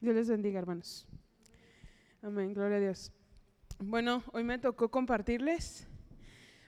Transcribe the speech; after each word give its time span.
Dios 0.00 0.14
les 0.14 0.28
bendiga, 0.28 0.60
hermanos. 0.60 1.08
Amén, 2.22 2.54
gloria 2.54 2.76
a 2.76 2.80
Dios. 2.80 3.12
Bueno, 3.80 4.22
hoy 4.32 4.44
me 4.44 4.56
tocó 4.58 4.90
compartirles. 4.90 5.88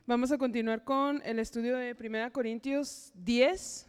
Vamos 0.04 0.32
a 0.32 0.38
continuar 0.38 0.82
con 0.82 1.22
el 1.24 1.38
estudio 1.38 1.76
de 1.76 1.96
1 1.98 2.32
Corintios 2.32 3.12
10. 3.14 3.86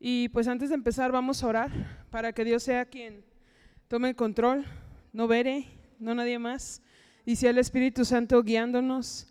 Y 0.00 0.30
pues 0.30 0.48
antes 0.48 0.70
de 0.70 0.76
empezar 0.76 1.12
vamos 1.12 1.42
a 1.42 1.46
orar 1.46 2.06
para 2.10 2.32
que 2.32 2.44
Dios 2.44 2.62
sea 2.62 2.86
quien 2.86 3.22
tome 3.86 4.08
el 4.08 4.16
control, 4.16 4.64
no 5.12 5.28
veré, 5.28 5.66
no 5.98 6.14
nadie 6.14 6.38
más, 6.38 6.80
y 7.26 7.36
sea 7.36 7.50
el 7.50 7.58
Espíritu 7.58 8.06
Santo 8.06 8.42
guiándonos, 8.42 9.30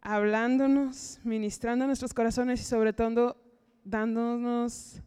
hablándonos, 0.00 1.18
ministrando 1.24 1.88
nuestros 1.88 2.14
corazones 2.14 2.60
y 2.60 2.64
sobre 2.64 2.92
todo 2.92 3.36
dándonos 3.82 5.02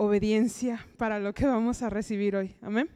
obediencia 0.00 0.86
para 0.96 1.18
lo 1.18 1.34
que 1.34 1.44
vamos 1.44 1.82
a 1.82 1.90
recibir 1.90 2.34
hoy. 2.34 2.56
Amén. 2.62 2.88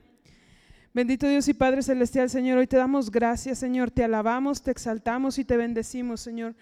Bendito 0.95 1.29
Dios 1.29 1.47
y 1.49 1.55
Padre 1.55 1.83
Celestial, 1.83 2.31
Señor, 2.31 2.57
hoy 2.57 2.67
te 2.67 2.79
damos 2.79 3.11
gracias, 3.11 3.59
Señor, 3.59 3.91
te 3.91 4.05
alabamos, 4.05 4.63
te 4.63 4.71
exaltamos 4.71 5.39
y 5.39 5.45
te 5.45 5.59
bendecimos, 5.59 6.23
Señor. 6.23 6.55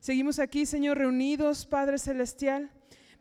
Seguimos 0.00 0.40
aquí, 0.40 0.66
Señor, 0.66 0.98
reunidos, 0.98 1.64
Padre 1.64 1.98
Celestial 1.98 2.70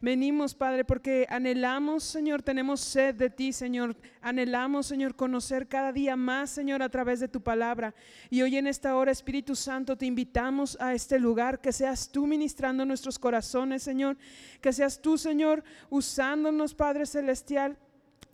Venimos, 0.04 0.54
Padre, 0.54 0.84
porque 0.84 1.26
anhelamos, 1.30 2.04
Señor, 2.04 2.42
tenemos 2.42 2.82
sed 2.82 3.16
de 3.16 3.30
ti, 3.30 3.54
Señor. 3.54 3.96
Anhelamos, 4.20 4.86
Señor, 4.86 5.16
conocer 5.16 5.70
cada 5.70 5.94
día 5.94 6.18
más, 6.18 6.50
Señor, 6.50 6.84
a 6.84 6.90
través 6.90 7.22
de 7.22 7.30
tu 7.30 7.40
palabra. 7.40 7.96
Y 8.30 8.42
hoy 8.42 8.58
en 8.58 8.68
esta 8.68 8.98
hora, 8.98 9.14
Espíritu 9.14 9.56
Santo, 9.56 9.98
te 9.98 10.06
invitamos 10.06 10.78
a 10.82 10.94
este 10.94 11.20
lugar, 11.20 11.62
que 11.62 11.72
seas 11.72 12.10
tú 12.10 12.28
ministrando 12.28 12.86
nuestros 12.86 13.18
corazones, 13.18 13.82
Señor. 13.82 14.18
Que 14.60 14.74
seas 14.74 15.02
tú, 15.02 15.18
Señor, 15.18 15.64
usándonos, 15.90 16.76
Padre 16.76 17.06
Celestial 17.06 17.78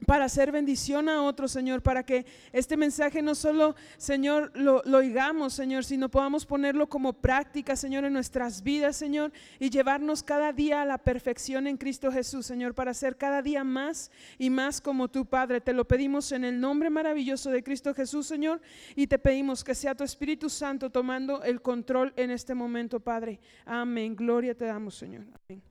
para 0.05 0.25
hacer 0.25 0.51
bendición 0.51 1.09
a 1.09 1.23
otros, 1.23 1.51
Señor, 1.51 1.81
para 1.81 2.03
que 2.03 2.25
este 2.53 2.77
mensaje 2.77 3.21
no 3.21 3.35
solo, 3.35 3.75
Señor, 3.97 4.51
lo, 4.55 4.81
oigamos, 4.97 5.53
Señor, 5.53 5.83
sino 5.83 6.09
podamos 6.09 6.45
ponerlo 6.45 6.87
como 6.87 7.13
práctica, 7.13 7.75
Señor, 7.75 8.05
en 8.05 8.13
nuestras 8.13 8.63
vidas, 8.63 8.95
Señor, 8.95 9.31
y 9.59 9.69
llevarnos 9.69 10.23
cada 10.23 10.53
día 10.53 10.81
a 10.81 10.85
la 10.85 10.97
perfección 10.97 11.67
en 11.67 11.77
Cristo 11.77 12.11
Jesús, 12.11 12.45
Señor, 12.45 12.73
para 12.73 12.93
ser 12.93 13.17
cada 13.17 13.41
día 13.41 13.63
más 13.63 14.11
y 14.37 14.49
más 14.49 14.81
como 14.81 15.09
tu 15.09 15.25
Padre. 15.25 15.61
Te 15.61 15.73
lo 15.73 15.85
pedimos 15.85 16.31
en 16.31 16.45
el 16.45 16.59
nombre 16.59 16.89
maravilloso 16.89 17.49
de 17.49 17.63
Cristo 17.63 17.93
Jesús, 17.93 18.25
Señor, 18.25 18.61
y 18.95 19.07
te 19.07 19.19
pedimos 19.19 19.63
que 19.63 19.75
sea 19.75 19.95
tu 19.95 20.03
Espíritu 20.03 20.49
Santo 20.49 20.89
tomando 20.89 21.43
el 21.43 21.61
control 21.61 22.13
en 22.15 22.31
este 22.31 22.53
momento, 22.53 22.99
Padre. 22.99 23.39
Amén. 23.65 24.15
Gloria 24.15 24.55
te 24.55 24.65
damos, 24.65 24.95
Señor. 24.95 25.25
Amén. 25.47 25.61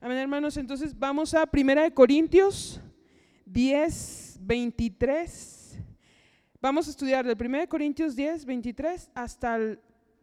Amén, 0.00 0.18
hermanos. 0.18 0.56
Entonces 0.56 0.98
vamos 0.98 1.34
a 1.34 1.46
Primera 1.46 1.82
de 1.82 1.92
Corintios 1.92 2.80
10, 3.52 4.38
23. 4.40 5.78
Vamos 6.60 6.86
a 6.86 6.90
estudiar 6.90 7.26
del 7.26 7.36
1 7.38 7.68
Corintios 7.68 8.16
10, 8.16 8.46
23 8.46 9.10
hasta 9.14 9.56
el 9.56 9.80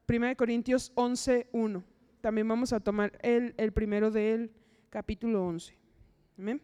1 0.07 0.35
Corintios 0.35 0.91
11, 0.95 1.47
1. 1.51 1.83
También 2.21 2.47
vamos 2.47 2.73
a 2.73 2.79
tomar 2.79 3.17
el, 3.21 3.53
el 3.57 3.71
primero 3.71 4.09
del 4.09 4.51
capítulo 4.89 5.45
11. 5.45 5.77
Amén. 6.39 6.61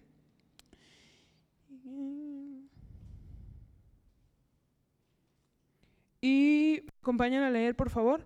Y 6.20 6.82
acompañan 7.00 7.44
a 7.44 7.52
leer, 7.52 7.76
por 7.76 7.92
favor. 7.92 8.26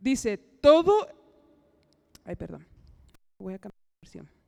Dice, 0.00 0.36
todo... 0.36 1.06
Ay, 2.24 2.34
perdón. 2.34 2.66
Voy 3.38 3.54
a 3.54 3.58
cambiar 3.60 3.80
la 3.80 3.98
versión. 4.00 4.41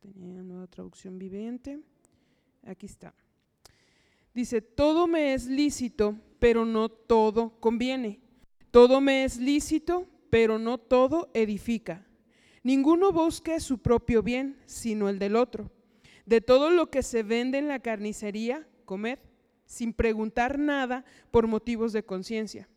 Tenía 0.00 0.42
nueva 0.42 0.66
traducción 0.66 1.18
viviente. 1.18 1.78
Aquí 2.64 2.86
está. 2.86 3.14
Dice, 4.34 4.62
todo 4.62 5.06
me 5.06 5.34
es 5.34 5.46
lícito, 5.46 6.16
pero 6.38 6.64
no 6.64 6.88
todo 6.88 7.60
conviene. 7.60 8.20
Todo 8.70 9.00
me 9.00 9.24
es 9.24 9.36
lícito, 9.38 10.08
pero 10.30 10.58
no 10.58 10.78
todo 10.78 11.30
edifica. 11.34 12.06
Ninguno 12.62 13.12
busque 13.12 13.60
su 13.60 13.78
propio 13.78 14.22
bien, 14.22 14.58
sino 14.66 15.08
el 15.08 15.18
del 15.18 15.36
otro. 15.36 15.70
De 16.24 16.40
todo 16.40 16.70
lo 16.70 16.90
que 16.90 17.02
se 17.02 17.22
vende 17.22 17.58
en 17.58 17.68
la 17.68 17.80
carnicería, 17.80 18.66
comed, 18.84 19.18
sin 19.66 19.92
preguntar 19.92 20.58
nada 20.58 21.04
por 21.30 21.46
motivos 21.46 21.92
de 21.92 22.04
conciencia. 22.04 22.68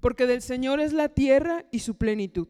Porque 0.00 0.26
del 0.26 0.42
Señor 0.42 0.80
es 0.80 0.92
la 0.92 1.08
tierra 1.08 1.66
y 1.70 1.80
su 1.80 1.96
plenitud. 1.96 2.48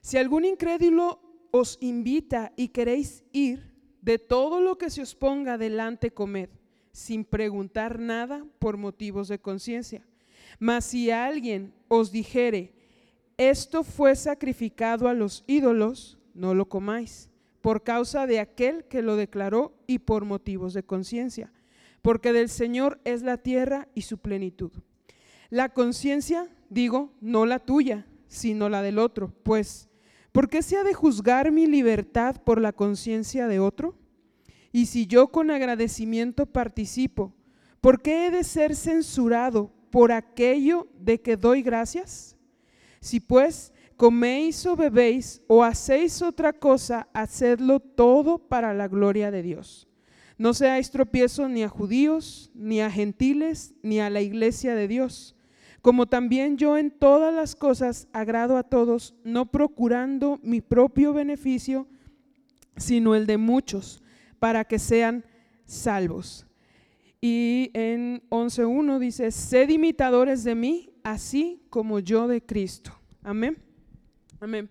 Si 0.00 0.16
algún 0.16 0.44
incrédulo 0.44 1.29
os 1.50 1.78
invita 1.80 2.52
y 2.56 2.68
queréis 2.68 3.24
ir, 3.32 3.70
de 4.02 4.18
todo 4.18 4.60
lo 4.60 4.78
que 4.78 4.90
se 4.90 5.02
os 5.02 5.14
ponga 5.14 5.58
delante 5.58 6.10
comed, 6.10 6.48
sin 6.92 7.24
preguntar 7.24 7.98
nada 7.98 8.46
por 8.58 8.76
motivos 8.76 9.28
de 9.28 9.38
conciencia. 9.38 10.06
Mas 10.58 10.86
si 10.86 11.10
alguien 11.10 11.72
os 11.88 12.10
dijere, 12.10 12.72
esto 13.36 13.84
fue 13.84 14.16
sacrificado 14.16 15.08
a 15.08 15.14
los 15.14 15.44
ídolos, 15.46 16.18
no 16.34 16.54
lo 16.54 16.68
comáis, 16.68 17.30
por 17.60 17.82
causa 17.82 18.26
de 18.26 18.40
aquel 18.40 18.84
que 18.84 19.02
lo 19.02 19.16
declaró 19.16 19.74
y 19.86 20.00
por 20.00 20.24
motivos 20.24 20.72
de 20.72 20.82
conciencia, 20.82 21.52
porque 22.02 22.32
del 22.32 22.48
Señor 22.48 23.00
es 23.04 23.22
la 23.22 23.36
tierra 23.38 23.88
y 23.94 24.02
su 24.02 24.18
plenitud. 24.18 24.72
La 25.50 25.68
conciencia, 25.68 26.48
digo, 26.70 27.12
no 27.20 27.44
la 27.44 27.58
tuya, 27.58 28.06
sino 28.28 28.68
la 28.68 28.82
del 28.82 28.98
otro, 28.98 29.32
pues 29.42 29.89
¿Por 30.32 30.48
qué 30.48 30.62
se 30.62 30.76
ha 30.76 30.84
de 30.84 30.94
juzgar 30.94 31.50
mi 31.50 31.66
libertad 31.66 32.36
por 32.42 32.60
la 32.60 32.72
conciencia 32.72 33.48
de 33.48 33.58
otro? 33.58 33.96
Y 34.72 34.86
si 34.86 35.06
yo 35.06 35.28
con 35.28 35.50
agradecimiento 35.50 36.46
participo, 36.46 37.34
¿por 37.80 38.00
qué 38.00 38.26
he 38.26 38.30
de 38.30 38.44
ser 38.44 38.76
censurado 38.76 39.72
por 39.90 40.12
aquello 40.12 40.86
de 41.00 41.20
que 41.20 41.36
doy 41.36 41.62
gracias? 41.62 42.36
Si 43.00 43.18
pues 43.18 43.72
coméis 43.96 44.64
o 44.66 44.76
bebéis 44.76 45.42
o 45.48 45.64
hacéis 45.64 46.22
otra 46.22 46.52
cosa, 46.52 47.08
hacedlo 47.12 47.80
todo 47.80 48.38
para 48.38 48.72
la 48.72 48.86
gloria 48.86 49.32
de 49.32 49.42
Dios. 49.42 49.88
No 50.38 50.54
seáis 50.54 50.90
tropiezo 50.90 51.48
ni 51.48 51.64
a 51.64 51.68
judíos, 51.68 52.50
ni 52.54 52.80
a 52.80 52.90
gentiles, 52.90 53.74
ni 53.82 54.00
a 54.00 54.08
la 54.08 54.20
iglesia 54.20 54.74
de 54.74 54.86
Dios 54.86 55.34
como 55.82 56.06
también 56.06 56.56
yo 56.56 56.76
en 56.76 56.90
todas 56.90 57.32
las 57.32 57.56
cosas 57.56 58.08
agrado 58.12 58.56
a 58.56 58.62
todos, 58.62 59.14
no 59.24 59.46
procurando 59.46 60.38
mi 60.42 60.60
propio 60.60 61.12
beneficio, 61.12 61.86
sino 62.76 63.14
el 63.14 63.26
de 63.26 63.38
muchos, 63.38 64.02
para 64.38 64.64
que 64.64 64.78
sean 64.78 65.24
salvos. 65.64 66.46
Y 67.20 67.70
en 67.74 68.22
11.1 68.30 68.98
dice, 68.98 69.30
sed 69.30 69.68
imitadores 69.68 70.44
de 70.44 70.54
mí, 70.54 70.90
así 71.02 71.62
como 71.70 71.98
yo 71.98 72.28
de 72.28 72.42
Cristo. 72.42 72.92
Amén. 73.22 73.58
Amén. 74.40 74.70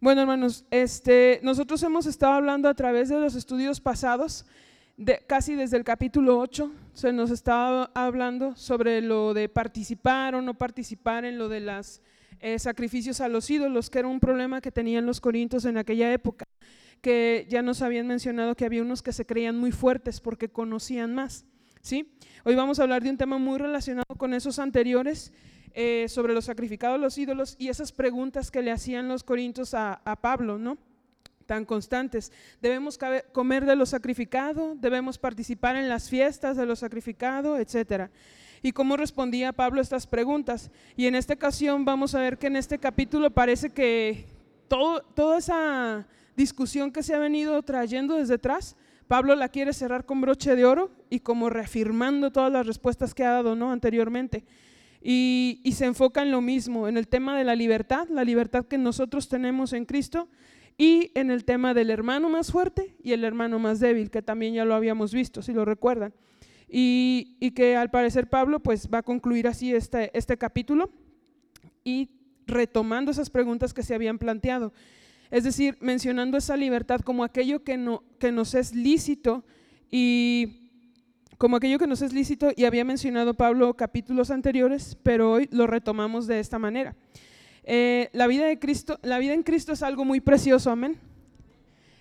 Bueno, 0.00 0.22
hermanos, 0.22 0.64
este, 0.70 1.40
nosotros 1.42 1.82
hemos 1.82 2.06
estado 2.06 2.32
hablando 2.32 2.68
a 2.70 2.74
través 2.74 3.10
de 3.10 3.20
los 3.20 3.34
estudios 3.34 3.80
pasados 3.80 4.46
casi 5.26 5.54
desde 5.54 5.76
el 5.76 5.84
capítulo 5.84 6.38
8 6.38 6.70
se 6.92 7.12
nos 7.12 7.30
estaba 7.30 7.90
hablando 7.94 8.54
sobre 8.56 9.00
lo 9.00 9.32
de 9.32 9.48
participar 9.48 10.34
o 10.34 10.42
no 10.42 10.54
participar 10.54 11.24
en 11.24 11.38
lo 11.38 11.48
de 11.48 11.60
los 11.60 12.02
eh, 12.40 12.58
sacrificios 12.58 13.20
a 13.20 13.28
los 13.28 13.50
ídolos, 13.50 13.88
que 13.88 14.00
era 14.00 14.08
un 14.08 14.20
problema 14.20 14.60
que 14.60 14.70
tenían 14.70 15.06
los 15.06 15.20
corintios 15.20 15.64
en 15.64 15.78
aquella 15.78 16.12
época, 16.12 16.44
que 17.00 17.46
ya 17.48 17.62
nos 17.62 17.80
habían 17.82 18.06
mencionado 18.06 18.54
que 18.54 18.64
había 18.64 18.82
unos 18.82 19.02
que 19.02 19.12
se 19.12 19.24
creían 19.24 19.56
muy 19.56 19.72
fuertes 19.72 20.20
porque 20.20 20.50
conocían 20.50 21.14
más. 21.14 21.46
¿sí? 21.80 22.12
Hoy 22.44 22.54
vamos 22.54 22.78
a 22.78 22.82
hablar 22.82 23.02
de 23.02 23.10
un 23.10 23.16
tema 23.16 23.38
muy 23.38 23.58
relacionado 23.58 24.14
con 24.18 24.34
esos 24.34 24.58
anteriores, 24.58 25.32
eh, 25.72 26.06
sobre 26.08 26.34
los 26.34 26.46
sacrificados 26.46 26.96
a 26.96 27.00
los 27.00 27.16
ídolos 27.16 27.54
y 27.56 27.68
esas 27.68 27.92
preguntas 27.92 28.50
que 28.50 28.60
le 28.60 28.72
hacían 28.72 29.06
los 29.06 29.22
corintios 29.22 29.72
a, 29.72 29.94
a 30.04 30.20
Pablo, 30.20 30.58
¿no? 30.58 30.78
Tan 31.50 31.64
constantes. 31.64 32.30
Debemos 32.62 32.96
comer 33.32 33.66
de 33.66 33.74
lo 33.74 33.84
sacrificado, 33.84 34.76
debemos 34.76 35.18
participar 35.18 35.74
en 35.74 35.88
las 35.88 36.08
fiestas 36.08 36.56
de 36.56 36.64
lo 36.64 36.76
sacrificado, 36.76 37.58
etc. 37.58 38.08
¿Y 38.62 38.70
cómo 38.70 38.96
respondía 38.96 39.52
Pablo 39.52 39.80
estas 39.80 40.06
preguntas? 40.06 40.70
Y 40.96 41.06
en 41.06 41.16
esta 41.16 41.34
ocasión 41.34 41.84
vamos 41.84 42.14
a 42.14 42.20
ver 42.20 42.38
que 42.38 42.46
en 42.46 42.54
este 42.54 42.78
capítulo 42.78 43.32
parece 43.32 43.70
que 43.70 44.26
todo, 44.68 45.00
toda 45.02 45.38
esa 45.38 46.06
discusión 46.36 46.92
que 46.92 47.02
se 47.02 47.16
ha 47.16 47.18
venido 47.18 47.60
trayendo 47.62 48.14
desde 48.14 48.34
atrás, 48.34 48.76
Pablo 49.08 49.34
la 49.34 49.48
quiere 49.48 49.72
cerrar 49.72 50.06
con 50.06 50.20
broche 50.20 50.54
de 50.54 50.64
oro 50.64 50.92
y 51.10 51.18
como 51.18 51.50
reafirmando 51.50 52.30
todas 52.30 52.52
las 52.52 52.64
respuestas 52.64 53.12
que 53.12 53.24
ha 53.24 53.32
dado 53.32 53.56
¿no? 53.56 53.72
anteriormente. 53.72 54.44
Y, 55.02 55.60
y, 55.64 55.72
se 55.72 55.86
enfoca 55.86 56.22
en 56.22 56.30
lo 56.30 56.42
mismo, 56.42 56.86
en 56.86 56.96
el 56.96 57.08
tema 57.08 57.36
de 57.36 57.42
la 57.42 57.56
libertad, 57.56 58.06
la 58.08 58.22
libertad 58.22 58.66
que 58.66 58.78
nosotros 58.78 59.28
tenemos 59.28 59.72
en 59.72 59.86
Cristo 59.86 60.28
y 60.80 61.12
en 61.14 61.30
el 61.30 61.44
tema 61.44 61.74
del 61.74 61.90
hermano 61.90 62.30
más 62.30 62.50
fuerte 62.50 62.96
y 63.02 63.12
el 63.12 63.22
hermano 63.22 63.58
más 63.58 63.80
débil, 63.80 64.10
que 64.10 64.22
también 64.22 64.54
ya 64.54 64.64
lo 64.64 64.74
habíamos 64.74 65.12
visto, 65.12 65.42
si 65.42 65.52
lo 65.52 65.66
recuerdan. 65.66 66.14
Y, 66.70 67.50
que 67.54 67.76
al 67.76 67.90
parecer 67.90 68.30
Pablo 68.30 68.60
pues 68.60 68.88
va 68.88 68.98
a 68.98 69.02
concluir 69.02 69.46
así 69.46 69.74
este, 69.74 70.10
este 70.16 70.38
capítulo 70.38 70.90
y 71.84 72.08
retomando 72.46 73.10
esas 73.10 73.28
preguntas 73.28 73.74
que 73.74 73.82
se 73.82 73.94
habían 73.94 74.18
planteado. 74.18 74.72
es 75.30 75.44
decir, 75.44 75.76
mencionando 75.82 76.38
esa 76.38 76.56
libertad 76.56 77.00
como 77.00 77.24
aquello 77.24 77.62
que, 77.62 77.76
no, 77.76 78.02
que 78.18 78.32
nos 78.32 78.54
es 78.54 78.74
lícito 78.74 79.44
y 79.90 80.70
como 81.36 81.56
aquello 81.56 81.78
que 81.78 81.88
nos 81.88 82.00
es 82.00 82.14
lícito 82.14 82.52
y 82.56 82.64
había 82.64 82.86
mencionado 82.86 83.34
Pablo 83.34 83.74
capítulos 83.74 84.30
anteriores, 84.30 84.96
pero 85.02 85.32
hoy 85.32 85.46
lo 85.52 85.66
retomamos 85.66 86.26
de 86.26 86.40
esta 86.40 86.58
manera. 86.58 86.96
Eh, 87.64 88.08
la, 88.12 88.26
vida 88.26 88.46
de 88.46 88.58
Cristo, 88.58 88.98
la 89.02 89.18
vida 89.18 89.34
en 89.34 89.42
Cristo 89.42 89.72
es 89.72 89.82
algo 89.82 90.04
muy 90.04 90.20
precioso, 90.20 90.70
amén. 90.70 90.98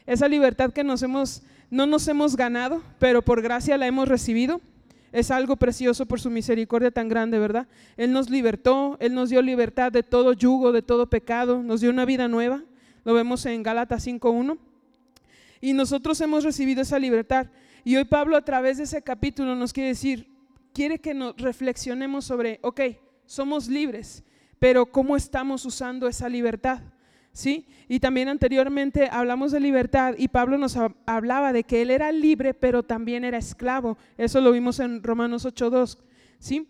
Esa 0.06 0.28
libertad 0.28 0.72
que 0.72 0.84
nos 0.84 1.04
hemos, 1.04 1.44
no 1.70 1.86
nos 1.86 2.08
hemos 2.08 2.36
ganado, 2.36 2.82
pero 2.98 3.22
por 3.22 3.42
gracia 3.42 3.78
la 3.78 3.88
hemos 3.88 4.08
recibido. 4.08 4.62
Es 5.12 5.32
algo 5.32 5.56
precioso 5.56 6.06
por 6.06 6.20
su 6.22 6.30
misericordia 6.30 6.92
tan 6.92 7.10
grande, 7.10 7.40
¿verdad? 7.40 7.68
Él 7.98 8.12
nos 8.12 8.30
libertó, 8.30 8.98
Él 9.00 9.14
nos 9.14 9.30
dio 9.30 9.42
libertad 9.42 9.92
de 9.92 10.04
todo 10.04 10.34
yugo, 10.34 10.72
de 10.72 10.84
todo 10.84 11.10
pecado, 11.10 11.64
nos 11.64 11.82
dio 11.82 11.90
una 11.90 12.06
vida 12.06 12.28
nueva. 12.28 12.64
Lo 13.04 13.14
vemos 13.14 13.46
en 13.46 13.64
Gálatas 13.64 14.06
5.1. 14.06 14.58
Y 15.62 15.74
nosotros 15.74 16.22
hemos 16.22 16.44
recibido 16.44 16.82
esa 16.82 17.00
libertad. 17.00 17.48
Y 17.84 17.96
hoy 17.96 18.06
Pablo 18.06 18.38
a 18.38 18.46
través 18.46 18.78
de 18.78 18.84
ese 18.84 19.02
capítulo 19.02 19.56
nos 19.56 19.74
quiere 19.74 19.90
decir, 19.90 20.28
quiere 20.74 21.00
que 21.00 21.14
nos 21.14 21.36
reflexionemos 21.38 22.26
sobre, 22.26 22.60
ok, 22.62 22.82
somos 23.26 23.68
libres, 23.68 24.24
pero 24.60 24.86
¿cómo 24.86 25.16
estamos 25.16 25.66
usando 25.66 26.08
esa 26.08 26.30
libertad? 26.30 26.82
¿Sí? 27.32 27.68
Y 27.88 28.00
también 28.00 28.28
anteriormente 28.28 29.08
hablamos 29.12 29.52
de 29.52 29.60
libertad 29.60 30.16
y 30.18 30.28
Pablo 30.28 30.58
nos 30.58 30.78
hablaba 31.06 31.54
de 31.54 31.64
que 31.64 31.82
él 31.82 31.92
era 31.92 32.12
libre, 32.12 32.54
pero 32.54 32.84
también 32.84 33.24
era 33.24 33.38
esclavo. 33.38 33.98
Eso 34.18 34.42
lo 34.42 34.52
vimos 34.52 34.80
en 34.80 35.02
Romanos 35.04 35.46
8.2, 35.46 36.00
¿sí? 36.40 36.68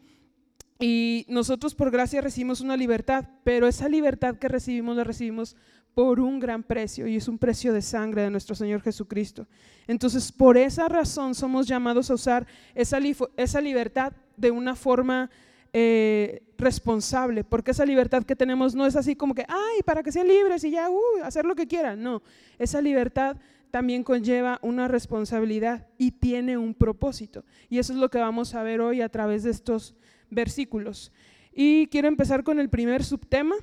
Y 0.79 1.25
nosotros 1.27 1.75
por 1.75 1.91
gracia 1.91 2.21
recibimos 2.21 2.61
una 2.61 2.77
libertad, 2.77 3.25
pero 3.43 3.67
esa 3.67 3.89
libertad 3.89 4.35
que 4.37 4.47
recibimos 4.47 4.95
la 4.95 5.03
recibimos 5.03 5.57
por 5.93 6.21
un 6.21 6.39
gran 6.39 6.63
precio 6.63 7.07
y 7.07 7.17
es 7.17 7.27
un 7.27 7.37
precio 7.37 7.73
de 7.73 7.81
sangre 7.81 8.21
de 8.21 8.29
nuestro 8.29 8.55
Señor 8.55 8.81
Jesucristo. 8.81 9.47
Entonces, 9.87 10.31
por 10.31 10.57
esa 10.57 10.87
razón 10.87 11.35
somos 11.35 11.67
llamados 11.67 12.09
a 12.09 12.13
usar 12.13 12.47
esa, 12.75 12.99
esa 13.35 13.59
libertad 13.59 14.13
de 14.37 14.51
una 14.51 14.75
forma 14.75 15.29
eh, 15.73 16.43
responsable, 16.59 17.43
porque 17.43 17.71
esa 17.71 17.85
libertad 17.85 18.23
que 18.23 18.35
tenemos 18.35 18.75
no 18.75 18.85
es 18.85 18.95
así 18.95 19.15
como 19.15 19.33
que, 19.33 19.45
ay, 19.47 19.81
para 19.85 20.03
que 20.03 20.11
sean 20.11 20.27
libres 20.27 20.63
y 20.63 20.71
ya, 20.71 20.89
uh, 20.89 21.23
hacer 21.23 21.45
lo 21.45 21.55
que 21.55 21.67
quieran. 21.67 22.03
No, 22.03 22.21
esa 22.57 22.81
libertad 22.81 23.37
también 23.71 24.03
conlleva 24.03 24.59
una 24.61 24.87
responsabilidad 24.87 25.87
y 25.97 26.11
tiene 26.11 26.57
un 26.57 26.73
propósito. 26.73 27.45
Y 27.69 27.79
eso 27.79 27.93
es 27.93 27.99
lo 27.99 28.09
que 28.09 28.17
vamos 28.17 28.55
a 28.55 28.63
ver 28.63 28.81
hoy 28.81 29.01
a 29.01 29.09
través 29.09 29.43
de 29.43 29.51
estos 29.51 29.95
versículos. 30.29 31.11
Y 31.53 31.87
quiero 31.87 32.07
empezar 32.07 32.43
con 32.43 32.59
el 32.59 32.69
primer 32.69 33.03
subtema, 33.03 33.55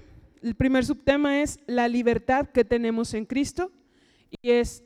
el 0.42 0.54
primer 0.54 0.84
subtema 0.84 1.40
es 1.42 1.58
la 1.66 1.88
libertad 1.88 2.46
que 2.48 2.64
tenemos 2.64 3.14
en 3.14 3.24
Cristo 3.24 3.72
y 4.42 4.50
es, 4.50 4.82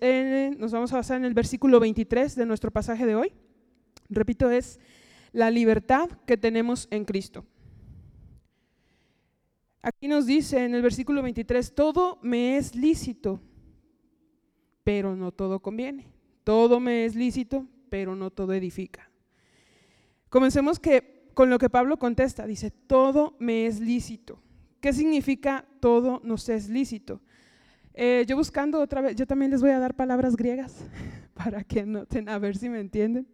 nos 0.59 0.73
vamos 0.73 0.93
a 0.93 0.97
basar 0.97 1.17
en 1.17 1.25
el 1.25 1.35
versículo 1.35 1.81
23 1.81 2.35
de 2.35 2.47
nuestro 2.47 2.71
pasaje 2.71 3.05
de 3.05 3.15
hoy. 3.15 3.33
Repito, 4.09 4.51
es 4.51 4.81
la 5.33 5.51
libertad 5.51 6.09
que 6.27 6.37
tenemos 6.37 6.89
en 6.91 7.05
Cristo. 7.05 7.45
Aquí 9.83 10.09
nos 10.09 10.27
dice 10.27 10.65
en 10.65 10.75
el 10.75 10.83
versículo 10.83 11.23
23, 11.23 11.75
todo 11.75 12.19
me 12.23 12.59
es 12.59 12.75
lícito, 12.75 13.41
pero 14.85 15.17
no 15.17 15.33
todo 15.33 15.61
conviene. 15.61 16.07
Todo 16.45 16.81
me 16.81 17.05
es 17.05 17.15
lícito, 17.15 17.67
pero 17.89 18.15
no 18.15 18.31
todo 18.31 18.53
edifica. 18.53 19.11
Comencemos 20.29 20.79
que, 20.79 21.31
con 21.35 21.49
lo 21.49 21.59
que 21.59 21.71
Pablo 21.71 21.99
contesta, 21.99 22.47
dice, 22.47 22.71
todo 22.71 23.37
me 23.39 23.67
es 23.67 23.81
lícito. 23.81 24.41
¿Qué 24.81 24.93
significa 24.93 25.67
todo 25.81 26.21
nos 26.25 26.49
es 26.49 26.69
lícito? 26.69 27.21
Eh, 27.95 28.25
yo 28.27 28.37
buscando 28.37 28.81
otra 28.81 29.01
vez, 29.01 29.17
yo 29.17 29.27
también 29.27 29.51
les 29.51 29.61
voy 29.61 29.71
a 29.71 29.79
dar 29.79 29.95
palabras 29.95 30.37
griegas 30.37 30.85
para 31.35 31.65
que 31.65 31.85
noten, 31.85 32.29
a 32.29 32.39
ver 32.39 32.57
si 32.57 32.69
me 32.69 32.81
entienden. 32.81 33.27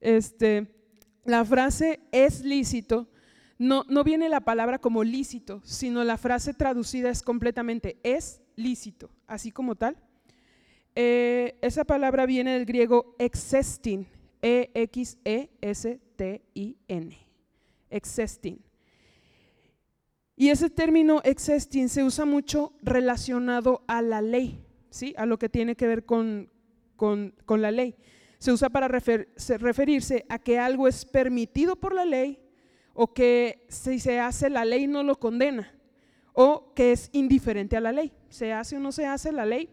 Este, 0.00 0.66
la 1.24 1.44
frase 1.44 2.00
es 2.12 2.44
lícito, 2.44 3.08
no, 3.60 3.84
no 3.90 4.02
viene 4.04 4.30
la 4.30 4.40
palabra 4.40 4.78
como 4.78 5.04
lícito, 5.04 5.60
sino 5.64 6.02
la 6.02 6.16
frase 6.16 6.54
traducida 6.54 7.10
es 7.10 7.22
completamente 7.22 7.98
es 8.02 8.40
lícito, 8.56 9.10
así 9.26 9.52
como 9.52 9.74
tal. 9.74 9.98
Eh, 10.94 11.58
esa 11.60 11.84
palabra 11.84 12.24
viene 12.24 12.54
del 12.54 12.64
griego 12.64 13.14
existing, 13.18 14.06
E-X-E-S-T-I-N, 14.40 14.88
existing. 17.90 18.58
Y 20.36 20.48
ese 20.48 20.70
término 20.70 21.20
existing 21.22 21.90
se 21.90 22.02
usa 22.02 22.24
mucho 22.24 22.72
relacionado 22.80 23.84
a 23.86 24.00
la 24.00 24.22
ley, 24.22 24.58
¿sí? 24.88 25.12
a 25.18 25.26
lo 25.26 25.38
que 25.38 25.50
tiene 25.50 25.76
que 25.76 25.86
ver 25.86 26.06
con, 26.06 26.50
la 27.46 27.70
ley. 27.70 27.94
Se 28.38 28.52
usa 28.52 28.70
para 28.70 28.88
referirse 28.88 30.24
a 30.30 30.38
que 30.38 30.58
algo 30.58 30.88
es 30.88 31.04
permitido 31.04 31.76
por 31.76 31.94
la 31.94 32.06
ley 32.06 32.39
o 33.02 33.14
que 33.14 33.64
si 33.70 33.98
se 33.98 34.20
hace 34.20 34.50
la 34.50 34.66
ley 34.66 34.86
no 34.86 35.02
lo 35.02 35.18
condena 35.18 35.72
o 36.34 36.74
que 36.74 36.92
es 36.92 37.08
indiferente 37.12 37.74
a 37.74 37.80
la 37.80 37.92
ley. 37.92 38.12
Se 38.28 38.52
hace 38.52 38.76
o 38.76 38.78
no 38.78 38.92
se 38.92 39.06
hace 39.06 39.32
la 39.32 39.46
ley, 39.46 39.70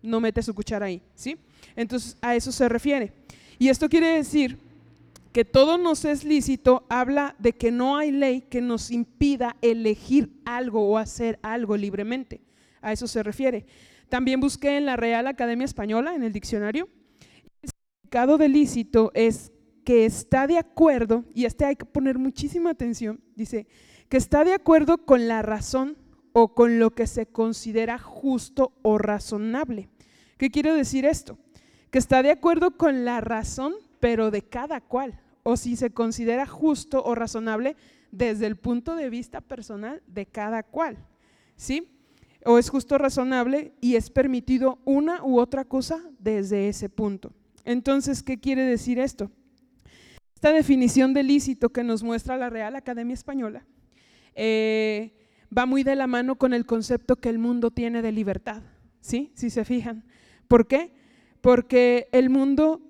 no 0.00 0.18
mete 0.18 0.42
su 0.42 0.54
cuchara 0.54 0.86
ahí, 0.86 1.02
¿sí? 1.14 1.36
Entonces 1.76 2.16
a 2.22 2.34
eso 2.34 2.50
se 2.50 2.70
refiere. 2.70 3.12
Y 3.58 3.68
esto 3.68 3.90
quiere 3.90 4.06
decir 4.06 4.56
que 5.30 5.44
todo 5.44 5.76
nos 5.76 6.06
es 6.06 6.24
lícito 6.24 6.86
habla 6.88 7.36
de 7.38 7.52
que 7.52 7.70
no 7.70 7.98
hay 7.98 8.12
ley 8.12 8.40
que 8.40 8.62
nos 8.62 8.90
impida 8.90 9.58
elegir 9.60 10.40
algo 10.46 10.88
o 10.88 10.96
hacer 10.96 11.38
algo 11.42 11.76
libremente. 11.76 12.40
A 12.80 12.92
eso 12.92 13.06
se 13.06 13.22
refiere. 13.22 13.66
También 14.08 14.40
busqué 14.40 14.78
en 14.78 14.86
la 14.86 14.96
Real 14.96 15.26
Academia 15.26 15.66
Española, 15.66 16.14
en 16.14 16.22
el 16.22 16.32
diccionario, 16.32 16.88
el 17.60 17.68
significado 17.68 18.38
de 18.38 18.48
lícito 18.48 19.10
es 19.12 19.52
que 19.84 20.04
está 20.04 20.46
de 20.46 20.58
acuerdo, 20.58 21.24
y 21.34 21.44
este 21.44 21.64
hay 21.64 21.76
que 21.76 21.84
poner 21.84 22.18
muchísima 22.18 22.70
atención, 22.70 23.20
dice, 23.34 23.66
que 24.08 24.16
está 24.16 24.44
de 24.44 24.54
acuerdo 24.54 25.04
con 25.04 25.28
la 25.28 25.42
razón 25.42 25.96
o 26.32 26.54
con 26.54 26.78
lo 26.78 26.90
que 26.90 27.06
se 27.06 27.26
considera 27.26 27.98
justo 27.98 28.72
o 28.82 28.98
razonable. 28.98 29.88
¿Qué 30.36 30.50
quiere 30.50 30.72
decir 30.72 31.04
esto? 31.04 31.38
Que 31.90 31.98
está 31.98 32.22
de 32.22 32.30
acuerdo 32.30 32.76
con 32.76 33.04
la 33.04 33.20
razón 33.20 33.74
pero 34.00 34.30
de 34.30 34.42
cada 34.42 34.80
cual, 34.80 35.20
o 35.42 35.56
si 35.56 35.76
se 35.76 35.90
considera 35.90 36.46
justo 36.46 37.02
o 37.04 37.14
razonable 37.14 37.76
desde 38.10 38.46
el 38.46 38.56
punto 38.56 38.96
de 38.96 39.10
vista 39.10 39.40
personal 39.40 40.02
de 40.06 40.26
cada 40.26 40.62
cual, 40.62 40.96
¿sí? 41.56 41.88
O 42.44 42.58
es 42.58 42.70
justo 42.70 42.94
o 42.94 42.98
razonable 42.98 43.74
y 43.80 43.96
es 43.96 44.10
permitido 44.10 44.78
una 44.84 45.22
u 45.22 45.38
otra 45.38 45.66
cosa 45.66 46.00
desde 46.18 46.68
ese 46.68 46.88
punto. 46.88 47.32
Entonces, 47.64 48.22
¿qué 48.22 48.40
quiere 48.40 48.62
decir 48.62 48.98
esto? 48.98 49.30
Esta 50.40 50.54
definición 50.54 51.12
de 51.12 51.22
lícito 51.22 51.68
que 51.68 51.84
nos 51.84 52.02
muestra 52.02 52.38
la 52.38 52.48
Real 52.48 52.74
Academia 52.74 53.12
Española 53.12 53.66
eh, 54.34 55.12
va 55.54 55.66
muy 55.66 55.82
de 55.82 55.94
la 55.94 56.06
mano 56.06 56.36
con 56.36 56.54
el 56.54 56.64
concepto 56.64 57.16
que 57.16 57.28
el 57.28 57.38
mundo 57.38 57.70
tiene 57.70 58.00
de 58.00 58.10
libertad, 58.10 58.62
¿sí? 59.02 59.32
Si 59.34 59.50
se 59.50 59.66
fijan. 59.66 60.02
¿Por 60.48 60.66
qué? 60.66 60.94
Porque 61.42 62.08
el 62.12 62.30
mundo 62.30 62.80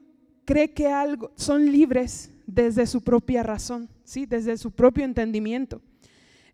cree 0.45 0.73
que 0.73 0.87
algo, 0.87 1.33
son 1.35 1.73
libres 1.73 2.31
desde 2.47 2.87
su 2.87 3.03
propia 3.03 3.43
razón, 3.43 3.89
¿sí? 4.05 4.27
desde 4.27 4.57
su 4.57 4.71
propio 4.71 5.05
entendimiento. 5.05 5.83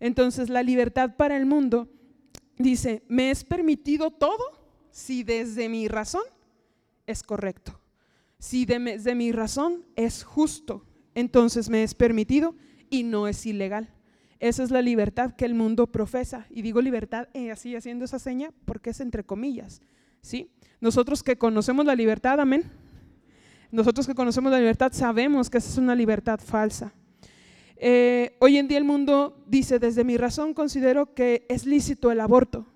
Entonces 0.01 0.49
la 0.49 0.63
libertad 0.63 1.15
para 1.19 1.37
el 1.37 1.45
mundo 1.45 1.91
dice, 2.57 3.03
me 3.07 3.31
es 3.31 3.45
permitido 3.45 4.13
todo 4.13 4.43
si 4.91 5.25
desde 5.25 5.69
mi 5.69 5.89
razón 5.89 6.23
es 7.07 7.23
correcto, 7.23 7.79
si 8.39 8.65
desde 8.65 9.15
mi 9.15 9.31
razón 9.31 9.85
es 9.95 10.25
justo, 10.25 10.86
entonces 11.17 11.69
me 11.69 11.83
es 11.83 11.95
permitido 11.95 12.55
y 12.89 13.03
no 13.03 13.27
es 13.27 13.45
ilegal. 13.45 13.91
Esa 14.39 14.63
es 14.63 14.71
la 14.71 14.83
libertad 14.83 15.35
que 15.35 15.47
el 15.47 15.55
mundo 15.55 15.89
profesa. 15.89 16.47
Y 16.51 16.63
digo 16.63 16.81
libertad 16.81 17.27
eh, 17.35 17.51
así 17.51 17.75
haciendo 17.75 18.05
esa 18.05 18.21
seña 18.21 18.53
porque 18.65 18.91
es 18.91 19.01
entre 19.01 19.25
comillas. 19.25 19.81
¿sí? 20.21 20.53
Nosotros 20.81 21.25
que 21.25 21.37
conocemos 21.37 21.85
la 21.85 21.97
libertad, 21.97 22.39
amén 22.39 22.71
nosotros 23.71 24.07
que 24.07 24.15
conocemos 24.15 24.53
la 24.53 24.59
libertad 24.59 24.93
sabemos 24.93 25.51
que 25.51 25.59
esa 25.59 25.71
es 25.71 25.79
una 25.79 25.95
libertad 25.95 26.41
falsa. 26.43 26.93
Eh, 27.77 28.37
hoy 28.39 28.57
en 28.57 28.69
día 28.69 28.79
el 28.79 28.85
mundo 28.85 29.45
dice, 29.47 29.79
desde 29.79 30.05
mi 30.05 30.17
razón 30.17 30.55
considero 30.55 31.15
que 31.15 31.45
es 31.49 31.67
lícito 31.67 32.11
el 32.11 32.21
aborto. 32.21 32.67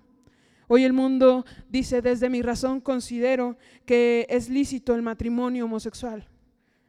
Hoy 0.67 0.83
el 0.83 0.93
mundo 0.93 1.45
dice, 1.69 2.01
desde 2.01 2.29
mi 2.29 2.41
razón 2.41 2.81
considero 2.81 3.57
que 3.85 4.27
es 4.29 4.49
lícito 4.49 4.93
el 4.93 5.01
matrimonio 5.01 5.65
homosexual. 5.65 6.27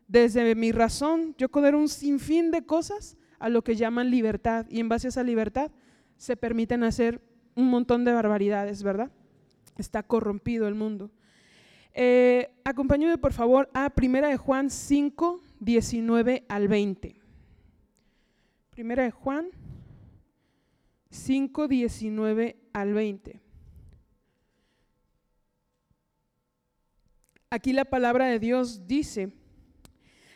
Desde 0.09 0.54
mi 0.54 0.73
razón 0.73 1.35
yo 1.38 1.50
considero 1.50 1.78
un 1.78 1.88
sinfín 1.88 2.50
de 2.50 2.64
cosas 2.64 3.16
a 3.38 3.49
lo 3.49 3.62
que 3.62 3.76
llaman 3.76 4.11
libertad 4.11 4.66
y 4.68 4.80
en 4.80 4.88
base 4.88 5.09
a 5.09 5.11
esa 5.11 5.23
libertad 5.23 5.71
se 6.16 6.37
permiten 6.37 6.85
hacer 6.85 7.21
un 7.54 7.68
montón 7.68 8.04
de 8.04 8.12
barbaridades, 8.12 8.82
¿verdad? 8.82 9.11
Está 9.76 10.02
corrompido 10.02 10.68
el 10.68 10.75
mundo. 10.75 11.11
Eh, 11.94 12.54
acompáñame 12.64 13.18
por 13.18 13.32
favor 13.32 13.68
a 13.75 13.90
Primera 13.90 14.28
de 14.28 14.37
Juan 14.37 14.71
5, 14.71 15.40
19 15.61 16.44
al 16.49 16.68
20. 16.68 17.16
Primera 18.71 19.02
de 19.04 19.11
Juan 19.11 19.49
5, 21.11 21.68
19 21.68 22.56
al 22.73 22.94
20. 22.94 23.42
aquí 27.52 27.75
la 27.75 27.85
palabra 27.85 28.26
de 28.26 28.38
Dios 28.38 28.88
dice, 28.88 29.30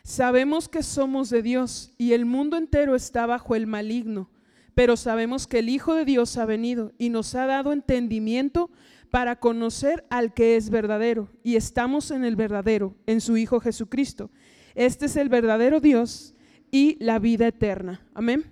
sabemos 0.07 0.69
que 0.69 0.83
somos 0.83 1.29
de 1.29 1.41
Dios 1.41 1.91
y 1.97 2.13
el 2.13 2.25
mundo 2.25 2.55
entero 2.55 2.95
está 2.95 3.25
bajo 3.25 3.55
el 3.55 3.67
maligno, 3.67 4.29
pero 4.73 4.95
sabemos 4.95 5.47
que 5.47 5.59
el 5.59 5.67
Hijo 5.67 5.95
de 5.95 6.05
Dios 6.05 6.37
ha 6.37 6.45
venido 6.45 6.93
y 6.97 7.09
nos 7.09 7.35
ha 7.35 7.45
dado 7.45 7.73
entendimiento 7.73 8.71
para 9.11 9.35
conocer 9.35 10.05
al 10.09 10.33
que 10.33 10.55
es 10.55 10.69
verdadero 10.69 11.27
y 11.43 11.57
estamos 11.57 12.09
en 12.11 12.23
el 12.23 12.37
verdadero, 12.37 12.95
en 13.05 13.19
su 13.19 13.35
Hijo 13.35 13.59
Jesucristo. 13.59 14.31
Este 14.75 15.07
es 15.07 15.17
el 15.17 15.27
verdadero 15.27 15.81
Dios 15.81 16.35
y 16.71 16.95
la 17.03 17.19
vida 17.19 17.45
eterna. 17.45 17.99
Amén. 18.13 18.45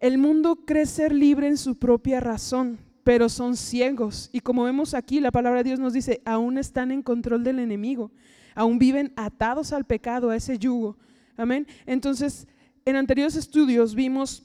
El 0.00 0.16
mundo 0.16 0.64
cree 0.64 0.86
ser 0.86 1.12
libre 1.12 1.46
en 1.46 1.58
su 1.58 1.76
propia 1.76 2.20
razón, 2.20 2.78
pero 3.04 3.28
son 3.28 3.56
ciegos. 3.56 4.30
Y 4.32 4.40
como 4.40 4.64
vemos 4.64 4.94
aquí, 4.94 5.20
la 5.20 5.30
palabra 5.30 5.58
de 5.58 5.68
Dios 5.68 5.78
nos 5.78 5.92
dice, 5.92 6.22
aún 6.24 6.56
están 6.56 6.90
en 6.90 7.02
control 7.02 7.44
del 7.44 7.58
enemigo, 7.58 8.12
aún 8.56 8.80
viven 8.80 9.12
atados 9.14 9.72
al 9.72 9.84
pecado, 9.84 10.30
a 10.30 10.36
ese 10.36 10.58
yugo. 10.58 10.98
Amén. 11.36 11.68
Entonces, 11.84 12.48
en 12.84 12.96
anteriores 12.96 13.36
estudios 13.36 13.94
vimos 13.94 14.42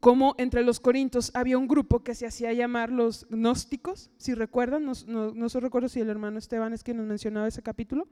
cómo 0.00 0.34
entre 0.36 0.62
los 0.62 0.80
corintios 0.80 1.30
había 1.34 1.56
un 1.56 1.68
grupo 1.68 2.02
que 2.02 2.14
se 2.14 2.26
hacía 2.26 2.52
llamar 2.52 2.90
los 2.90 3.26
gnósticos, 3.30 4.10
si 4.18 4.34
recuerdan, 4.34 4.84
no, 4.84 4.92
no, 5.06 5.32
no 5.32 5.48
se 5.48 5.60
recuerdo 5.60 5.88
si 5.88 6.00
el 6.00 6.10
hermano 6.10 6.38
Esteban 6.38 6.74
es 6.74 6.82
quien 6.82 6.98
nos 6.98 7.06
mencionaba 7.06 7.48
ese 7.48 7.62
capítulo, 7.62 8.06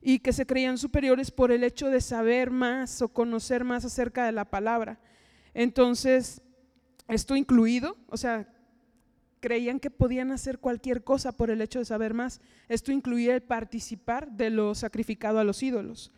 y 0.00 0.20
que 0.20 0.32
se 0.32 0.46
creían 0.46 0.78
superiores 0.78 1.30
por 1.30 1.52
el 1.52 1.62
hecho 1.62 1.88
de 1.88 2.00
saber 2.00 2.50
más 2.50 3.02
o 3.02 3.08
conocer 3.08 3.64
más 3.64 3.84
acerca 3.84 4.24
de 4.24 4.32
la 4.32 4.46
palabra. 4.46 4.98
Entonces, 5.52 6.40
esto 7.08 7.36
incluido, 7.36 7.96
o 8.06 8.16
sea, 8.16 8.48
creían 9.40 9.80
que 9.80 9.90
podían 9.90 10.30
hacer 10.30 10.58
cualquier 10.58 11.02
cosa 11.02 11.32
por 11.32 11.50
el 11.50 11.60
hecho 11.60 11.78
de 11.78 11.84
saber 11.84 12.14
más. 12.14 12.40
Esto 12.68 12.92
incluía 12.92 13.34
el 13.34 13.42
participar 13.42 14.30
de 14.30 14.50
lo 14.50 14.74
sacrificado 14.74 15.38
a 15.38 15.44
los 15.44 15.62
ídolos. 15.62 16.12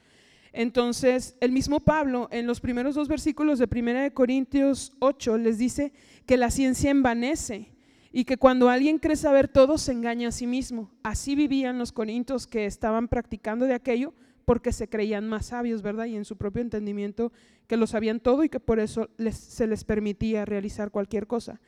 Entonces, 0.53 1.37
el 1.41 1.51
mismo 1.51 1.81
Pablo 1.81 2.29
en 2.31 2.47
los 2.47 2.61
primeros 2.61 2.95
dos 2.95 3.09
versículos 3.09 3.59
de 3.59 3.69
1 3.71 4.13
Corintios 4.13 4.93
8 4.99 5.39
les 5.39 5.57
dice 5.57 5.93
que 6.27 6.37
la 6.37 6.51
ciencia 6.51 6.91
envanece 6.91 7.71
y 8.13 8.25
que 8.25 8.37
cuando 8.37 8.69
alguien 8.69 8.99
cree 8.99 9.17
saber 9.17 9.49
todo 9.49 9.79
se 9.79 9.93
engaña 9.93 10.29
a 10.29 10.33
sí 10.33 10.47
mismo. 10.47 10.91
Así 11.03 11.35
vivían 11.35 11.79
los 11.79 11.93
corintios 11.93 12.47
que 12.47 12.67
estaban 12.67 13.09
practicando 13.09 13.65
de 13.65 13.75
aquello 13.75 14.13
porque 14.45 14.73
se 14.73 14.89
creían 14.89 15.27
más 15.29 15.47
sabios, 15.47 15.81
¿verdad? 15.81 16.07
Y 16.07 16.17
en 16.17 16.27
su 16.27 16.37
propio 16.37 16.61
entendimiento 16.61 17.33
que 17.67 17.79
lo 17.79 17.87
sabían 17.87 18.21
todo 18.21 18.45
y 18.45 18.51
que 18.51 18.61
por 18.61 18.81
eso 18.81 19.09
se 19.31 19.67
les 19.67 19.85
permitía 19.85 20.45
realizar 20.45 20.91
cualquier 20.91 21.27
cosa. 21.27 21.61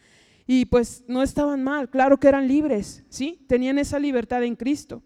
Y 0.47 0.67
pues 0.67 1.05
no 1.09 1.23
estaban 1.23 1.63
mal, 1.63 1.89
claro 1.89 2.19
que 2.19 2.29
eran 2.29 2.47
libres, 2.47 3.05
¿sí? 3.09 3.45
Tenían 3.47 3.79
esa 3.79 3.99
libertad 3.99 4.43
en 4.43 4.57
Cristo. 4.57 5.03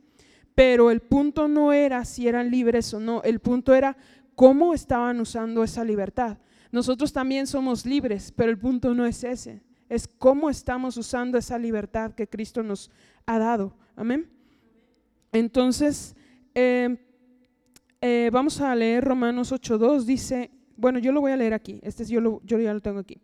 Pero 0.55 0.91
el 0.91 1.01
punto 1.01 1.47
no 1.47 1.73
era 1.73 2.05
si 2.05 2.27
eran 2.27 2.51
libres 2.51 2.93
o 2.93 2.99
no, 2.99 3.23
el 3.23 3.39
punto 3.39 3.75
era 3.75 3.97
cómo 4.35 4.75
estaban 4.75 5.21
usando 5.21 5.63
esa 5.63 5.85
libertad. 5.85 6.39
Nosotros 6.73 7.13
también 7.13 7.47
somos 7.47 7.87
libres, 7.87 8.33
pero 8.33 8.51
el 8.51 8.59
punto 8.59 8.93
no 8.95 9.07
es 9.07 9.23
ese, 9.23 9.63
es 9.89 10.09
cómo 10.09 10.51
estamos 10.51 10.97
usando 10.97 11.39
esa 11.39 11.59
libertad 11.59 12.13
que 12.13 12.27
Cristo 12.27 12.63
nos 12.63 12.91
ha 13.27 13.39
dado. 13.39 13.77
Amén. 13.95 14.29
Entonces, 15.33 16.17
eh, 16.55 16.97
eh, 18.01 18.31
vamos 18.33 18.61
a 18.61 18.75
leer 18.75 19.05
Romanos 19.05 19.53
8.2, 19.53 20.03
dice, 20.03 20.51
bueno, 20.77 20.99
yo 20.99 21.13
lo 21.13 21.21
voy 21.21 21.33
a 21.33 21.37
leer 21.37 21.55
aquí, 21.55 21.81
este 21.83 22.05
yo, 22.05 22.41
yo 22.45 22.59
ya 22.59 22.75
lo 22.75 22.81
tengo 22.81 22.99
aquí. 22.99 23.21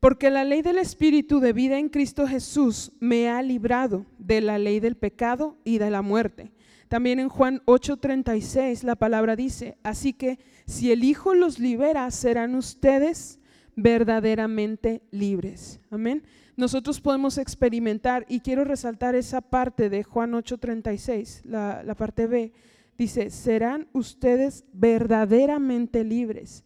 Porque 0.00 0.30
la 0.30 0.44
ley 0.44 0.62
del 0.62 0.78
Espíritu 0.78 1.40
de 1.40 1.52
vida 1.52 1.78
en 1.78 1.90
Cristo 1.90 2.26
Jesús 2.26 2.90
me 3.00 3.28
ha 3.28 3.42
librado 3.42 4.06
de 4.18 4.40
la 4.40 4.58
ley 4.58 4.80
del 4.80 4.96
pecado 4.96 5.58
y 5.62 5.76
de 5.76 5.90
la 5.90 6.00
muerte. 6.00 6.52
También 6.88 7.20
en 7.20 7.28
Juan 7.28 7.60
8:36 7.66 8.82
la 8.82 8.96
palabra 8.96 9.36
dice, 9.36 9.76
así 9.82 10.14
que 10.14 10.38
si 10.66 10.90
el 10.90 11.04
Hijo 11.04 11.34
los 11.34 11.58
libera, 11.58 12.10
serán 12.10 12.54
ustedes 12.54 13.38
verdaderamente 13.76 15.02
libres. 15.10 15.80
Amén. 15.90 16.22
Nosotros 16.56 17.00
podemos 17.00 17.36
experimentar, 17.36 18.24
y 18.28 18.40
quiero 18.40 18.64
resaltar 18.64 19.14
esa 19.14 19.42
parte 19.42 19.90
de 19.90 20.02
Juan 20.02 20.32
8:36, 20.32 21.42
la, 21.44 21.82
la 21.84 21.94
parte 21.94 22.26
B, 22.26 22.52
dice, 22.96 23.28
serán 23.28 23.86
ustedes 23.92 24.64
verdaderamente 24.72 26.04
libres. 26.04 26.64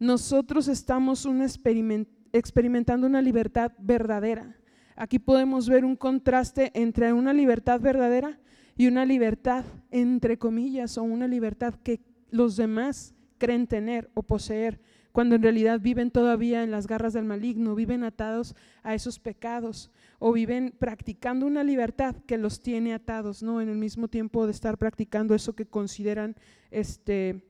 Nosotros 0.00 0.66
estamos 0.66 1.24
un 1.24 1.42
experimento 1.42 2.21
experimentando 2.32 3.06
una 3.06 3.22
libertad 3.22 3.72
verdadera. 3.78 4.56
Aquí 4.96 5.18
podemos 5.18 5.68
ver 5.68 5.84
un 5.84 5.96
contraste 5.96 6.70
entre 6.74 7.12
una 7.12 7.32
libertad 7.32 7.80
verdadera 7.80 8.38
y 8.76 8.86
una 8.86 9.04
libertad, 9.04 9.64
entre 9.90 10.38
comillas, 10.38 10.98
o 10.98 11.02
una 11.02 11.28
libertad 11.28 11.74
que 11.82 12.00
los 12.30 12.56
demás 12.56 13.14
creen 13.38 13.66
tener 13.66 14.10
o 14.14 14.22
poseer, 14.22 14.80
cuando 15.12 15.34
en 15.34 15.42
realidad 15.42 15.80
viven 15.80 16.10
todavía 16.10 16.62
en 16.62 16.70
las 16.70 16.86
garras 16.86 17.12
del 17.12 17.24
maligno, 17.24 17.74
viven 17.74 18.02
atados 18.02 18.54
a 18.82 18.94
esos 18.94 19.18
pecados 19.18 19.90
o 20.18 20.32
viven 20.32 20.74
practicando 20.78 21.46
una 21.46 21.64
libertad 21.64 22.16
que 22.26 22.38
los 22.38 22.62
tiene 22.62 22.94
atados, 22.94 23.42
¿no? 23.42 23.60
En 23.60 23.68
el 23.68 23.76
mismo 23.76 24.08
tiempo 24.08 24.46
de 24.46 24.52
estar 24.52 24.78
practicando 24.78 25.34
eso 25.34 25.54
que 25.54 25.66
consideran 25.66 26.36
este 26.70 27.44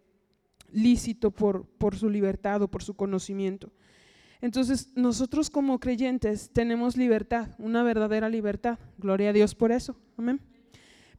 lícito 0.73 1.31
por, 1.31 1.67
por 1.67 1.95
su 1.95 2.09
libertad 2.11 2.63
o 2.63 2.69
por 2.69 2.83
su 2.83 2.95
conocimiento. 2.95 3.71
Entonces, 4.43 4.91
nosotros 4.97 5.51
como 5.51 5.79
creyentes 5.79 6.51
tenemos 6.53 6.97
libertad, 6.97 7.51
una 7.59 7.85
verdadera 7.85 8.29
libertad. 8.29 8.79
Gloria 8.99 9.31
a 9.31 9.33
Dios 9.33 9.55
por 9.55 9.71
eso. 9.71 9.97
Amén. 10.19 10.41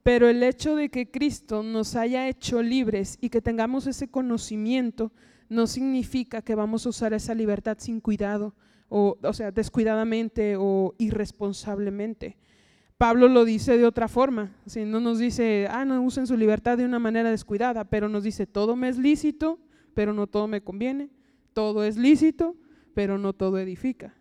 Pero 0.04 0.28
el 0.28 0.44
hecho 0.44 0.76
de 0.76 0.90
que 0.90 1.10
Cristo 1.10 1.64
nos 1.64 1.96
haya 1.96 2.28
hecho 2.28 2.62
libres 2.62 3.18
y 3.22 3.30
que 3.30 3.42
tengamos 3.42 3.88
ese 3.88 4.10
conocimiento 4.10 5.14
no 5.48 5.68
significa 5.68 6.42
que 6.42 6.54
vamos 6.54 6.86
a 6.86 6.90
usar 6.90 7.14
esa 7.14 7.34
libertad 7.34 7.78
sin 7.80 8.02
cuidado, 8.02 8.54
o, 8.90 9.18
o 9.24 9.34
sea, 9.34 9.52
descuidadamente 9.52 10.56
o 10.58 10.94
irresponsablemente. 10.98 12.38
Pablo 12.98 13.30
lo 13.30 13.46
dice 13.46 13.78
de 13.78 13.86
otra 13.86 14.10
forma, 14.10 14.52
si 14.66 14.84
no 14.84 15.00
nos 15.00 15.20
dice, 15.20 15.68
ah, 15.70 15.86
no 15.86 16.02
usen 16.02 16.28
su 16.28 16.36
libertad 16.36 16.78
de 16.78 16.86
una 16.86 17.00
manera 17.00 17.32
descuidada, 17.32 17.86
pero 17.86 18.10
nos 18.10 18.24
dice, 18.24 18.46
todo 18.46 18.76
me 18.76 18.90
es 18.90 18.98
lícito, 18.98 19.60
pero 19.94 20.14
no 20.14 20.28
todo 20.28 20.48
me 20.48 20.62
conviene, 20.62 21.10
todo 21.54 21.86
es 21.86 21.98
lícito, 21.98 22.58
pero 22.94 23.18
no 23.18 23.34
todo 23.34 23.58
edifica. 23.60 24.14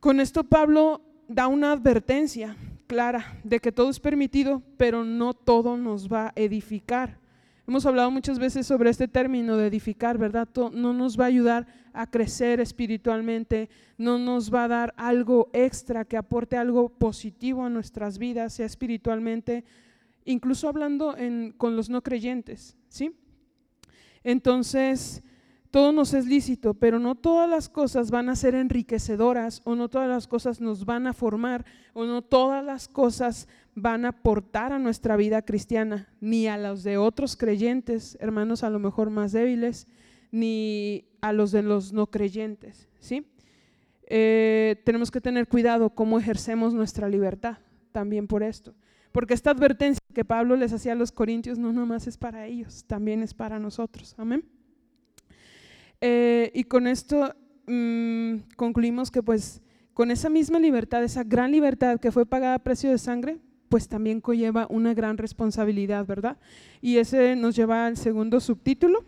Con 0.00 0.20
esto 0.20 0.44
Pablo 0.44 1.02
da 1.28 1.46
una 1.46 1.72
advertencia 1.72 2.56
clara 2.86 3.38
de 3.44 3.60
que 3.60 3.72
todo 3.72 3.90
es 3.90 4.00
permitido, 4.00 4.62
pero 4.76 5.04
no 5.04 5.34
todo 5.34 5.76
nos 5.76 6.08
va 6.10 6.28
a 6.28 6.32
edificar. 6.36 7.18
Hemos 7.66 7.84
hablado 7.84 8.10
muchas 8.10 8.38
veces 8.38 8.66
sobre 8.66 8.88
este 8.88 9.08
término 9.08 9.58
de 9.58 9.66
edificar, 9.66 10.16
¿verdad? 10.16 10.48
No 10.72 10.94
nos 10.94 11.20
va 11.20 11.24
a 11.24 11.28
ayudar 11.28 11.66
a 11.92 12.10
crecer 12.10 12.60
espiritualmente, 12.60 13.68
no 13.98 14.18
nos 14.18 14.52
va 14.52 14.64
a 14.64 14.68
dar 14.68 14.94
algo 14.96 15.50
extra 15.52 16.06
que 16.06 16.16
aporte 16.16 16.56
algo 16.56 16.88
positivo 16.88 17.64
a 17.64 17.68
nuestras 17.68 18.16
vidas, 18.16 18.54
sea 18.54 18.64
espiritualmente, 18.64 19.64
incluso 20.24 20.66
hablando 20.66 21.14
con 21.58 21.76
los 21.76 21.90
no 21.90 22.02
creyentes, 22.02 22.74
¿sí? 22.88 23.14
Entonces, 24.24 25.22
todo 25.70 25.92
nos 25.92 26.14
es 26.14 26.26
lícito, 26.26 26.74
pero 26.74 26.98
no 26.98 27.14
todas 27.14 27.48
las 27.48 27.68
cosas 27.68 28.10
van 28.10 28.28
a 28.28 28.36
ser 28.36 28.54
enriquecedoras 28.54 29.60
o 29.64 29.74
no 29.74 29.88
todas 29.88 30.08
las 30.08 30.26
cosas 30.26 30.60
nos 30.60 30.84
van 30.84 31.06
a 31.06 31.12
formar 31.12 31.64
o 31.92 32.04
no 32.04 32.22
todas 32.22 32.64
las 32.64 32.88
cosas 32.88 33.48
van 33.74 34.04
a 34.04 34.08
aportar 34.08 34.72
a 34.72 34.78
nuestra 34.78 35.16
vida 35.16 35.42
cristiana, 35.42 36.08
ni 36.20 36.48
a 36.48 36.56
los 36.56 36.82
de 36.84 36.96
otros 36.96 37.36
creyentes, 37.36 38.16
hermanos 38.20 38.64
a 38.64 38.70
lo 38.70 38.78
mejor 38.78 39.10
más 39.10 39.32
débiles, 39.32 39.86
ni 40.30 41.04
a 41.20 41.32
los 41.32 41.52
de 41.52 41.62
los 41.62 41.92
no 41.92 42.06
creyentes. 42.08 42.88
¿sí? 43.00 43.26
Eh, 44.06 44.80
tenemos 44.84 45.10
que 45.10 45.20
tener 45.20 45.48
cuidado 45.48 45.90
cómo 45.90 46.18
ejercemos 46.18 46.74
nuestra 46.74 47.08
libertad 47.08 47.58
también 47.92 48.26
por 48.26 48.42
esto. 48.42 48.74
Porque 49.12 49.34
esta 49.34 49.50
advertencia 49.50 50.00
que 50.14 50.24
Pablo 50.24 50.56
les 50.56 50.72
hacía 50.72 50.92
a 50.92 50.96
los 50.96 51.12
corintios 51.12 51.58
no 51.58 51.72
nomás 51.72 52.06
es 52.06 52.16
para 52.16 52.46
ellos, 52.46 52.84
también 52.86 53.22
es 53.22 53.34
para 53.34 53.58
nosotros. 53.58 54.14
Amén. 54.18 54.44
Eh, 56.00 56.50
y 56.54 56.64
con 56.64 56.86
esto 56.86 57.34
mm, 57.66 58.36
concluimos 58.56 59.10
que 59.10 59.22
pues 59.22 59.60
con 59.94 60.10
esa 60.10 60.28
misma 60.28 60.60
libertad, 60.60 61.02
esa 61.02 61.24
gran 61.24 61.50
libertad 61.50 61.98
que 61.98 62.12
fue 62.12 62.24
pagada 62.24 62.54
a 62.54 62.58
precio 62.60 62.90
de 62.90 62.98
sangre, 62.98 63.38
pues 63.68 63.88
también 63.88 64.20
conlleva 64.20 64.66
una 64.70 64.94
gran 64.94 65.18
responsabilidad, 65.18 66.06
¿verdad? 66.06 66.38
Y 66.80 66.98
ese 66.98 67.34
nos 67.36 67.56
lleva 67.56 67.86
al 67.86 67.96
segundo 67.96 68.40
subtítulo, 68.40 69.04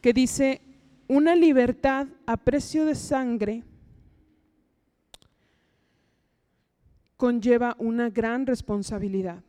que 0.00 0.12
dice, 0.12 0.62
una 1.08 1.34
libertad 1.34 2.06
a 2.26 2.36
precio 2.36 2.86
de 2.86 2.94
sangre 2.94 3.64
conlleva 7.16 7.76
una 7.78 8.08
gran 8.08 8.46
responsabilidad. 8.46 9.42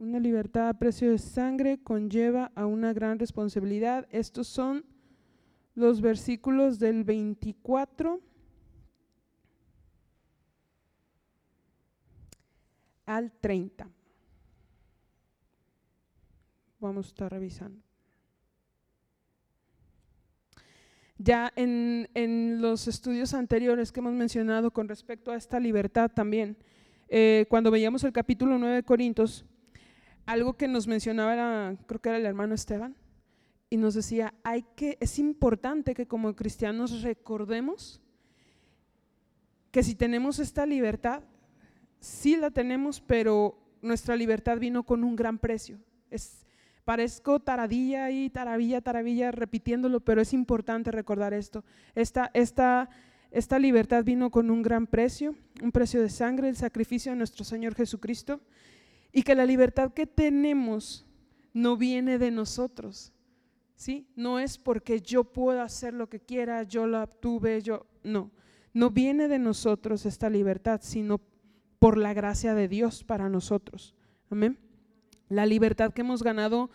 Una 0.00 0.18
libertad 0.18 0.70
a 0.70 0.78
precio 0.78 1.10
de 1.10 1.18
sangre 1.18 1.82
conlleva 1.82 2.52
a 2.54 2.64
una 2.64 2.94
gran 2.94 3.18
responsabilidad. 3.18 4.08
Estos 4.10 4.48
son 4.48 4.86
los 5.74 6.00
versículos 6.00 6.78
del 6.78 7.04
24 7.04 8.18
al 13.04 13.30
30. 13.42 13.90
Vamos 16.78 17.04
a 17.04 17.08
estar 17.10 17.30
revisando. 17.30 17.82
Ya 21.18 21.52
en, 21.56 22.08
en, 22.14 22.62
los 22.62 22.88
estudios 22.88 23.34
anteriores 23.34 23.92
que 23.92 24.00
hemos 24.00 24.14
mencionado 24.14 24.70
con 24.70 24.88
respecto 24.88 25.30
a 25.30 25.36
esta 25.36 25.60
libertad 25.60 26.10
también, 26.10 26.56
eh, 27.06 27.44
cuando 27.50 27.70
veíamos 27.70 28.02
el 28.04 28.12
capítulo 28.14 28.56
9 28.56 28.76
de 28.76 28.82
Corintios, 28.82 29.44
algo 30.30 30.56
que 30.56 30.68
nos 30.68 30.86
mencionaba 30.86 31.32
era, 31.32 31.76
creo 31.86 32.00
que 32.00 32.08
era 32.08 32.18
el 32.18 32.24
hermano 32.24 32.54
Esteban, 32.54 32.94
y 33.68 33.76
nos 33.76 33.94
decía, 33.94 34.32
hay 34.44 34.64
que, 34.76 34.96
es 35.00 35.18
importante 35.18 35.92
que 35.92 36.06
como 36.06 36.36
cristianos 36.36 37.02
recordemos 37.02 38.00
que 39.72 39.82
si 39.82 39.96
tenemos 39.96 40.38
esta 40.38 40.66
libertad, 40.66 41.24
sí 41.98 42.36
la 42.36 42.52
tenemos, 42.52 43.00
pero 43.00 43.58
nuestra 43.82 44.14
libertad 44.14 44.58
vino 44.58 44.84
con 44.84 45.02
un 45.02 45.16
gran 45.16 45.36
precio. 45.38 45.80
Es, 46.10 46.46
Parezco 46.84 47.40
taradilla 47.40 48.10
y 48.10 48.30
taravilla, 48.30 48.80
taravilla 48.80 49.32
repitiéndolo, 49.32 49.98
pero 50.00 50.20
es 50.20 50.32
importante 50.32 50.92
recordar 50.92 51.34
esto. 51.34 51.64
Esta, 51.96 52.30
esta, 52.34 52.88
esta 53.32 53.58
libertad 53.58 54.04
vino 54.04 54.30
con 54.30 54.50
un 54.50 54.62
gran 54.62 54.86
precio, 54.86 55.34
un 55.60 55.72
precio 55.72 56.00
de 56.00 56.08
sangre, 56.08 56.48
el 56.48 56.56
sacrificio 56.56 57.10
de 57.12 57.18
nuestro 57.18 57.44
Señor 57.44 57.74
Jesucristo, 57.74 58.40
y 59.12 59.22
que 59.22 59.34
la 59.34 59.46
libertad 59.46 59.92
que 59.92 60.06
tenemos 60.06 61.06
no 61.52 61.76
viene 61.76 62.18
de 62.18 62.30
nosotros, 62.30 63.12
¿sí? 63.74 64.06
No 64.14 64.38
es 64.38 64.58
porque 64.58 65.00
yo 65.00 65.24
pueda 65.24 65.64
hacer 65.64 65.94
lo 65.94 66.08
que 66.08 66.20
quiera, 66.20 66.62
yo 66.62 66.86
la 66.86 67.04
obtuve, 67.04 67.60
yo, 67.62 67.86
no, 68.04 68.30
no 68.72 68.90
viene 68.90 69.28
de 69.28 69.38
nosotros 69.38 70.06
esta 70.06 70.30
libertad, 70.30 70.80
sino 70.82 71.20
por 71.78 71.96
la 71.96 72.14
gracia 72.14 72.54
de 72.54 72.68
Dios 72.68 73.04
para 73.04 73.28
nosotros. 73.28 73.94
Amén. 74.30 74.58
La 75.28 75.46
libertad 75.46 75.92
que 75.92 76.02
hemos 76.02 76.22
ganado 76.22 76.70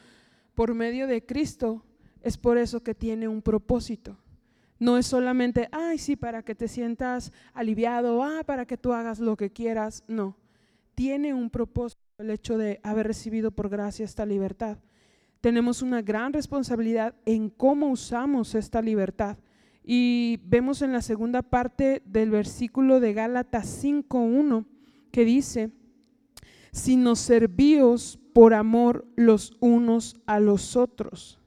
por 0.55 0.73
medio 0.73 1.07
de 1.07 1.25
Cristo 1.25 1.85
es 2.21 2.37
por 2.37 2.57
eso 2.57 2.83
que 2.83 2.95
tiene 2.95 3.27
un 3.27 3.41
propósito. 3.41 4.17
No 4.77 4.97
es 4.97 5.05
solamente, 5.05 5.69
ay, 5.71 5.97
sí, 5.97 6.15
para 6.15 6.43
que 6.43 6.55
te 6.55 6.67
sientas 6.67 7.31
aliviado, 7.53 8.23
ah, 8.23 8.43
para 8.45 8.65
que 8.65 8.77
tú 8.77 8.91
hagas 8.91 9.19
lo 9.19 9.37
que 9.37 9.51
quieras. 9.51 10.03
No, 10.07 10.35
tiene 10.95 11.33
un 11.33 11.49
propósito 11.49 12.04
el 12.17 12.29
hecho 12.29 12.57
de 12.57 12.79
haber 12.83 13.07
recibido 13.07 13.51
por 13.51 13.69
gracia 13.69 14.05
esta 14.05 14.25
libertad. 14.25 14.77
Tenemos 15.41 15.81
una 15.81 16.01
gran 16.01 16.31
responsabilidad 16.31 17.13
en 17.25 17.49
cómo 17.49 17.89
usamos 17.89 18.55
esta 18.55 18.81
libertad. 18.81 19.37
Y 19.83 20.39
vemos 20.45 20.81
en 20.81 20.93
la 20.93 21.01
segunda 21.01 21.41
parte 21.41 22.01
del 22.05 22.31
versículo 22.31 22.99
de 22.99 23.13
Gálatas 23.13 23.83
5.1 23.83 24.65
que 25.11 25.25
dice, 25.25 25.71
si 26.71 26.95
nos 26.95 27.19
servíos 27.19 28.17
por 28.33 28.53
amor 28.53 29.05
los 29.15 29.57
unos 29.59 30.15
a 30.25 30.39
los 30.39 30.75
otros. 30.75 31.39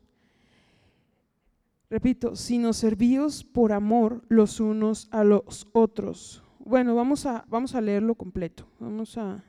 Repito, 1.91 2.37
sino 2.37 2.75
servíos 2.75 3.43
por 3.43 3.73
amor 3.73 4.23
los 4.29 4.61
unos 4.61 5.09
a 5.11 5.25
los 5.25 5.67
otros. 5.73 6.43
Bueno, 6.59 6.95
vamos 6.95 7.25
a, 7.25 7.47
vamos 7.49 7.75
a 7.75 7.81
leerlo 7.81 8.15
completo. 8.15 8.69
Vamos 8.79 9.17
a 9.17 9.43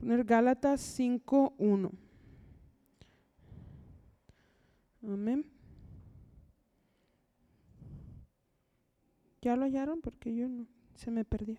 poner 0.00 0.24
Gálatas 0.24 0.80
5.1. 0.98 1.92
Amén. 5.02 5.44
¿Ya 9.42 9.56
lo 9.56 9.64
hallaron? 9.64 10.00
Porque 10.00 10.34
yo 10.34 10.48
no, 10.48 10.66
se 10.94 11.10
me 11.10 11.22
perdió. 11.26 11.58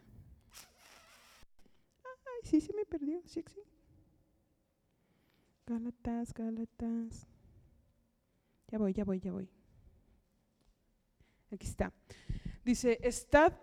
Ay, 2.03 2.41
sí, 2.43 2.61
se 2.61 2.73
me 2.73 2.83
perdió. 2.83 3.21
Sí, 3.25 3.43
sí. 3.47 3.61
Gálatas, 5.67 6.33
Gálatas. 6.33 7.27
Ya 8.69 8.79
voy, 8.79 8.93
ya 8.93 9.03
voy, 9.03 9.19
ya 9.19 9.31
voy. 9.31 9.47
Aquí 11.51 11.67
está. 11.67 11.93
Dice, 12.65 12.97
estad 13.03 13.53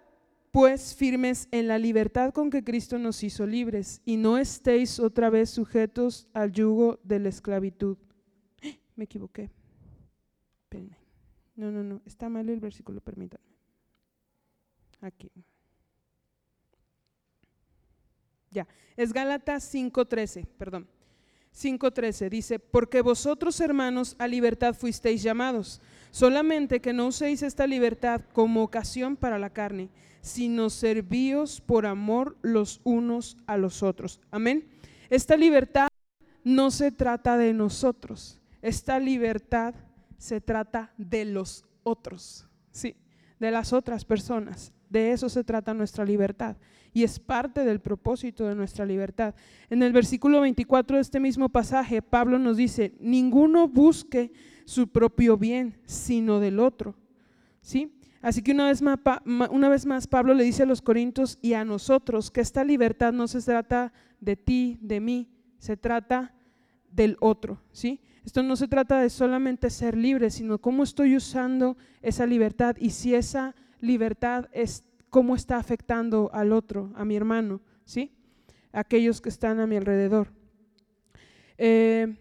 pues 0.50 0.94
firmes 0.94 1.48
en 1.50 1.68
la 1.68 1.78
libertad 1.78 2.32
con 2.32 2.50
que 2.50 2.64
Cristo 2.64 2.98
nos 2.98 3.22
hizo 3.22 3.46
libres 3.46 4.00
y 4.04 4.16
no 4.16 4.38
estéis 4.38 4.98
otra 4.98 5.30
vez 5.30 5.50
sujetos 5.50 6.28
al 6.32 6.52
yugo 6.52 6.98
de 7.04 7.18
la 7.18 7.28
esclavitud. 7.28 7.98
Me 8.96 9.04
equivoqué. 9.04 9.50
No, 11.58 11.72
no, 11.72 11.82
no, 11.82 12.00
está 12.06 12.28
mal 12.28 12.48
el 12.48 12.60
versículo, 12.60 13.00
permítanme. 13.00 13.44
Aquí. 15.00 15.28
Ya, 18.52 18.66
es 18.96 19.12
Gálatas 19.12 19.74
5.13, 19.74 20.46
perdón. 20.56 20.88
5.13 21.58 22.28
dice, 22.28 22.58
porque 22.58 23.00
vosotros 23.00 23.60
hermanos 23.60 24.14
a 24.18 24.28
libertad 24.28 24.74
fuisteis 24.74 25.22
llamados, 25.22 25.80
solamente 26.10 26.80
que 26.80 26.92
no 26.92 27.08
uséis 27.08 27.42
esta 27.42 27.66
libertad 27.66 28.20
como 28.32 28.62
ocasión 28.62 29.16
para 29.16 29.38
la 29.38 29.50
carne, 29.50 29.88
sino 30.20 30.70
servíos 30.70 31.60
por 31.60 31.86
amor 31.86 32.36
los 32.42 32.80
unos 32.84 33.36
a 33.46 33.56
los 33.56 33.82
otros. 33.82 34.20
Amén. 34.30 34.68
Esta 35.10 35.36
libertad 35.36 35.88
no 36.44 36.70
se 36.70 36.92
trata 36.92 37.36
de 37.36 37.52
nosotros, 37.52 38.40
esta 38.62 39.00
libertad 39.00 39.74
se 40.16 40.40
trata 40.40 40.92
de 40.96 41.24
los 41.24 41.64
otros, 41.82 42.46
sí, 42.70 42.96
de 43.40 43.50
las 43.50 43.72
otras 43.72 44.04
personas. 44.04 44.72
De 44.88 45.12
eso 45.12 45.28
se 45.28 45.44
trata 45.44 45.74
nuestra 45.74 46.04
libertad 46.04 46.56
y 46.92 47.04
es 47.04 47.18
parte 47.18 47.64
del 47.64 47.80
propósito 47.80 48.46
de 48.46 48.54
nuestra 48.54 48.84
libertad. 48.84 49.34
En 49.70 49.82
el 49.82 49.92
versículo 49.92 50.40
24 50.40 50.96
de 50.96 51.02
este 51.02 51.20
mismo 51.20 51.48
pasaje, 51.48 52.02
Pablo 52.02 52.38
nos 52.38 52.56
dice, 52.56 52.94
ninguno 53.00 53.68
busque 53.68 54.32
su 54.64 54.88
propio 54.88 55.36
bien, 55.36 55.78
sino 55.86 56.40
del 56.40 56.60
otro. 56.60 56.94
¿Sí? 57.60 57.94
Así 58.20 58.42
que 58.42 58.52
una 58.52 58.66
vez, 58.66 58.82
más, 58.82 58.98
una 59.50 59.68
vez 59.68 59.86
más 59.86 60.06
Pablo 60.06 60.34
le 60.34 60.44
dice 60.44 60.64
a 60.64 60.66
los 60.66 60.82
corintios 60.82 61.38
y 61.40 61.52
a 61.52 61.64
nosotros 61.64 62.30
que 62.30 62.40
esta 62.40 62.64
libertad 62.64 63.12
no 63.12 63.28
se 63.28 63.40
trata 63.40 63.92
de 64.20 64.36
ti, 64.36 64.78
de 64.80 65.00
mí, 65.00 65.28
se 65.58 65.76
trata 65.76 66.34
del 66.90 67.16
otro, 67.20 67.60
¿sí? 67.70 68.00
Esto 68.24 68.42
no 68.42 68.56
se 68.56 68.68
trata 68.68 69.00
de 69.00 69.10
solamente 69.10 69.70
ser 69.70 69.96
libre, 69.96 70.30
sino 70.30 70.58
cómo 70.58 70.82
estoy 70.82 71.16
usando 71.16 71.76
esa 72.02 72.26
libertad 72.26 72.76
y 72.78 72.90
si 72.90 73.14
esa 73.14 73.54
libertad 73.80 74.48
es 74.52 74.84
cómo 75.10 75.34
está 75.34 75.56
afectando 75.56 76.30
al 76.32 76.52
otro, 76.52 76.92
a 76.94 77.04
mi 77.04 77.16
hermano, 77.16 77.60
¿sí? 77.84 78.12
Aquellos 78.72 79.20
que 79.20 79.28
están 79.28 79.60
a 79.60 79.66
mi 79.66 79.76
alrededor. 79.76 80.28
Eh, 81.56 82.16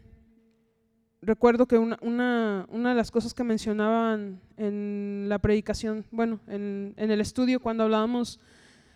recuerdo 1.22 1.68
que 1.68 1.78
una, 1.78 1.98
una, 2.02 2.90
de 2.90 2.96
las 2.96 3.12
cosas 3.12 3.34
que 3.34 3.44
mencionaban 3.44 4.42
en 4.56 5.26
la 5.28 5.40
predicación, 5.40 6.06
bueno, 6.12 6.40
en, 6.48 6.94
en 6.98 7.12
el 7.12 7.22
estudio 7.22 7.60
cuando 7.60 7.84
hablábamos 7.84 8.40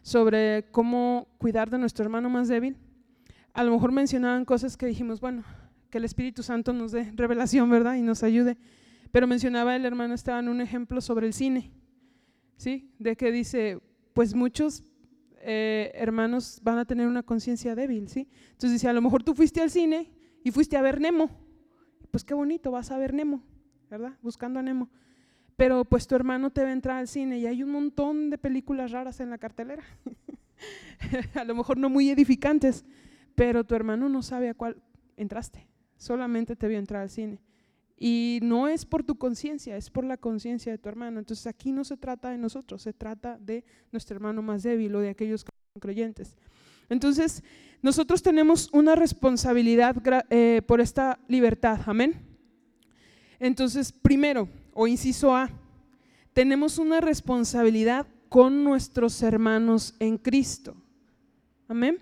sobre 0.01 0.65
cómo 0.71 1.27
cuidar 1.37 1.69
de 1.69 1.77
nuestro 1.77 2.03
hermano 2.03 2.29
más 2.29 2.47
débil, 2.47 2.77
a 3.53 3.63
lo 3.63 3.71
mejor 3.71 3.91
mencionaban 3.91 4.45
cosas 4.45 4.77
que 4.77 4.85
dijimos, 4.85 5.19
bueno, 5.19 5.43
que 5.89 5.97
el 5.97 6.05
Espíritu 6.05 6.41
Santo 6.41 6.73
nos 6.73 6.91
dé 6.93 7.11
revelación, 7.15 7.69
¿verdad? 7.69 7.95
Y 7.95 8.01
nos 8.01 8.23
ayude. 8.23 8.57
Pero 9.11 9.27
mencionaba 9.27 9.75
el 9.75 9.85
hermano 9.85 10.13
Esteban 10.13 10.47
un 10.47 10.61
ejemplo 10.61 11.01
sobre 11.01 11.27
el 11.27 11.33
cine. 11.33 11.71
¿Sí? 12.61 12.93
De 12.99 13.15
que 13.15 13.31
dice, 13.31 13.79
pues 14.13 14.35
muchos 14.35 14.83
eh, 15.41 15.91
hermanos 15.95 16.59
van 16.61 16.77
a 16.77 16.85
tener 16.85 17.07
una 17.07 17.23
conciencia 17.23 17.73
débil, 17.73 18.07
¿sí? 18.07 18.29
Entonces 18.51 18.73
dice, 18.73 18.87
a 18.87 18.93
lo 18.93 19.01
mejor 19.01 19.23
tú 19.23 19.33
fuiste 19.33 19.61
al 19.61 19.71
cine 19.71 20.11
y 20.43 20.51
fuiste 20.51 20.77
a 20.77 20.83
ver 20.83 21.01
Nemo, 21.01 21.31
pues 22.11 22.23
qué 22.23 22.35
bonito, 22.35 22.69
vas 22.69 22.91
a 22.91 22.99
ver 22.99 23.15
Nemo, 23.15 23.43
¿verdad? 23.89 24.15
Buscando 24.21 24.59
a 24.59 24.61
Nemo. 24.61 24.91
Pero 25.57 25.85
pues 25.85 26.05
tu 26.05 26.13
hermano 26.13 26.51
te 26.51 26.61
va 26.61 26.69
a 26.69 26.73
entrar 26.73 26.97
al 26.97 27.07
cine 27.07 27.39
y 27.39 27.47
hay 27.47 27.63
un 27.63 27.71
montón 27.71 28.29
de 28.29 28.37
películas 28.37 28.91
raras 28.91 29.19
en 29.21 29.31
la 29.31 29.39
cartelera, 29.39 29.83
a 31.33 31.43
lo 31.43 31.55
mejor 31.55 31.79
no 31.79 31.89
muy 31.89 32.11
edificantes, 32.11 32.85
pero 33.33 33.63
tu 33.63 33.73
hermano 33.73 34.07
no 34.07 34.21
sabe 34.21 34.49
a 34.49 34.53
cuál 34.53 34.79
entraste, 35.17 35.67
solamente 35.97 36.55
te 36.55 36.67
vio 36.67 36.77
entrar 36.77 37.01
al 37.01 37.09
cine. 37.09 37.39
Y 38.03 38.39
no 38.41 38.67
es 38.67 38.83
por 38.83 39.03
tu 39.03 39.13
conciencia, 39.13 39.77
es 39.77 39.91
por 39.91 40.03
la 40.03 40.17
conciencia 40.17 40.71
de 40.71 40.79
tu 40.79 40.89
hermano. 40.89 41.19
Entonces 41.19 41.45
aquí 41.45 41.71
no 41.71 41.83
se 41.83 41.97
trata 41.97 42.31
de 42.31 42.37
nosotros, 42.39 42.81
se 42.81 42.93
trata 42.93 43.37
de 43.37 43.63
nuestro 43.91 44.15
hermano 44.15 44.41
más 44.41 44.63
débil 44.63 44.95
o 44.95 45.01
de 45.01 45.09
aquellos 45.09 45.43
que 45.43 45.51
son 45.71 45.79
creyentes. 45.79 46.35
Entonces, 46.89 47.43
nosotros 47.83 48.23
tenemos 48.23 48.69
una 48.73 48.95
responsabilidad 48.95 49.95
eh, 50.31 50.63
por 50.65 50.81
esta 50.81 51.19
libertad, 51.27 51.79
amén. 51.85 52.15
Entonces, 53.39 53.91
primero, 53.91 54.49
o 54.73 54.87
inciso 54.87 55.35
A, 55.35 55.51
tenemos 56.33 56.79
una 56.79 57.01
responsabilidad 57.01 58.07
con 58.29 58.63
nuestros 58.63 59.21
hermanos 59.21 59.93
en 59.99 60.17
Cristo. 60.17 60.75
Amén. 61.67 61.99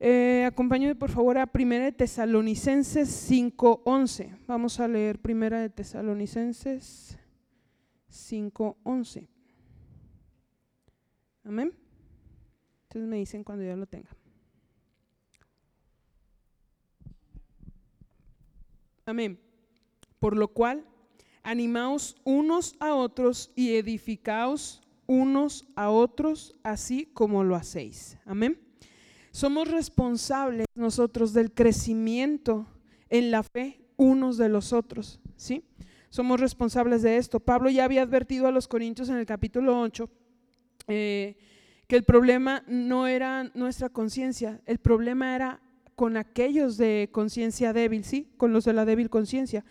Eh, 0.00 0.50
por 0.98 1.10
favor 1.10 1.38
a 1.38 1.46
Primera 1.46 1.84
de 1.84 1.92
Tesalonicenses 1.92 3.30
5.11. 3.30 4.38
Vamos 4.46 4.78
a 4.78 4.86
leer 4.86 5.18
Primera 5.18 5.60
de 5.60 5.70
Tesalonicenses 5.70 7.18
5.11. 8.08 9.28
Amén. 11.44 11.72
Entonces 12.84 13.08
me 13.08 13.16
dicen 13.16 13.42
cuando 13.42 13.64
ya 13.64 13.76
lo 13.76 13.86
tenga. 13.86 14.10
Amén. 19.04 19.40
Por 20.18 20.36
lo 20.36 20.48
cual, 20.48 20.84
animaos 21.42 22.16
unos 22.24 22.76
a 22.78 22.94
otros 22.94 23.52
y 23.56 23.74
edificaos 23.74 24.82
unos 25.06 25.66
a 25.74 25.88
otros, 25.90 26.54
así 26.62 27.06
como 27.06 27.42
lo 27.42 27.56
hacéis. 27.56 28.18
Amén. 28.26 28.67
Somos 29.38 29.70
responsables 29.70 30.66
nosotros 30.74 31.32
del 31.32 31.52
crecimiento 31.54 32.66
en 33.08 33.30
la 33.30 33.44
fe 33.44 33.80
unos 33.96 34.36
de 34.36 34.48
los 34.48 34.72
otros, 34.72 35.20
¿sí? 35.36 35.62
Somos 36.10 36.40
responsables 36.40 37.02
de 37.02 37.18
esto. 37.18 37.38
Pablo 37.38 37.70
ya 37.70 37.84
había 37.84 38.02
advertido 38.02 38.48
a 38.48 38.50
los 38.50 38.66
corintios 38.66 39.08
en 39.10 39.14
el 39.14 39.26
capítulo 39.26 39.80
8 39.80 40.10
eh, 40.88 41.36
que 41.86 41.94
el 41.94 42.02
problema 42.02 42.64
no 42.66 43.06
era 43.06 43.44
nuestra 43.54 43.90
conciencia, 43.90 44.60
el 44.66 44.78
problema 44.78 45.36
era 45.36 45.60
con 45.94 46.16
aquellos 46.16 46.76
de 46.76 47.08
conciencia 47.12 47.72
débil, 47.72 48.02
¿sí? 48.02 48.32
Con 48.38 48.52
los 48.52 48.64
de 48.64 48.72
la 48.72 48.84
débil 48.84 49.08
conciencia. 49.08 49.64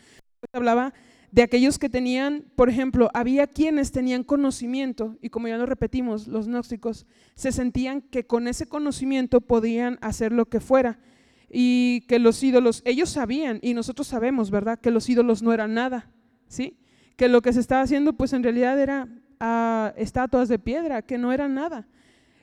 Hablaba 0.53 0.93
de 1.37 1.43
aquellos 1.43 1.77
que 1.77 1.87
tenían, 1.87 2.45
por 2.55 2.67
ejemplo, 2.67 3.11
había 3.13 3.45
quienes 3.45 3.91
tenían 3.91 4.23
conocimiento, 4.23 5.17
y 5.21 5.29
como 5.29 5.47
ya 5.47 5.57
lo 5.57 5.67
repetimos, 5.67 6.25
los 6.27 6.47
gnósticos 6.47 7.05
se 7.35 7.51
sentían 7.51 8.01
que 8.01 8.25
con 8.25 8.47
ese 8.47 8.65
conocimiento 8.65 9.39
podían 9.39 9.99
hacer 10.01 10.31
lo 10.31 10.47
que 10.47 10.59
fuera, 10.59 10.97
y 11.47 12.01
que 12.07 12.17
los 12.17 12.41
ídolos, 12.41 12.81
ellos 12.85 13.11
sabían, 13.11 13.59
y 13.61 13.75
nosotros 13.75 14.07
sabemos, 14.07 14.49
¿verdad?, 14.49 14.79
que 14.79 14.89
los 14.89 15.07
ídolos 15.09 15.43
no 15.43 15.53
eran 15.53 15.75
nada, 15.75 16.09
¿sí? 16.47 16.79
Que 17.17 17.27
lo 17.27 17.43
que 17.43 17.53
se 17.53 17.59
estaba 17.59 17.83
haciendo, 17.83 18.13
pues 18.13 18.33
en 18.33 18.41
realidad 18.41 18.79
era 18.81 19.07
a 19.39 19.93
estatuas 19.95 20.49
de 20.49 20.57
piedra, 20.57 21.03
que 21.03 21.19
no 21.19 21.31
eran 21.33 21.53
nada. 21.53 21.87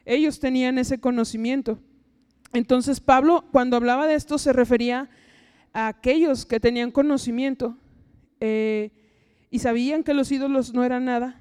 Ellos 0.05 0.39
tenían 0.39 0.79
ese 0.79 1.01
conocimiento. 1.01 1.81
Entonces 2.53 3.01
Pablo, 3.01 3.45
cuando 3.51 3.77
hablaba 3.77 4.07
de 4.07 4.15
esto, 4.15 4.39
se 4.39 4.53
refería 4.53 5.11
a 5.73 5.89
aquellos 5.89 6.47
que 6.47 6.61
tenían 6.61 6.93
conocimiento 6.93 7.77
eh, 8.47 8.91
y 9.49 9.61
sabían 9.61 10.03
que 10.03 10.13
los 10.13 10.31
ídolos 10.31 10.75
no 10.75 10.85
eran 10.85 11.07
nada, 11.07 11.41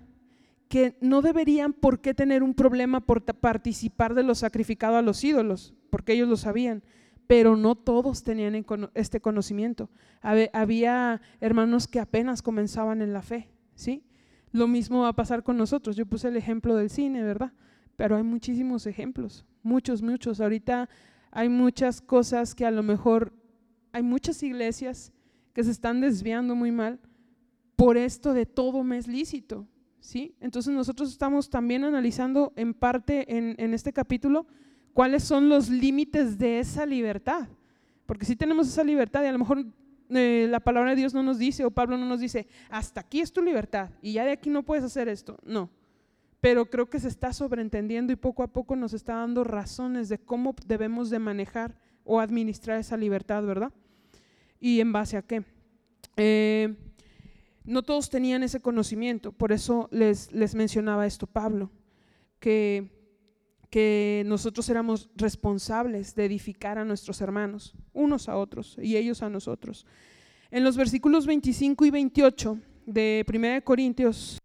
que 0.70 0.96
no 1.02 1.22
deberían 1.22 1.74
por 1.74 2.00
qué 2.00 2.14
tener 2.14 2.44
un 2.44 2.54
problema 2.54 3.02
por 3.02 3.26
participar 3.26 4.14
de 4.14 4.24
lo 4.24 4.36
sacrificado 4.36 4.96
a 4.96 5.02
los 5.02 5.22
ídolos, 5.22 5.74
porque 5.90 6.14
ellos 6.14 6.30
lo 6.30 6.38
sabían, 6.38 6.82
pero 7.28 7.58
no 7.58 7.76
todos 7.76 8.24
tenían 8.24 8.66
este 8.94 9.20
conocimiento. 9.20 9.90
Había 10.22 11.20
hermanos 11.42 11.90
que 11.90 12.00
apenas 12.00 12.42
comenzaban 12.42 13.02
en 13.02 13.12
la 13.12 13.22
fe, 13.22 13.50
¿sí? 13.76 14.06
Lo 14.54 14.70
mismo 14.70 15.02
va 15.02 15.10
a 15.10 15.14
pasar 15.14 15.44
con 15.44 15.58
nosotros. 15.58 15.98
Yo 15.98 16.06
puse 16.06 16.30
el 16.30 16.38
ejemplo 16.38 16.78
del 16.78 16.90
cine, 16.90 17.22
¿verdad? 17.22 17.52
Pero 17.98 18.16
hay 18.16 18.24
muchísimos 18.24 18.88
ejemplos, 18.88 19.46
muchos, 19.62 20.02
muchos. 20.02 20.40
Ahorita 20.40 20.88
hay 21.32 21.50
muchas 21.50 22.00
cosas 22.00 22.56
que 22.56 22.66
a 22.66 22.72
lo 22.72 22.82
mejor, 22.82 23.34
hay 23.92 24.04
muchas 24.04 24.42
iglesias 24.42 25.13
que 25.54 25.64
se 25.64 25.72
están 25.72 26.02
desviando 26.02 26.56
muy 26.56 26.72
mal 26.72 27.00
por 27.76 27.98
esto 27.98 28.34
de 28.34 28.46
todo 28.46 28.84
me 28.84 28.98
es 28.98 29.08
lícito, 29.08 29.68
¿sí? 30.00 30.36
Entonces 30.40 30.74
nosotros 30.74 31.10
estamos 31.10 31.50
también 31.50 31.84
analizando 31.84 32.54
en 32.56 32.74
parte 32.74 33.38
en, 33.38 33.56
en 33.58 33.74
este 33.74 33.94
capítulo 33.94 34.48
cuáles 34.94 35.24
son 35.24 35.50
los 35.50 35.70
límites 35.70 36.38
de 36.38 36.60
esa 36.60 36.86
libertad, 36.86 37.48
porque 38.06 38.26
si 38.26 38.36
tenemos 38.36 38.68
esa 38.68 38.84
libertad 38.84 39.24
y 39.24 39.28
a 39.28 39.32
lo 39.32 39.40
mejor 39.40 39.66
eh, 40.10 40.48
la 40.50 40.60
palabra 40.60 40.92
de 40.92 40.98
Dios 40.98 41.14
no 41.14 41.24
nos 41.24 41.40
dice 41.40 41.66
o 41.66 41.72
Pablo 41.72 41.98
no 41.98 42.06
nos 42.06 42.20
dice, 42.20 42.48
hasta 42.70 43.02
aquí 43.02 43.22
es 43.22 43.32
tu 43.32 43.42
libertad 43.42 43.90
y 44.02 44.14
ya 44.14 44.26
de 44.26 44.32
aquí 44.32 44.50
no 44.50 44.64
puedes 44.64 44.84
hacer 44.84 45.08
esto, 45.08 45.38
no. 45.44 45.70
Pero 46.40 46.70
creo 46.70 46.90
que 46.90 47.00
se 47.00 47.08
está 47.08 47.32
sobreentendiendo 47.32 48.12
y 48.12 48.18
poco 48.18 48.44
a 48.44 48.48
poco 48.48 48.76
nos 48.76 48.94
está 48.94 49.16
dando 49.16 49.44
razones 49.44 50.10
de 50.10 50.20
cómo 50.20 50.54
debemos 50.68 51.10
de 51.10 51.20
manejar 51.20 51.76
o 52.04 52.20
administrar 52.20 52.80
esa 52.80 52.98
libertad, 52.98 53.44
¿verdad? 53.46 53.72
¿Y 54.64 54.80
en 54.80 54.94
base 54.94 55.18
a 55.18 55.22
qué? 55.22 55.44
Eh, 56.16 56.74
no 57.66 57.84
todos 57.84 58.10
tenían 58.10 58.44
ese 58.44 58.62
conocimiento, 58.62 59.34
por 59.34 59.52
eso 59.52 59.90
les, 59.92 60.32
les 60.32 60.56
mencionaba 60.56 61.06
esto 61.06 61.28
Pablo, 61.28 61.70
que, 62.40 62.90
que 63.70 64.24
nosotros 64.26 64.70
éramos 64.70 65.10
responsables 65.18 66.16
de 66.16 66.24
edificar 66.24 66.78
a 66.78 66.86
nuestros 66.86 67.20
hermanos, 67.20 67.76
unos 67.92 68.30
a 68.30 68.38
otros 68.38 68.78
y 68.82 68.96
ellos 68.96 69.22
a 69.22 69.30
nosotros. 69.30 69.86
En 70.50 70.64
los 70.64 70.78
versículos 70.78 71.26
25 71.26 71.84
y 71.84 71.90
28 71.90 72.58
de 72.86 73.26
1 73.28 73.66
Corintios, 73.66 74.40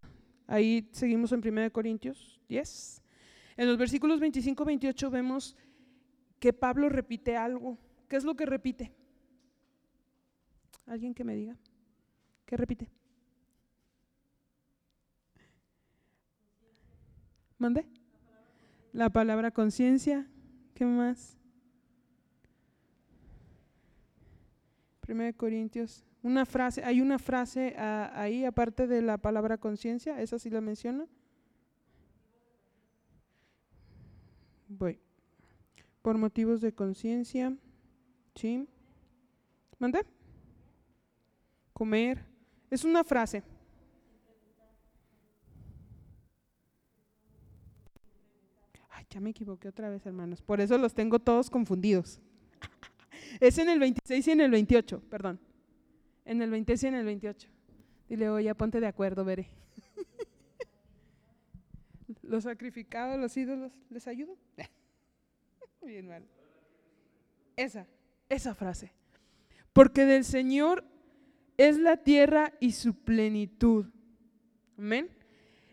ahí 0.48 0.88
seguimos 0.90 1.30
en 1.30 1.46
1 1.46 1.70
Corintios 1.70 2.40
10, 2.48 3.02
en 3.56 3.68
los 3.68 3.78
versículos 3.78 4.18
25 4.18 4.64
y 4.64 4.66
28 4.66 5.10
vemos 5.12 5.54
que 6.40 6.52
Pablo 6.52 6.88
repite 6.88 7.36
algo. 7.36 7.78
¿Qué 8.08 8.16
es 8.16 8.24
lo 8.24 8.34
que 8.34 8.46
repite? 8.46 8.97
¿Alguien 10.88 11.14
que 11.14 11.22
me 11.22 11.34
diga? 11.34 11.56
¿Qué 12.46 12.56
repite? 12.56 12.88
¿Mande? 17.58 17.86
La 18.92 19.10
palabra 19.10 19.50
conciencia. 19.50 20.26
¿Qué 20.74 20.86
más? 20.86 21.36
Primero 25.00 25.36
Corintios. 25.36 26.04
Una 26.22 26.46
frase, 26.46 26.82
hay 26.84 27.00
una 27.00 27.18
frase 27.18 27.74
ah, 27.76 28.10
ahí 28.14 28.44
aparte 28.44 28.86
de 28.86 29.02
la 29.02 29.18
palabra 29.18 29.58
conciencia, 29.58 30.20
esa 30.20 30.38
sí 30.38 30.50
la 30.50 30.60
menciona. 30.60 31.06
Voy. 34.68 34.98
Por 36.02 36.16
motivos 36.16 36.60
de 36.60 36.72
conciencia. 36.72 37.56
¿Sí? 38.34 38.66
¿Mande? 39.78 40.04
Comer. 41.78 42.24
Es 42.70 42.84
una 42.84 43.04
frase. 43.04 43.42
Ay, 48.90 49.06
ya 49.08 49.20
me 49.20 49.30
equivoqué 49.30 49.68
otra 49.68 49.88
vez, 49.88 50.04
hermanos. 50.04 50.42
Por 50.42 50.60
eso 50.60 50.76
los 50.76 50.92
tengo 50.92 51.20
todos 51.20 51.48
confundidos. 51.48 52.20
es 53.40 53.56
en 53.58 53.68
el 53.68 53.78
26 53.78 54.26
y 54.26 54.30
en 54.32 54.40
el 54.40 54.50
28, 54.50 55.00
perdón. 55.08 55.38
En 56.24 56.42
el 56.42 56.50
26 56.50 56.82
y 56.82 56.86
en 56.88 56.94
el 56.96 57.06
28. 57.06 57.48
Dile, 58.08 58.28
oye, 58.28 58.54
ponte 58.56 58.80
de 58.80 58.88
acuerdo, 58.88 59.24
veré. 59.24 59.48
los 62.22 62.42
sacrificados, 62.42 63.20
los 63.20 63.36
ídolos, 63.36 63.72
¿les 63.88 64.08
ayudo? 64.08 64.36
Bien 65.82 66.08
mal. 66.08 66.26
Esa, 67.56 67.86
esa 68.28 68.54
frase. 68.54 68.92
Porque 69.72 70.04
del 70.04 70.24
Señor 70.24 70.84
es 71.58 71.76
la 71.76 71.98
tierra 71.98 72.54
y 72.60 72.72
su 72.72 72.94
plenitud. 72.94 73.86
Amén. 74.78 75.10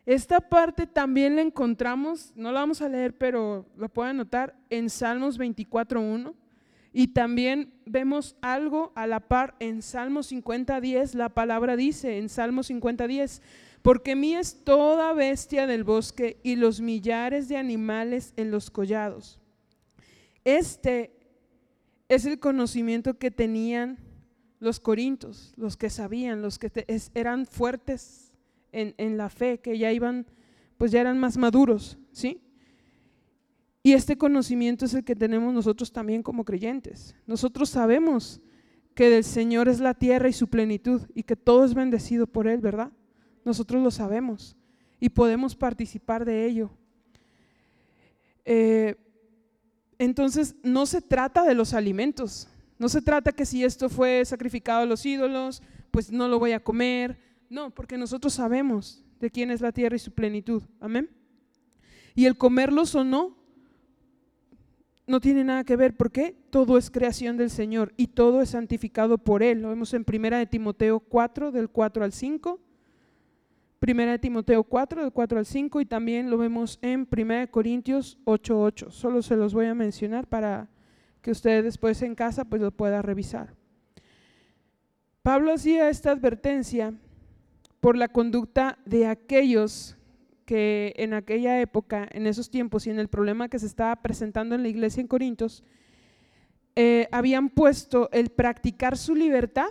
Esta 0.06 0.40
parte 0.40 0.86
también 0.86 1.36
la 1.36 1.42
encontramos, 1.42 2.34
no 2.36 2.52
la 2.52 2.60
vamos 2.60 2.82
a 2.82 2.90
leer, 2.90 3.18
pero 3.18 3.66
lo 3.78 3.90
pueden 3.90 4.18
notar 4.18 4.56
en 4.70 4.90
Salmos 4.90 5.40
24.1. 5.40 6.34
Y 6.92 7.08
también 7.08 7.74
vemos 7.86 8.36
algo 8.42 8.94
a 8.96 9.06
la 9.06 9.20
par 9.20 9.56
en 9.60 9.82
Salmos 9.82 10.32
50.10. 10.32 11.14
La 11.14 11.30
palabra 11.30 11.76
dice 11.76 12.18
en 12.18 12.30
Salmos 12.30 12.70
50.10, 12.70 13.42
porque 13.82 14.16
mí 14.16 14.34
es 14.34 14.64
toda 14.64 15.14
bestia 15.14 15.68
del 15.68 15.84
bosque 15.84 16.40
y 16.42 16.56
los 16.56 16.82
millares 16.82 17.48
de 17.48 17.58
animales 17.58 18.34
en 18.38 18.50
los 18.50 18.72
collados. 18.72 19.40
Este 20.46 21.12
es 22.08 22.26
el 22.26 22.40
conocimiento 22.40 23.18
que 23.18 23.30
tenían 23.32 24.05
los 24.66 24.80
corintos, 24.80 25.54
los 25.56 25.78
que 25.78 25.90
sabían, 25.90 26.42
los 26.42 26.60
que 26.60 26.72
eran 27.14 27.46
fuertes 27.46 28.34
en, 28.72 29.16
la 29.16 29.30
fe, 29.30 29.60
que 29.60 29.78
ya 29.78 29.94
iban, 29.94 30.26
pues 30.78 30.92
ya 30.92 31.00
eran 31.00 31.18
más 31.18 31.38
maduros, 31.38 31.98
¿sí? 32.12 32.42
Y 33.84 33.94
este 33.94 34.18
conocimiento 34.18 34.84
es 34.84 34.96
el 34.96 35.06
que 35.06 35.16
tenemos 35.16 35.54
nosotros 35.54 35.94
también 35.94 36.24
como 36.24 36.44
creyentes. 36.44 37.16
Nosotros 37.28 37.70
sabemos 37.70 38.42
que 38.96 39.10
del 39.10 39.24
Señor 39.24 39.70
es 39.70 39.80
la 39.80 39.94
tierra 39.94 40.28
y 40.28 40.34
su 40.34 40.48
plenitud 40.48 41.04
y 41.14 41.24
que 41.24 41.36
todo 41.36 41.64
es 41.64 41.76
bendecido 41.76 42.26
por 42.26 42.48
Él, 42.48 42.60
¿verdad? 42.60 42.92
Nosotros 43.46 43.84
lo 43.84 43.92
sabemos 43.92 44.58
y 45.00 45.10
podemos 45.10 45.56
participar 45.56 46.26
de 46.26 46.46
ello. 46.46 46.72
Eh, 48.44 48.96
entonces, 50.00 50.56
no 50.64 50.88
se 50.88 51.02
trata 51.02 51.44
de 51.44 51.54
los 51.54 51.74
alimentos, 51.74 52.50
no 52.78 52.90
se 52.90 53.02
trata 53.02 53.32
que 53.32 53.46
si 53.46 53.64
esto 53.64 53.90
fue 53.90 54.24
sacrificado 54.26 54.82
a 54.82 54.86
los 54.86 55.06
ídolos, 55.06 55.62
pues 55.92 56.12
no 56.12 56.28
lo 56.28 56.40
voy 56.40 56.52
a 56.52 56.64
comer. 56.64 57.18
No, 57.50 57.70
porque 57.70 57.98
nosotros 57.98 58.34
sabemos 58.34 59.04
de 59.20 59.30
quién 59.30 59.52
es 59.52 59.62
la 59.62 59.72
tierra 59.72 59.96
y 59.96 60.00
su 60.00 60.12
plenitud. 60.12 60.64
Amén. 60.80 61.10
Y 62.16 62.26
el 62.26 62.38
comerlos 62.38 62.96
o 62.96 63.04
no, 63.04 63.38
no 65.08 65.22
tiene 65.22 65.44
nada 65.44 65.64
que 65.64 65.76
ver 65.76 65.96
porque 65.96 66.36
todo 66.50 66.78
es 66.78 66.90
creación 66.90 67.38
del 67.38 67.50
Señor 67.50 67.94
y 67.96 68.08
todo 68.08 68.42
es 68.42 68.50
santificado 68.50 69.18
por 69.18 69.44
Él. 69.44 69.62
Lo 69.62 69.70
vemos 69.70 69.94
en 69.94 70.06
1 70.08 70.38
de 70.38 70.46
Timoteo 70.46 71.00
4, 71.00 71.52
del 71.52 71.70
4 71.70 72.04
al 72.04 72.12
5. 72.12 72.60
Primera 73.80 74.14
de 74.14 74.20
Timoteo 74.20 74.64
4, 74.64 75.02
del 75.02 75.12
4 75.12 75.38
al 75.38 75.46
5, 75.46 75.82
y 75.82 75.86
también 75.86 76.30
lo 76.30 76.38
vemos 76.38 76.80
en 76.82 77.08
1 77.10 77.52
Corintios 77.52 78.18
8, 78.24 78.60
8. 78.60 78.92
Solo 78.92 79.22
se 79.22 79.36
los 79.36 79.54
voy 79.54 79.68
a 79.68 79.76
mencionar 79.76 80.28
para 80.28 80.70
que 81.26 81.32
usted 81.32 81.64
después 81.64 82.04
en 82.04 82.14
casa 82.14 82.46
pues 82.46 82.62
lo 82.62 82.70
pueda 82.70 83.02
revisar. 83.02 83.56
Pablo 85.24 85.54
hacía 85.54 85.90
esta 85.90 86.12
advertencia 86.12 86.94
por 87.80 87.98
la 87.98 88.10
conducta 88.10 88.78
de 88.86 89.08
aquellos 89.08 89.98
que 90.46 90.94
en 90.98 91.16
aquella 91.16 91.60
época, 91.60 92.08
en 92.12 92.28
esos 92.28 92.52
tiempos 92.52 92.86
y 92.86 92.92
en 92.92 93.00
el 93.00 93.08
problema 93.08 93.50
que 93.50 93.58
se 93.58 93.66
estaba 93.66 93.96
presentando 94.04 94.54
en 94.54 94.62
la 94.62 94.68
iglesia 94.68 95.02
en 95.02 95.08
Corintios, 95.08 95.64
eh, 96.76 97.08
habían 97.12 97.50
puesto 97.50 98.08
el 98.12 98.30
practicar 98.30 98.96
su 98.96 99.16
libertad 99.16 99.70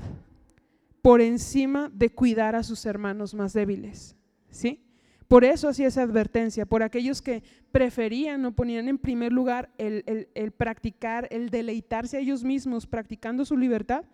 por 1.02 1.20
encima 1.20 1.88
de 1.94 2.10
cuidar 2.10 2.56
a 2.56 2.64
sus 2.64 2.84
hermanos 2.84 3.32
más 3.32 3.52
débiles. 3.52 4.16
¿Sí? 4.50 4.83
Por 5.28 5.44
eso 5.44 5.68
hacía 5.68 5.88
esa 5.88 6.02
advertencia, 6.02 6.66
por 6.66 6.82
aquellos 6.82 7.22
que 7.22 7.42
preferían 7.72 8.44
o 8.44 8.52
ponían 8.52 8.88
en 8.88 8.98
primer 8.98 9.32
lugar 9.32 9.70
el, 9.78 10.26
practicar, 10.56 11.28
el 11.30 11.48
deleitarse 11.50 12.16
a 12.16 12.20
ellos 12.20 12.44
mismos 12.44 12.87
practicando 12.87 13.44
su 13.44 13.56
libertad, 13.56 14.04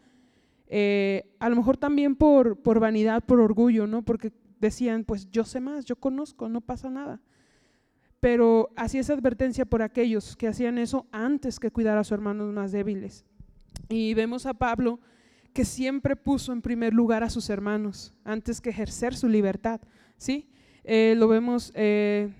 eh, 0.68 1.34
a 1.40 1.48
lo 1.48 1.56
mejor 1.56 1.76
también 1.76 2.14
por, 2.14 2.56
por 2.62 2.78
vanidad, 2.78 3.24
por 3.24 3.40
orgullo, 3.40 3.88
¿no? 3.88 4.02
Porque 4.02 4.32
decían, 4.60 5.04
pues 5.04 5.28
yo 5.30 5.44
sé 5.44 5.60
más, 5.60 5.84
yo 5.84 5.96
conozco, 5.96 6.48
no 6.48 6.60
pasa 6.60 6.90
nada. 6.90 7.20
Pero 8.20 8.70
hacía 8.76 9.00
esa 9.00 9.14
advertencia 9.14 9.64
por 9.64 9.82
aquellos 9.82 10.36
que 10.36 10.46
hacían 10.46 10.78
eso 10.78 11.06
antes 11.10 11.58
que 11.58 11.70
cuidar 11.70 11.98
a 11.98 12.04
sus 12.04 12.12
hermanos 12.12 12.52
más 12.52 12.70
débiles. 12.70 13.24
Y 13.88 14.14
vemos 14.14 14.46
a 14.46 14.54
Pablo 14.54 15.00
que 15.52 15.64
siempre 15.64 16.14
puso 16.14 16.52
en 16.52 16.62
primer 16.62 16.94
lugar 16.94 17.24
a 17.24 17.30
sus 17.30 17.50
hermanos 17.50 18.14
antes 18.22 18.60
que 18.60 18.70
ejercer 18.70 19.16
su 19.16 19.28
libertad. 19.28 19.80
¿sí? 20.16 20.50
Eh, 20.84 21.14
lo 21.16 21.28
vemos 21.28 21.72
eh, 21.74 22.30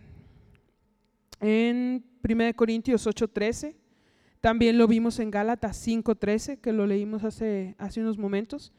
en 1.40 2.04
1 2.22 2.54
Corintios 2.56 3.06
8:13, 3.06 3.74
también 4.40 4.78
lo 4.78 4.86
vimos 4.86 5.18
en 5.18 5.30
Gálatas 5.30 5.76
5:13, 5.76 6.60
que 6.60 6.72
lo 6.72 6.86
leímos 6.86 7.24
hace, 7.24 7.74
hace 7.78 8.00
unos 8.00 8.18
momentos, 8.18 8.72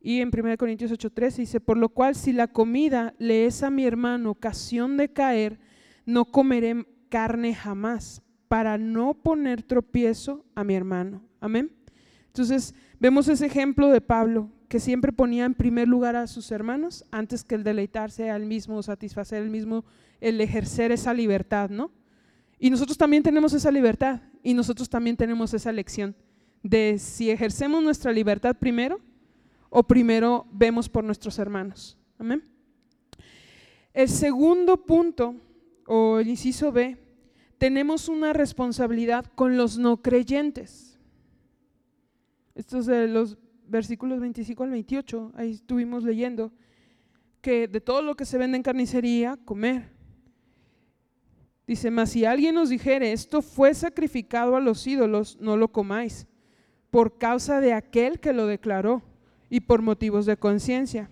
y 0.00 0.20
en 0.20 0.30
1 0.30 0.56
Corintios 0.58 0.92
8:13 0.92 1.36
dice, 1.36 1.60
por 1.60 1.76
lo 1.76 1.88
cual 1.88 2.14
si 2.14 2.32
la 2.32 2.46
comida 2.46 3.14
le 3.18 3.46
es 3.46 3.62
a 3.62 3.70
mi 3.70 3.84
hermano 3.84 4.30
ocasión 4.30 4.96
de 4.96 5.12
caer, 5.12 5.58
no 6.04 6.26
comeré 6.26 6.86
carne 7.08 7.54
jamás, 7.54 8.22
para 8.48 8.78
no 8.78 9.14
poner 9.14 9.62
tropiezo 9.62 10.44
a 10.54 10.62
mi 10.62 10.74
hermano. 10.74 11.22
Amén. 11.40 11.72
Entonces, 12.28 12.74
vemos 13.00 13.28
ese 13.28 13.46
ejemplo 13.46 13.88
de 13.88 14.00
Pablo, 14.00 14.50
que 14.68 14.80
siempre 14.80 15.12
ponía 15.12 15.44
en 15.44 15.54
primer 15.54 15.88
lugar 15.88 16.16
a 16.16 16.26
sus 16.26 16.50
hermanos 16.50 17.04
antes 17.10 17.44
que 17.44 17.54
el 17.54 17.64
deleitarse 17.64 18.30
al 18.30 18.46
mismo, 18.46 18.82
satisfacer 18.82 19.42
el 19.42 19.50
mismo, 19.50 19.84
el 20.20 20.40
ejercer 20.40 20.92
esa 20.92 21.14
libertad, 21.14 21.70
¿no? 21.70 21.90
Y 22.58 22.70
nosotros 22.70 22.96
también 22.96 23.22
tenemos 23.22 23.52
esa 23.52 23.70
libertad 23.70 24.20
y 24.42 24.54
nosotros 24.54 24.88
también 24.88 25.16
tenemos 25.16 25.52
esa 25.54 25.72
lección 25.72 26.16
de 26.62 26.98
si 26.98 27.30
ejercemos 27.30 27.82
nuestra 27.82 28.12
libertad 28.12 28.56
primero 28.56 29.00
o 29.70 29.82
primero 29.82 30.46
vemos 30.50 30.88
por 30.88 31.04
nuestros 31.04 31.38
hermanos. 31.38 31.98
Amén. 32.18 32.42
El 33.92 34.08
segundo 34.08 34.84
punto, 34.84 35.36
o 35.86 36.18
el 36.18 36.28
inciso 36.28 36.72
B, 36.72 36.98
tenemos 37.58 38.08
una 38.08 38.32
responsabilidad 38.32 39.26
con 39.34 39.56
los 39.56 39.78
no 39.78 40.02
creyentes. 40.02 40.98
Estos 42.54 42.86
de 42.86 43.06
los 43.08 43.38
versículos 43.68 44.20
25 44.20 44.64
al 44.64 44.70
28, 44.70 45.32
ahí 45.34 45.52
estuvimos 45.52 46.04
leyendo 46.04 46.52
que 47.40 47.68
de 47.68 47.80
todo 47.80 48.02
lo 48.02 48.16
que 48.16 48.24
se 48.24 48.38
vende 48.38 48.56
en 48.56 48.62
carnicería, 48.62 49.38
comer. 49.44 49.90
Dice, 51.66 51.90
mas 51.90 52.10
si 52.10 52.24
alguien 52.24 52.54
nos 52.54 52.68
dijere, 52.68 53.12
esto 53.12 53.42
fue 53.42 53.74
sacrificado 53.74 54.56
a 54.56 54.60
los 54.60 54.86
ídolos, 54.86 55.36
no 55.40 55.56
lo 55.56 55.68
comáis, 55.68 56.26
por 56.90 57.18
causa 57.18 57.60
de 57.60 57.72
aquel 57.72 58.20
que 58.20 58.32
lo 58.32 58.46
declaró 58.46 59.02
y 59.50 59.60
por 59.60 59.82
motivos 59.82 60.26
de 60.26 60.36
conciencia, 60.36 61.10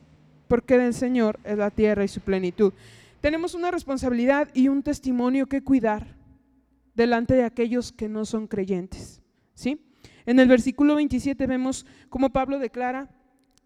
porque 0.48 0.78
del 0.78 0.94
Señor 0.94 1.40
es 1.44 1.58
la 1.58 1.70
tierra 1.70 2.04
y 2.04 2.08
su 2.08 2.20
plenitud. 2.20 2.72
Tenemos 3.20 3.54
una 3.54 3.70
responsabilidad 3.70 4.48
y 4.54 4.68
un 4.68 4.82
testimonio 4.82 5.46
que 5.46 5.62
cuidar 5.62 6.16
delante 6.94 7.34
de 7.34 7.44
aquellos 7.44 7.90
que 7.90 8.08
no 8.08 8.24
son 8.24 8.46
creyentes, 8.46 9.22
¿sí? 9.54 9.80
En 10.26 10.38
el 10.38 10.48
versículo 10.48 10.94
27 10.94 11.46
vemos 11.46 11.84
cómo 12.08 12.30
Pablo 12.30 12.58
declara 12.58 13.10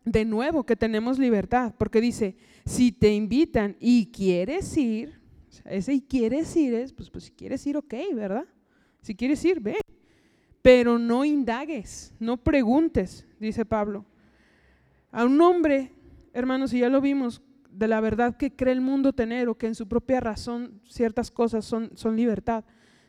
de 0.04 0.24
nuevo 0.24 0.64
que 0.64 0.76
tenemos 0.76 1.18
libertad, 1.18 1.74
porque 1.78 2.00
dice, 2.00 2.36
si 2.64 2.92
te 2.92 3.12
invitan 3.12 3.76
y 3.78 4.06
quieres 4.06 4.76
ir, 4.76 5.20
ese 5.64 5.94
y 5.94 6.00
quieres 6.00 6.54
ir 6.56 6.74
es, 6.74 6.92
pues, 6.92 7.10
pues 7.10 7.24
si 7.24 7.30
quieres 7.32 7.66
ir, 7.66 7.76
ok, 7.76 7.94
¿verdad? 8.14 8.46
Si 9.02 9.14
quieres 9.14 9.44
ir, 9.44 9.60
ve, 9.60 9.76
pero 10.62 10.98
no 10.98 11.24
indagues, 11.24 12.14
no 12.18 12.36
preguntes, 12.36 13.26
dice 13.38 13.64
Pablo. 13.64 14.04
A 15.10 15.24
un 15.24 15.40
hombre, 15.40 15.92
hermanos, 16.32 16.72
y 16.72 16.80
ya 16.80 16.88
lo 16.88 17.00
vimos, 17.00 17.42
de 17.70 17.88
la 17.88 18.00
verdad 18.00 18.36
que 18.36 18.54
cree 18.54 18.72
el 18.72 18.80
mundo 18.80 19.12
tener 19.12 19.48
o 19.48 19.56
que 19.56 19.66
en 19.66 19.74
su 19.74 19.86
propia 19.86 20.20
razón 20.20 20.80
ciertas 20.88 21.30
cosas 21.30 21.64
son, 21.64 21.90
son 21.94 22.16
libertad. 22.16 22.64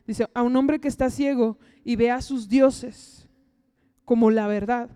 Dice, 0.06 0.28
a 0.34 0.44
un 0.44 0.56
hombre 0.56 0.80
que 0.80 0.88
está 0.88 1.10
ciego 1.10 1.58
y 1.84 1.96
ve 1.96 2.12
a 2.12 2.22
sus 2.22 2.50
dioses, 2.50 3.29
como 4.10 4.32
la 4.32 4.48
verdad, 4.48 4.89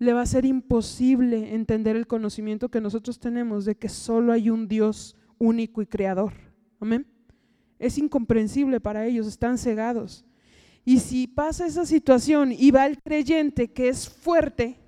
le 0.00 0.12
va 0.12 0.22
a 0.22 0.26
ser 0.26 0.44
imposible 0.44 1.54
entender 1.54 1.94
el 1.94 2.08
conocimiento 2.08 2.68
que 2.68 2.80
nosotros 2.80 3.20
tenemos 3.20 3.64
de 3.64 3.76
que 3.76 3.88
solo 3.88 4.32
hay 4.32 4.50
un 4.50 4.66
Dios 4.66 5.14
único 5.38 5.82
y 5.82 5.86
creador. 5.86 6.32
Amén. 6.80 7.06
Es 7.78 7.96
incomprensible 7.96 8.80
para 8.80 9.06
ellos, 9.06 9.28
están 9.28 9.56
cegados. 9.56 10.24
Y 10.84 10.98
si 10.98 11.28
pasa 11.28 11.64
esa 11.64 11.86
situación 11.86 12.50
y 12.50 12.72
va 12.72 12.86
el 12.86 13.00
creyente 13.00 13.68
que 13.70 13.88
es 13.88 14.08
fuerte 14.08 14.80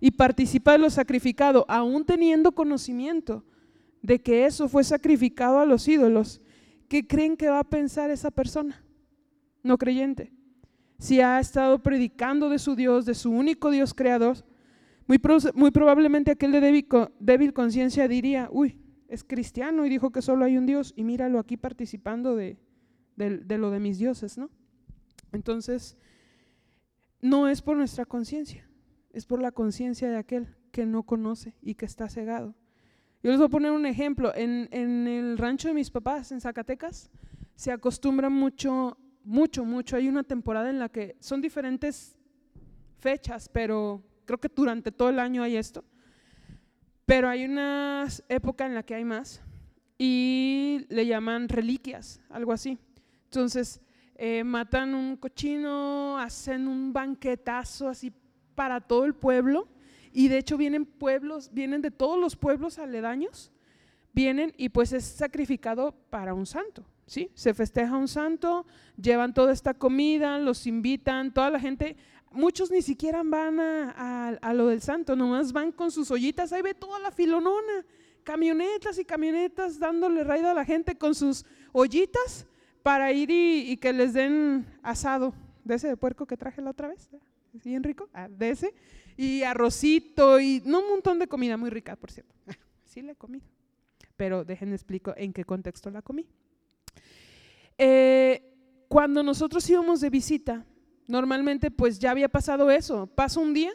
y 0.00 0.12
participa 0.12 0.72
de 0.72 0.78
lo 0.78 0.88
sacrificado, 0.88 1.66
aún 1.68 2.02
teniendo 2.06 2.52
conocimiento 2.52 3.44
de 4.00 4.22
que 4.22 4.46
eso 4.46 4.70
fue 4.70 4.84
sacrificado 4.84 5.58
a 5.58 5.66
los 5.66 5.86
ídolos, 5.86 6.40
¿qué 6.88 7.06
creen 7.06 7.36
que 7.36 7.50
va 7.50 7.58
a 7.58 7.64
pensar 7.68 8.10
esa 8.10 8.30
persona? 8.30 8.82
No 9.62 9.76
creyente 9.76 10.32
si 10.98 11.20
ha 11.20 11.38
estado 11.38 11.82
predicando 11.82 12.48
de 12.48 12.58
su 12.58 12.74
Dios, 12.74 13.04
de 13.06 13.14
su 13.14 13.30
único 13.30 13.70
Dios 13.70 13.94
creador, 13.94 14.38
muy, 15.06 15.70
probablemente 15.70 16.32
aquel 16.32 16.52
de 16.52 16.60
débil, 16.60 16.88
débil 17.20 17.52
conciencia 17.52 18.08
diría, 18.08 18.48
uy, 18.50 18.80
es 19.08 19.22
cristiano 19.22 19.86
y 19.86 19.88
dijo 19.88 20.10
que 20.10 20.22
solo 20.22 20.44
hay 20.44 20.56
un 20.56 20.66
Dios 20.66 20.92
y 20.96 21.04
míralo 21.04 21.38
aquí 21.38 21.56
participando 21.56 22.34
de, 22.34 22.58
de 23.16 23.58
lo 23.58 23.70
de 23.70 23.78
mis 23.78 23.98
dioses, 23.98 24.36
¿no? 24.36 24.50
Entonces, 25.32 25.96
no 27.20 27.48
es 27.48 27.62
por 27.62 27.76
nuestra 27.76 28.04
conciencia, 28.04 28.68
es 29.12 29.26
por 29.26 29.40
la 29.40 29.52
conciencia 29.52 30.10
de 30.10 30.16
aquel 30.16 30.56
que 30.72 30.86
no 30.86 31.04
conoce 31.04 31.54
y 31.62 31.74
que 31.74 31.86
está 31.86 32.08
cegado. 32.08 32.54
Yo 33.22 33.30
les 33.30 33.38
voy 33.38 33.46
a 33.46 33.50
poner 33.50 33.72
un 33.72 33.86
ejemplo. 33.86 34.34
En, 34.34 34.68
en 34.72 35.06
el 35.06 35.38
rancho 35.38 35.68
de 35.68 35.74
mis 35.74 35.90
papás, 35.90 36.32
en 36.32 36.40
Zacatecas, 36.40 37.10
se 37.54 37.72
acostumbra 37.72 38.28
mucho 38.28 38.98
mucho, 39.26 39.64
mucho. 39.64 39.96
Hay 39.96 40.08
una 40.08 40.22
temporada 40.22 40.70
en 40.70 40.78
la 40.78 40.88
que 40.88 41.16
son 41.20 41.40
diferentes 41.40 42.16
fechas, 42.98 43.48
pero 43.48 44.02
creo 44.24 44.38
que 44.38 44.48
durante 44.48 44.92
todo 44.92 45.10
el 45.10 45.18
año 45.18 45.42
hay 45.42 45.56
esto. 45.56 45.84
Pero 47.04 47.28
hay 47.28 47.44
una 47.44 48.06
época 48.28 48.66
en 48.66 48.74
la 48.74 48.84
que 48.84 48.94
hay 48.94 49.04
más 49.04 49.42
y 49.98 50.86
le 50.88 51.06
llaman 51.06 51.48
reliquias, 51.48 52.20
algo 52.30 52.52
así. 52.52 52.78
Entonces, 53.24 53.80
eh, 54.14 54.44
matan 54.44 54.94
un 54.94 55.16
cochino, 55.16 56.18
hacen 56.18 56.68
un 56.68 56.92
banquetazo 56.92 57.88
así 57.88 58.12
para 58.54 58.80
todo 58.80 59.04
el 59.04 59.14
pueblo 59.14 59.68
y 60.12 60.28
de 60.28 60.38
hecho 60.38 60.56
vienen 60.56 60.86
pueblos, 60.86 61.50
vienen 61.52 61.82
de 61.82 61.90
todos 61.90 62.18
los 62.18 62.36
pueblos 62.36 62.78
aledaños, 62.78 63.52
vienen 64.12 64.52
y 64.56 64.68
pues 64.70 64.92
es 64.92 65.04
sacrificado 65.04 65.92
para 66.10 66.32
un 66.32 66.46
santo. 66.46 66.86
¿Sí? 67.06 67.30
Se 67.34 67.54
festeja 67.54 67.96
un 67.96 68.08
santo, 68.08 68.66
llevan 69.00 69.32
toda 69.32 69.52
esta 69.52 69.74
comida, 69.74 70.38
los 70.38 70.66
invitan, 70.66 71.32
toda 71.32 71.50
la 71.50 71.60
gente, 71.60 71.96
muchos 72.32 72.70
ni 72.70 72.82
siquiera 72.82 73.22
van 73.24 73.58
a, 73.60 74.52
lo 74.54 74.66
del 74.68 74.82
santo, 74.82 75.16
nomás 75.16 75.52
van 75.52 75.72
con 75.72 75.90
sus 75.90 76.10
ollitas, 76.10 76.52
ahí 76.52 76.62
ve 76.62 76.74
toda 76.74 76.98
la 76.98 77.10
filonona, 77.10 77.84
camionetas 78.24 78.98
y 78.98 79.04
camionetas 79.04 79.78
dándole 79.78 80.24
raído 80.24 80.50
a 80.50 80.54
la 80.54 80.64
gente 80.64 80.96
con 80.96 81.14
sus 81.14 81.44
ollitas 81.72 82.46
para 82.82 83.12
ir 83.12 83.30
y, 83.30 83.76
que 83.78 83.92
les 83.92 84.12
den 84.12 84.66
asado, 84.82 85.34
de 85.64 85.74
ese 85.74 85.88
de 85.88 85.96
puerco 85.96 86.26
que 86.26 86.36
traje 86.36 86.60
la 86.60 86.70
otra 86.70 86.88
vez, 86.88 87.08
bien 87.64 87.82
rico, 87.82 88.08
ah, 88.12 88.28
de 88.28 88.50
ese, 88.50 88.74
y 89.16 89.42
arrocito 89.42 90.38
y 90.38 90.62
no 90.64 90.80
un 90.80 90.90
montón 90.90 91.18
de 91.18 91.26
comida 91.26 91.56
muy 91.56 91.70
rica, 91.70 91.96
por 91.96 92.10
cierto. 92.10 92.34
Sí 92.84 93.02
la 93.02 93.12
he 93.12 93.16
comido, 93.16 93.44
pero 94.16 94.42
déjenme 94.42 94.74
explico 94.74 95.12
en 95.18 95.34
qué 95.34 95.44
contexto 95.44 95.90
la 95.90 96.00
comí. 96.00 96.26
Eh, 97.78 98.42
cuando 98.88 99.22
nosotros 99.22 99.68
íbamos 99.68 100.00
de 100.00 100.10
visita, 100.10 100.64
normalmente 101.06 101.70
pues 101.70 101.98
ya 101.98 102.10
había 102.10 102.28
pasado 102.28 102.70
eso. 102.70 103.06
Pasa 103.06 103.40
un 103.40 103.52
día, 103.52 103.72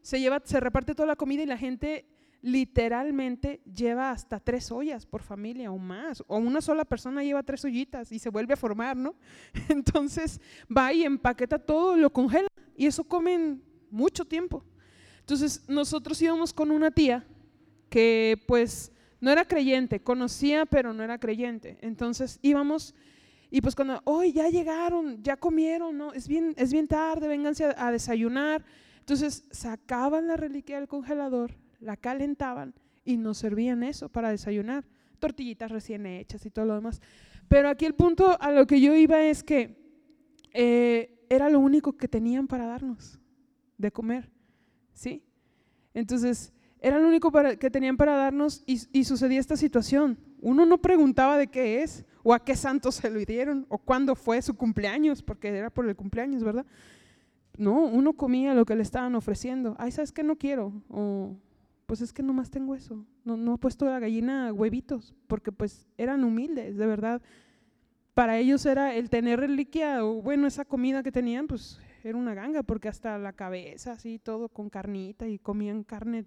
se, 0.00 0.20
lleva, 0.20 0.40
se 0.44 0.60
reparte 0.60 0.94
toda 0.94 1.06
la 1.06 1.16
comida 1.16 1.42
y 1.42 1.46
la 1.46 1.58
gente 1.58 2.06
literalmente 2.40 3.60
lleva 3.64 4.10
hasta 4.10 4.38
tres 4.38 4.70
ollas 4.70 5.06
por 5.06 5.22
familia 5.22 5.72
o 5.72 5.78
más, 5.78 6.22
o 6.26 6.38
una 6.38 6.60
sola 6.60 6.84
persona 6.84 7.24
lleva 7.24 7.42
tres 7.42 7.64
ollitas 7.64 8.12
y 8.12 8.18
se 8.18 8.30
vuelve 8.30 8.54
a 8.54 8.56
formar, 8.56 8.96
¿no? 8.96 9.16
Entonces 9.68 10.40
va 10.74 10.92
y 10.92 11.04
empaqueta 11.04 11.58
todo, 11.58 11.96
lo 11.96 12.10
congela 12.10 12.48
y 12.76 12.86
eso 12.86 13.04
comen 13.04 13.62
mucho 13.90 14.24
tiempo. 14.24 14.64
Entonces 15.20 15.64
nosotros 15.68 16.20
íbamos 16.22 16.52
con 16.52 16.70
una 16.70 16.90
tía 16.90 17.26
que 17.90 18.42
pues 18.46 18.92
no 19.20 19.30
era 19.30 19.44
creyente, 19.44 20.00
conocía 20.00 20.64
pero 20.64 20.92
no 20.92 21.02
era 21.02 21.18
creyente. 21.18 21.78
Entonces 21.80 22.38
íbamos 22.40 22.94
y 23.50 23.60
pues 23.62 23.74
cuando, 23.74 24.00
hoy 24.04 24.32
ya 24.32 24.48
llegaron, 24.48 25.22
ya 25.22 25.36
comieron, 25.36 25.96
¿no? 25.96 26.12
Es 26.12 26.28
bien, 26.28 26.54
es 26.56 26.72
bien 26.72 26.86
tarde, 26.86 27.28
vénganse 27.28 27.64
a, 27.76 27.90
desayunar. 27.90 28.62
Entonces 29.00 29.44
sacaban 29.50 30.26
la 30.26 30.36
reliquia 30.36 30.78
del 30.78 30.86
congelador, 30.88 31.52
la 31.80 31.96
calentaban 31.96 32.74
y 33.04 33.16
nos 33.16 33.38
servían 33.38 33.82
eso 33.82 34.10
para 34.10 34.30
desayunar. 34.30 34.84
Tortillitas 35.18 35.70
recién 35.70 36.04
hechas 36.04 36.44
y 36.44 36.50
todo 36.50 36.66
lo 36.66 36.74
demás. 36.74 37.00
Pero 37.48 37.70
aquí 37.70 37.86
el 37.86 37.94
punto 37.94 38.36
a 38.38 38.52
lo 38.52 38.66
que 38.66 38.82
yo 38.82 38.94
iba 38.94 39.22
es 39.22 39.42
que 39.42 39.78
eh, 40.52 41.24
era 41.30 41.48
lo 41.48 41.60
único 41.60 41.96
que 41.96 42.06
tenían 42.06 42.46
para 42.46 42.66
darnos 42.66 43.18
de 43.78 43.90
comer, 43.90 44.30
¿sí? 44.92 45.22
Entonces, 45.94 46.52
era 46.80 46.98
lo 46.98 47.08
único 47.08 47.32
que 47.58 47.70
tenían 47.70 47.96
para 47.96 48.14
darnos 48.14 48.62
y, 48.66 48.80
y 48.92 49.04
sucedía 49.04 49.40
esta 49.40 49.56
situación. 49.56 50.18
Uno 50.40 50.66
no 50.66 50.78
preguntaba 50.78 51.38
de 51.38 51.46
qué 51.46 51.82
es, 51.82 52.04
o 52.28 52.34
a 52.34 52.44
qué 52.44 52.54
santo 52.56 52.92
se 52.92 53.08
lo 53.08 53.18
dieron, 53.20 53.64
o 53.70 53.78
cuándo 53.78 54.14
fue 54.14 54.42
su 54.42 54.54
cumpleaños, 54.54 55.22
porque 55.22 55.48
era 55.48 55.70
por 55.70 55.88
el 55.88 55.96
cumpleaños, 55.96 56.44
¿verdad? 56.44 56.66
No, 57.56 57.86
uno 57.86 58.12
comía 58.12 58.52
lo 58.52 58.66
que 58.66 58.76
le 58.76 58.82
estaban 58.82 59.14
ofreciendo. 59.14 59.74
Ay, 59.78 59.92
¿sabes 59.92 60.12
qué? 60.12 60.22
No 60.22 60.36
quiero. 60.36 60.74
O, 60.90 61.38
pues 61.86 62.02
es 62.02 62.12
que 62.12 62.22
nomás 62.22 62.50
tengo 62.50 62.74
eso. 62.74 63.02
No, 63.24 63.38
no 63.38 63.54
he 63.54 63.56
puesto 63.56 63.86
la 63.86 63.98
gallina 63.98 64.52
huevitos, 64.52 65.14
porque 65.26 65.52
pues 65.52 65.88
eran 65.96 66.22
humildes, 66.22 66.76
de 66.76 66.86
verdad. 66.86 67.22
Para 68.12 68.36
ellos 68.36 68.66
era 68.66 68.94
el 68.94 69.08
tener 69.08 69.40
reliquia, 69.40 70.04
o 70.04 70.20
bueno, 70.20 70.46
esa 70.46 70.66
comida 70.66 71.02
que 71.02 71.10
tenían, 71.10 71.46
pues 71.46 71.80
era 72.04 72.18
una 72.18 72.34
ganga, 72.34 72.62
porque 72.62 72.88
hasta 72.88 73.16
la 73.16 73.32
cabeza, 73.32 73.92
así, 73.92 74.18
todo 74.18 74.50
con 74.50 74.68
carnita, 74.68 75.26
y 75.26 75.38
comían 75.38 75.82
carne 75.82 76.26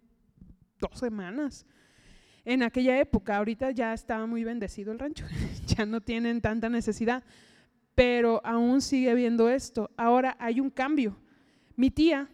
dos 0.80 0.98
semanas 0.98 1.68
en 2.46 2.64
aquella 2.64 3.00
época. 3.00 3.38
Ahorita 3.38 3.72
ya 3.72 3.94
estaba 3.94 4.26
muy 4.26 4.44
bendecido 4.44 4.92
el 4.92 5.00
rancho, 5.00 5.26
ya 5.68 5.86
no 5.86 6.02
tienen 6.02 6.42
tanta 6.42 6.70
necesidad, 6.70 7.24
pero 7.96 8.42
aún 8.46 8.82
sigue 8.82 9.12
habiendo 9.12 9.50
esto. 9.50 9.92
Ahora 9.98 10.36
hay 10.40 10.60
un 10.60 10.70
cambio. 10.70 11.18
Mi 11.76 11.90
tía, 11.90 12.30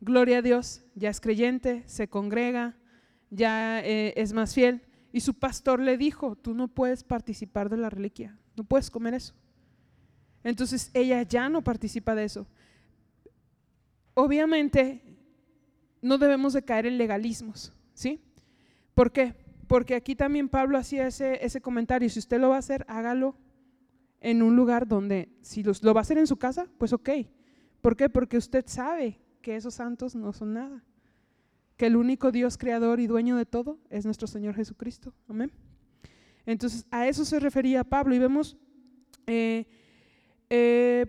gloria 0.00 0.38
a 0.38 0.42
Dios, 0.42 0.84
ya 0.94 1.10
es 1.10 1.20
creyente, 1.20 1.82
se 1.86 2.08
congrega, 2.08 2.76
ya 3.30 3.80
eh, 3.84 4.14
es 4.16 4.32
más 4.32 4.54
fiel, 4.54 4.82
y 5.12 5.20
su 5.20 5.34
pastor 5.34 5.80
le 5.80 5.96
dijo, 5.96 6.36
tú 6.36 6.54
no 6.54 6.68
puedes 6.68 7.02
participar 7.02 7.68
de 7.68 7.76
la 7.76 7.90
reliquia, 7.90 8.38
no 8.56 8.64
puedes 8.64 8.90
comer 8.90 9.14
eso. 9.14 9.34
Entonces 10.44 10.90
ella 10.94 11.22
ya 11.22 11.48
no 11.48 11.62
participa 11.62 12.14
de 12.14 12.24
eso. 12.24 12.46
Obviamente 14.14 15.02
no 16.00 16.18
debemos 16.18 16.52
de 16.52 16.62
caer 16.62 16.86
en 16.86 16.98
legalismos, 16.98 17.72
¿sí? 17.94 18.20
¿Por 18.96 19.12
qué? 19.12 19.34
Porque 19.66 19.94
aquí 19.94 20.16
también 20.16 20.48
Pablo 20.48 20.78
hacía 20.78 21.06
ese, 21.06 21.60
comentario, 21.60 22.08
si 22.08 22.18
usted 22.18 22.40
lo 22.40 22.48
va 22.48 22.56
a 22.56 22.60
hacer, 22.60 22.86
hágalo 22.88 23.36
en 24.22 24.42
un 24.42 24.56
lugar 24.56 24.88
donde, 24.88 25.28
si 25.42 25.62
lo 25.62 25.92
va 25.92 26.00
a 26.00 26.02
hacer 26.02 26.16
en 26.16 26.26
su 26.26 26.38
casa, 26.38 26.66
pues 26.78 26.94
ok. 26.94 27.10
¿Por 27.82 27.94
qué? 27.94 28.08
Porque 28.08 28.38
usted 28.38 28.64
sabe 28.66 29.20
que 29.42 29.54
esos 29.54 29.74
santos 29.74 30.14
no 30.16 30.32
son 30.32 30.54
nada, 30.54 30.82
que 31.76 31.84
el 31.84 31.96
único 31.96 32.32
Dios 32.32 32.56
creador 32.56 32.98
y 32.98 33.06
dueño 33.06 33.36
de 33.36 33.44
todo 33.44 33.78
es 33.90 34.06
nuestro 34.06 34.26
Señor 34.26 34.54
Jesucristo. 34.54 35.12
Amén. 35.28 35.52
Entonces, 36.46 36.86
a 36.90 37.06
eso 37.06 37.26
se 37.26 37.38
refería 37.38 37.84
Pablo 37.84 38.14
y 38.14 38.18
vemos, 38.18 38.56
eh, 39.26 39.66
eh, 40.48 41.04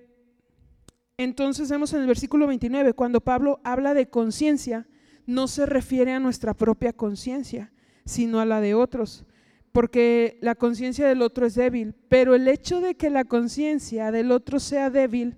entonces 1.16 1.70
vemos 1.70 1.94
en 1.94 2.02
el 2.02 2.08
versículo 2.08 2.48
29, 2.48 2.92
cuando 2.92 3.22
Pablo 3.22 3.62
habla 3.64 3.94
de 3.94 4.10
conciencia, 4.10 4.90
no 5.26 5.48
se 5.48 5.66
refiere 5.66 6.12
a 6.12 6.20
nuestra 6.20 6.54
propia 6.54 6.92
conciencia, 6.92 7.72
sino 8.08 8.40
a 8.40 8.46
la 8.46 8.62
de 8.62 8.74
otros, 8.74 9.26
porque 9.72 10.40
la 10.42 10.56
conciencia 10.56 11.08
del 11.08 11.22
otro 11.22 11.46
es 11.46 11.56
débil, 11.56 11.94
pero 12.10 12.34
el 12.34 12.48
hecho 12.48 12.82
de 12.82 12.96
que 12.96 13.10
la 13.10 13.26
conciencia 13.26 14.12
del 14.12 14.32
otro 14.32 14.60
sea 14.60 14.90
débil 14.90 15.36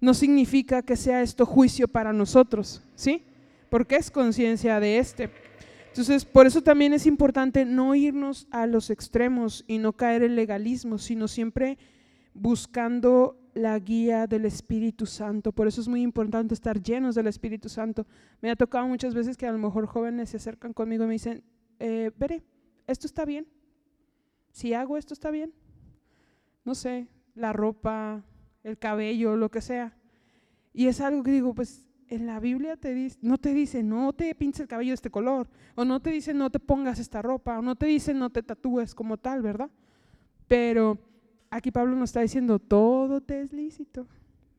no 0.00 0.12
significa 0.12 0.82
que 0.82 0.96
sea 0.96 1.22
esto 1.22 1.46
juicio 1.46 1.88
para 1.88 2.12
nosotros, 2.12 2.82
¿sí? 2.94 3.24
Porque 3.70 3.96
es 3.96 4.10
conciencia 4.10 4.78
de 4.78 4.98
este. 4.98 5.30
Entonces, 5.88 6.24
por 6.26 6.46
eso 6.46 6.60
también 6.60 6.92
es 6.92 7.06
importante 7.06 7.64
no 7.64 7.94
irnos 7.94 8.46
a 8.50 8.66
los 8.66 8.90
extremos 8.90 9.64
y 9.66 9.78
no 9.78 9.94
caer 9.94 10.22
en 10.22 10.36
legalismo, 10.36 10.98
sino 10.98 11.26
siempre 11.26 11.78
buscando 12.34 13.38
la 13.54 13.78
guía 13.78 14.26
del 14.26 14.44
Espíritu 14.44 15.06
Santo. 15.06 15.52
Por 15.52 15.68
eso 15.68 15.80
es 15.80 15.88
muy 15.88 16.02
importante 16.02 16.52
estar 16.52 16.82
llenos 16.82 17.14
del 17.14 17.28
Espíritu 17.28 17.68
Santo. 17.68 18.06
Me 18.42 18.50
ha 18.50 18.56
tocado 18.56 18.86
muchas 18.88 19.14
veces 19.14 19.36
que 19.36 19.46
a 19.46 19.52
lo 19.52 19.58
mejor 19.58 19.86
jóvenes 19.86 20.30
se 20.30 20.36
acercan 20.36 20.72
conmigo 20.72 21.04
y 21.04 21.06
me 21.06 21.12
dicen, 21.14 21.42
eh, 21.78 22.10
veré, 22.16 22.44
esto 22.86 23.06
está 23.06 23.24
bien. 23.24 23.46
Si 24.52 24.74
hago 24.74 24.96
esto 24.96 25.14
está 25.14 25.30
bien. 25.30 25.52
No 26.64 26.74
sé, 26.74 27.08
la 27.34 27.52
ropa, 27.52 28.24
el 28.62 28.78
cabello, 28.78 29.36
lo 29.36 29.50
que 29.50 29.60
sea. 29.60 29.96
Y 30.72 30.86
es 30.86 31.00
algo 31.00 31.22
que 31.22 31.30
digo, 31.30 31.54
pues 31.54 31.86
en 32.08 32.26
la 32.26 32.40
Biblia 32.40 32.76
te 32.76 32.94
dice, 32.94 33.18
no 33.22 33.38
te 33.38 33.54
dice, 33.54 33.82
no 33.82 34.12
te 34.12 34.34
pintes 34.34 34.60
el 34.60 34.68
cabello 34.68 34.90
de 34.90 34.94
este 34.94 35.10
color, 35.10 35.48
o 35.74 35.84
no 35.84 36.00
te 36.00 36.10
dice, 36.10 36.34
no 36.34 36.50
te 36.50 36.60
pongas 36.60 36.98
esta 36.98 37.22
ropa, 37.22 37.58
o 37.58 37.62
no 37.62 37.76
te 37.76 37.86
dice, 37.86 38.14
no 38.14 38.30
te 38.30 38.42
tatúes 38.42 38.94
como 38.94 39.16
tal, 39.16 39.42
¿verdad? 39.42 39.70
Pero 40.46 40.98
aquí 41.50 41.70
Pablo 41.70 41.96
nos 41.96 42.10
está 42.10 42.20
diciendo, 42.20 42.58
todo 42.58 43.20
te 43.20 43.40
es 43.40 43.52
lícito, 43.52 44.06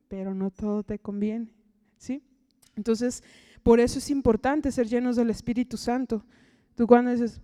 pero 0.07 0.33
no 0.33 0.51
todo 0.51 0.83
te 0.83 0.99
conviene, 0.99 1.49
¿sí? 1.97 2.23
Entonces, 2.75 3.23
por 3.63 3.79
eso 3.79 3.99
es 3.99 4.09
importante 4.09 4.71
ser 4.71 4.87
llenos 4.87 5.15
del 5.15 5.29
Espíritu 5.29 5.77
Santo. 5.77 6.25
Tú 6.75 6.87
cuando 6.87 7.11
dices, 7.11 7.41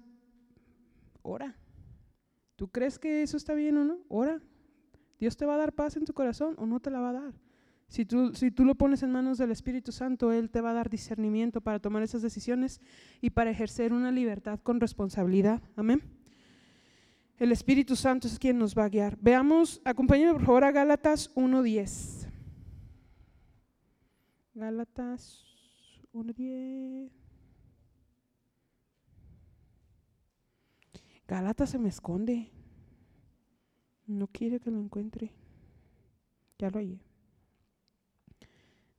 ora, 1.21 1.55
¿tú 2.55 2.67
crees 2.67 2.99
que 2.99 3.23
eso 3.23 3.37
está 3.37 3.53
bien 3.53 3.77
o 3.77 3.85
no? 3.85 3.99
Ora. 4.09 4.41
Dios 5.19 5.37
te 5.37 5.45
va 5.45 5.53
a 5.53 5.57
dar 5.57 5.73
paz 5.73 5.95
en 5.97 6.05
tu 6.05 6.13
corazón 6.13 6.55
o 6.57 6.65
no 6.65 6.79
te 6.79 6.89
la 6.89 6.99
va 6.99 7.09
a 7.11 7.13
dar. 7.13 7.33
Si 7.87 8.05
tú, 8.05 8.33
si 8.33 8.51
tú 8.51 8.65
lo 8.65 8.73
pones 8.75 9.03
en 9.03 9.11
manos 9.11 9.37
del 9.37 9.51
Espíritu 9.51 9.91
Santo, 9.91 10.31
Él 10.31 10.49
te 10.49 10.61
va 10.61 10.71
a 10.71 10.73
dar 10.73 10.89
discernimiento 10.89 11.61
para 11.61 11.79
tomar 11.79 12.01
esas 12.01 12.21
decisiones 12.21 12.81
y 13.21 13.29
para 13.29 13.51
ejercer 13.51 13.93
una 13.93 14.11
libertad 14.11 14.59
con 14.63 14.79
responsabilidad. 14.79 15.61
Amén. 15.75 16.01
El 17.37 17.51
Espíritu 17.51 17.95
Santo 17.95 18.27
es 18.27 18.39
quien 18.39 18.57
nos 18.57 18.75
va 18.75 18.85
a 18.85 18.89
guiar. 18.89 19.17
Veamos, 19.21 19.81
acompáñenme 19.83 20.33
por 20.33 20.45
favor 20.45 20.63
a 20.63 20.71
Gálatas 20.71 21.33
1.10. 21.35 22.27
Gálatas 24.53 25.45
1.10. 26.13 27.20
Galata 31.31 31.65
se 31.65 31.79
me 31.79 31.87
esconde. 31.87 32.51
No 34.05 34.27
quiere 34.27 34.59
que 34.59 34.69
lo 34.69 34.81
encuentre. 34.81 35.31
Ya 36.59 36.69
lo 36.69 36.77
hallé. 36.77 36.99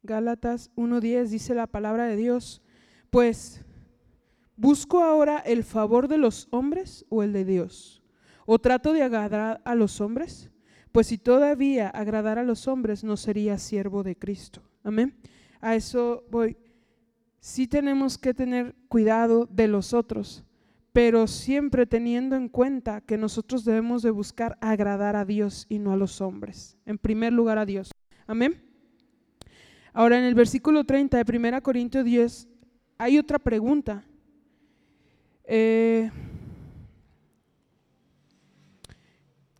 Gálatas 0.02 0.70
1.10 0.74 1.26
dice 1.26 1.54
la 1.54 1.66
palabra 1.66 2.06
de 2.06 2.16
Dios, 2.16 2.62
pues, 3.10 3.66
¿busco 4.56 5.04
ahora 5.04 5.40
el 5.40 5.62
favor 5.62 6.08
de 6.08 6.16
los 6.16 6.48
hombres 6.52 7.04
o 7.10 7.22
el 7.22 7.34
de 7.34 7.44
Dios? 7.44 8.02
¿O 8.46 8.58
trato 8.58 8.94
de 8.94 9.02
agradar 9.02 9.60
a 9.66 9.74
los 9.74 10.00
hombres? 10.00 10.50
Pues 10.90 11.08
si 11.08 11.18
todavía 11.18 11.90
agradar 11.90 12.38
a 12.38 12.44
los 12.44 12.66
hombres, 12.66 13.04
no 13.04 13.18
sería 13.18 13.58
siervo 13.58 14.02
de 14.02 14.16
Cristo. 14.16 14.62
Amén. 14.84 15.18
A 15.60 15.76
eso 15.76 16.24
voy. 16.30 16.56
Sí 17.40 17.66
tenemos 17.66 18.16
que 18.16 18.32
tener 18.32 18.74
cuidado 18.88 19.44
de 19.52 19.68
los 19.68 19.92
otros 19.92 20.46
pero 20.92 21.26
siempre 21.26 21.86
teniendo 21.86 22.36
en 22.36 22.48
cuenta 22.48 23.00
que 23.00 23.16
nosotros 23.16 23.64
debemos 23.64 24.02
de 24.02 24.10
buscar 24.10 24.58
agradar 24.60 25.16
a 25.16 25.24
Dios 25.24 25.66
y 25.68 25.78
no 25.78 25.92
a 25.92 25.96
los 25.96 26.20
hombres. 26.20 26.76
En 26.84 26.98
primer 26.98 27.32
lugar 27.32 27.56
a 27.58 27.64
Dios. 27.64 27.90
Amén. 28.26 28.62
Ahora 29.94 30.18
en 30.18 30.24
el 30.24 30.34
versículo 30.34 30.84
30 30.84 31.22
de 31.22 31.38
1 31.38 31.62
Corintios 31.62 32.04
10 32.04 32.48
hay 32.98 33.18
otra 33.18 33.38
pregunta. 33.38 34.04
Eh, 35.44 36.10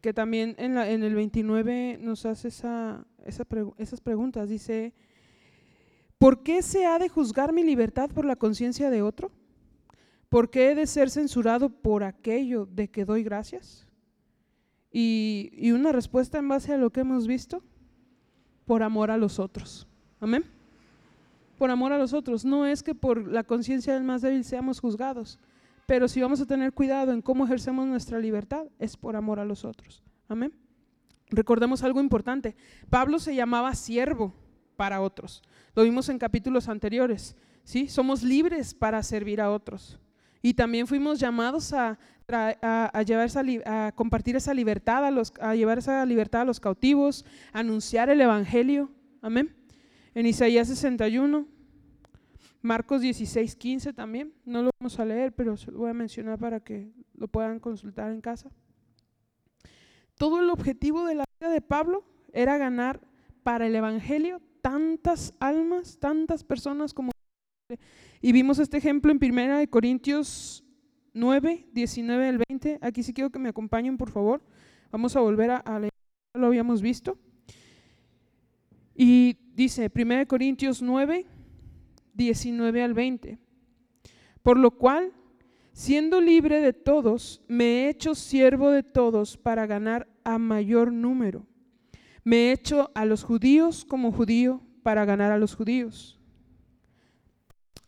que 0.03 0.13
también 0.13 0.55
en, 0.59 0.77
el 0.77 1.15
29 1.15 1.99
nos 2.01 2.27
hace 2.27 2.49
esa, 2.49 3.07
esas 3.25 4.01
preguntas. 4.01 4.49
Dice, 4.49 4.93
¿por 6.19 6.43
qué 6.43 6.61
se 6.61 6.85
ha 6.87 6.99
de 6.99 7.09
juzgar 7.09 7.53
mi 7.53 7.63
libertad 7.63 8.11
por 8.11 8.25
la 8.25 8.37
conciencia 8.37 8.91
de 8.91 9.01
otro? 9.01 9.31
¿Por 10.33 10.49
qué 10.49 10.71
he 10.71 10.75
de 10.75 10.87
ser 10.87 11.11
censurado 11.11 11.69
por 11.69 12.03
aquello 12.03 12.65
de 12.65 12.89
que 12.89 13.05
doy 13.05 13.23
gracias? 13.23 13.87
Y, 14.91 15.71
una 15.73 15.93
respuesta 15.93 16.39
en 16.39 16.49
base 16.49 16.73
a 16.73 16.79
lo 16.79 16.89
que 16.89 17.01
hemos 17.01 17.27
visto, 17.27 17.63
por 18.65 18.83
amor 18.83 19.11
a 19.11 19.19
los 19.19 19.39
otros. 19.39 19.87
Amén. 20.21 20.43
Por 21.59 21.71
amor 21.71 21.93
a 21.93 21.99
los 21.99 22.15
otros. 22.15 22.47
No 22.47 22.65
es 22.65 22.83
que 22.83 22.95
por 22.95 23.29
la 23.29 23.45
conciencia 23.45 23.93
del 23.93 24.05
más 24.05 24.23
débil 24.23 24.43
seamos 24.43 24.81
juzgados, 24.81 25.39
pero 25.85 26.09
si 26.09 26.23
vamos 26.23 26.41
a 26.41 26.47
tener 26.47 26.73
cuidado 26.73 27.13
en 27.13 27.21
cómo 27.21 27.45
ejercemos 27.45 27.87
nuestra 27.87 28.19
libertad, 28.19 28.65
es 28.79 28.97
por 28.97 29.17
amor 29.17 29.39
a 29.39 29.45
los 29.45 29.67
otros. 29.67 30.03
Amén. 30.29 30.55
Recordemos 31.29 31.83
algo 31.83 32.01
importante. 32.01 32.57
Pablo 32.89 33.19
se 33.19 33.35
llamaba 33.35 33.75
siervo 33.75 34.33
para 34.77 35.03
otros. 35.03 35.43
Lo 35.75 35.83
vimos 35.83 36.09
en 36.09 36.17
capítulos 36.17 36.71
anteriores. 36.71 37.37
¿sí? 37.65 37.87
Somos 37.87 38.23
libres 38.23 38.73
para 38.73 39.03
servir 39.03 39.39
a 39.39 39.51
otros. 39.51 39.99
Y 40.43 40.55
también 40.55 40.87
fuimos 40.87 41.21
llamados 41.21 41.73
a, 41.73 41.99
a, 42.29 43.03
llevar 43.03 43.29
a 43.65 43.93
compartir 43.95 44.37
esa 44.37 44.53
libertad, 44.53 45.05
a, 45.05 45.11
los, 45.11 45.33
a 45.41 45.55
llevar 45.55 45.79
esa 45.79 46.05
libertad 46.05 46.43
a 46.43 46.45
los 46.45 46.59
cautivos, 46.59 47.25
a 47.53 47.61
anunciar 47.61 48.11
el 48.11 48.21
Evangelio. 48.21 48.91
Amén. 49.21 49.55
En 50.15 50.27
Isaías 50.27 50.69
61, 50.69 51.47
Marcos 52.61 53.03
16, 53.03 53.55
15 53.57 53.93
también. 53.93 54.35
No 54.45 54.63
lo 54.63 54.71
vamos 54.81 54.99
a 54.99 55.05
leer, 55.05 55.33
pero 55.33 55.57
se 55.57 55.71
lo 55.71 55.79
voy 55.79 55.91
a 55.91 55.95
mencionar 55.95 56.39
para 56.39 56.61
que 56.61 56.93
lo 57.15 57.29
puedan 57.29 57.61
consultar 57.61 58.11
en 58.11 58.21
casa. 58.21 58.51
Todo 60.17 60.41
el 60.41 60.51
objetivo 60.51 61.05
de 61.07 61.15
la 61.15 61.25
vida 61.41 61.51
de 61.51 61.61
Pablo 61.61 62.05
era 62.33 62.59
ganar 62.59 63.01
para 63.43 63.67
el 63.67 63.75
Evangelio 63.75 64.41
tantas 64.61 65.35
almas, 65.41 65.99
tantas 65.99 66.45
personas 66.45 66.95
como... 66.95 67.12
Y 68.21 68.33
vimos 68.33 68.59
este 68.59 68.79
ejemplo 68.79 69.13
en 69.13 69.19
1 69.23 69.69
Corintios 69.71 70.65
9, 71.15 71.69
19 71.73 72.29
al 72.29 72.39
20. 72.49 72.79
Aquí 72.81 73.03
sí 73.03 73.13
quiero 73.13 73.31
que 73.31 73.39
me 73.39 73.49
acompañen, 73.49 73.97
por 73.97 74.11
favor. 74.11 74.43
Vamos 74.91 75.17
a 75.17 75.21
volver 75.21 75.51
a, 75.51 75.57
a 75.57 75.79
leer, 75.79 75.93
lo 76.35 76.47
habíamos 76.47 76.83
visto. 76.83 77.19
Y 78.95 79.37
dice 79.55 79.91
1 79.95 80.27
Corintios 80.27 80.83
9, 80.83 81.27
19 82.15 82.83
al 82.83 82.95
20. 82.95 83.39
Por 84.43 84.59
lo 84.59 84.73
cual, 84.73 85.13
siendo 85.73 86.21
libre 86.21 86.61
de 86.61 86.73
todos, 86.73 87.43
me 87.49 87.65
he 87.65 87.89
hecho 87.89 88.15
siervo 88.15 88.71
de 88.71 88.83
todos 88.83 89.37
para 89.37 89.67
ganar 89.67 90.09
a 90.25 90.39
mayor 90.39 90.93
número. 90.93 91.47
Me 92.25 92.37
he 92.37 92.53
hecho 92.53 92.91
a 92.95 93.05
los 93.05 93.25
judíos 93.25 93.85
como 93.85 94.13
judío 94.13 94.63
para 94.83 95.05
ganar 95.05 95.33
a 95.33 95.39
los 95.39 95.55
judíos. 95.55 96.22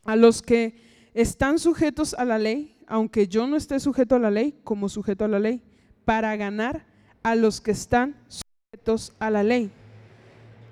A 0.05 0.17
los 0.17 0.43
que 0.43 0.77
están 1.15 1.59
sujetos 1.59 2.15
a 2.15 2.25
la 2.25 2.39
ley, 2.39 2.77
aunque 2.87 3.29
yo 3.29 3.47
no 3.47 3.57
esté 3.57 3.81
sujeto 3.81 4.17
a 4.17 4.19
la 4.19 4.31
ley, 4.31 4.59
como 4.65 4.89
sujeto 4.89 5.25
a 5.25 5.29
la 5.29 5.39
ley, 5.39 5.63
para 6.05 6.37
ganar 6.37 6.87
a 7.23 7.35
los 7.35 7.61
que 7.61 7.71
están 7.71 8.17
sujetos 8.29 9.15
a 9.19 9.31
la 9.31 9.43
ley. 9.43 9.71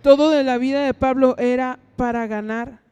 Todo 0.03 0.31
de 0.31 0.43
la 0.43 0.59
vida 0.59 0.85
de 0.85 0.95
Pablo 0.95 1.37
era 1.39 1.79
para 1.97 2.27
ganar 2.27 2.83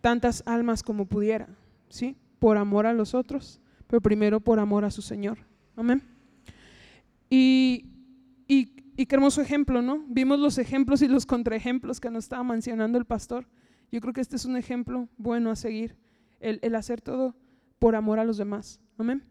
tantas 0.00 0.42
almas 0.46 0.82
como 0.82 1.06
pudiera, 1.06 1.48
¿sí? 1.88 2.16
Por 2.38 2.58
amor 2.58 2.86
a 2.86 2.92
los 2.92 3.14
otros, 3.14 3.60
pero 3.86 4.02
primero 4.02 4.40
por 4.40 4.58
amor 4.58 4.84
a 4.84 4.90
su 4.90 5.00
Señor. 5.00 5.38
Amén. 5.76 6.02
Y, 7.30 7.86
y, 8.46 8.66
qué 9.06 9.14
hermoso 9.14 9.40
ejemplo, 9.40 9.80
¿no? 9.80 10.04
Vimos 10.08 10.38
los 10.38 10.58
ejemplos 10.58 11.00
y 11.00 11.08
los 11.08 11.24
contraejemplos 11.24 11.98
que 11.98 12.10
nos 12.10 12.24
estaba 12.24 12.44
mencionando 12.44 12.98
el 12.98 13.06
pastor. 13.06 13.46
Yo 13.92 14.00
creo 14.00 14.14
que 14.14 14.22
este 14.22 14.36
es 14.36 14.46
un 14.46 14.56
ejemplo 14.56 15.10
bueno 15.18 15.50
a 15.50 15.56
seguir, 15.56 15.96
el, 16.40 16.74
hacer 16.74 17.02
todo 17.02 17.36
por 17.78 17.94
amor 17.94 18.18
a 18.18 18.24
los 18.24 18.38
demás. 18.38 18.80
Amén. 18.96 19.22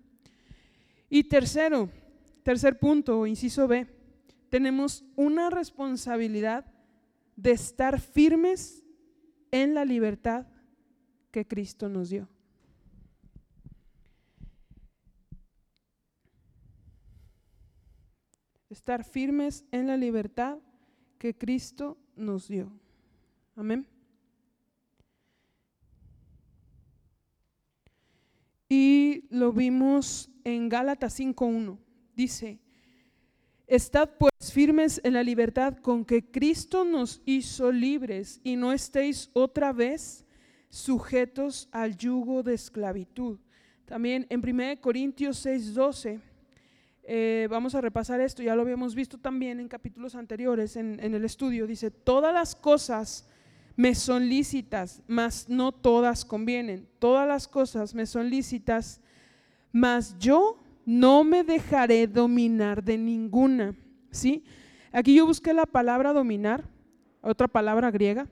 Y 1.09 1.24
tercero, 1.24 1.89
tercer 2.43 2.78
punto, 2.78 3.26
inciso 3.26 3.68
B, 3.68 3.88
tenemos 4.49 5.03
una 5.16 5.49
responsabilidad 5.49 6.72
de 7.36 7.51
estar 7.51 7.99
firmes 7.99 8.84
en 9.49 9.74
la 9.74 9.84
libertad 9.84 10.45
que 11.32 11.47
Cristo 11.47 11.89
nos 11.89 12.12
dio. 12.12 12.30
Estar 18.70 19.03
firmes 19.03 19.66
en 19.72 19.88
la 19.88 19.97
libertad 19.97 20.59
que 21.18 21.36
Cristo 21.36 21.97
nos 22.16 22.47
dio. 22.47 22.72
Amén. 23.55 23.88
Y 28.74 29.26
lo 29.32 29.51
vimos 29.51 30.30
en 30.45 30.69
Gálatas 30.69 31.19
5.1. 31.19 31.78
Dice, 32.15 32.61
Estad 33.67 34.11
pues 34.17 34.32
firmes 34.53 35.01
en 35.03 35.11
la 35.11 35.24
libertad 35.24 35.76
con 35.80 36.05
que 36.05 36.32
Cristo 36.32 36.86
nos 36.86 37.22
hizo 37.26 37.69
libres 37.69 38.39
y 38.45 38.55
no 38.55 38.72
estéis 38.72 39.30
otra 39.34 39.74
vez 39.74 40.26
sujetos 40.69 41.67
al 41.74 41.97
yugo 41.97 42.43
de 42.43 42.53
esclavitud. 42.53 43.39
También 43.84 44.26
en 44.30 44.39
1 44.39 44.80
Corintios 44.80 45.45
6:12, 45.45 46.22
eh, 47.03 47.49
vamos 47.51 47.76
a 47.76 47.82
repasar 47.82 48.22
esto, 48.22 48.41
ya 48.41 48.55
lo 48.55 48.61
habíamos 48.61 48.95
visto 48.95 49.17
también 49.17 49.59
en 49.59 49.67
capítulos 49.67 50.15
anteriores 50.15 50.78
en, 50.78 50.97
en 51.01 51.13
el 51.13 51.26
estudio, 51.26 51.67
dice, 51.67 51.91
todas 51.91 52.34
las 52.34 52.55
cosas 52.55 53.28
me 53.76 53.95
son 53.95 54.28
lícitas, 54.28 55.01
mas 55.07 55.47
no 55.49 55.72
todas 55.72 56.26
convienen. 56.26 56.88
Todas 56.99 57.28
las 57.28 57.47
cosas 57.47 57.95
me 57.95 58.05
son 58.05 58.30
lícitas, 58.30 59.01
mas 59.72 60.17
yo 60.17 60.59
no 60.86 61.24
me 61.24 61.43
dejaré 61.43 62.07
dominar 62.07 62.84
de 62.84 62.97
ninguna. 62.97 63.76
¿Sí? 64.11 64.43
Aquí 64.91 65.15
yo 65.15 65.26
busqué 65.26 65.53
la 65.53 65.65
palabra 65.65 66.11
dominar, 66.13 66.69
otra 67.22 67.47
palabra 67.47 67.91
griega, 67.91 68.28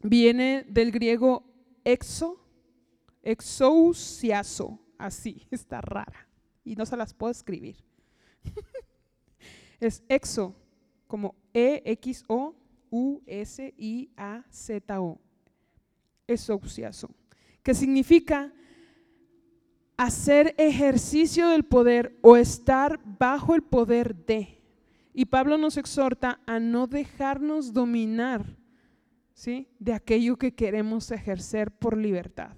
viene 0.00 0.64
del 0.68 0.92
griego 0.92 1.44
exo, 1.84 2.40
exousiaso, 3.22 4.78
así, 4.96 5.46
está 5.50 5.80
rara 5.80 6.28
y 6.64 6.76
no 6.76 6.86
se 6.86 6.96
las 6.96 7.14
puedo 7.14 7.30
escribir. 7.30 7.76
es 9.80 10.04
exo, 10.08 10.54
como 11.06 11.34
E-X-O-U-S-I-A-Z-O, 12.90 15.18
exousiaso, 16.26 17.10
que 17.62 17.74
significa 17.74 18.52
hacer 19.96 20.54
ejercicio 20.58 21.48
del 21.48 21.64
poder 21.64 22.18
o 22.22 22.36
estar 22.36 23.00
bajo 23.18 23.54
el 23.54 23.62
poder 23.62 24.14
de. 24.14 24.60
Y 25.12 25.26
Pablo 25.26 25.58
nos 25.58 25.76
exhorta 25.76 26.40
a 26.46 26.60
no 26.60 26.86
dejarnos 26.86 27.72
dominar 27.72 28.56
¿sí? 29.34 29.68
de 29.80 29.92
aquello 29.92 30.36
que 30.36 30.54
queremos 30.54 31.10
ejercer 31.10 31.72
por 31.72 31.96
libertad. 31.96 32.54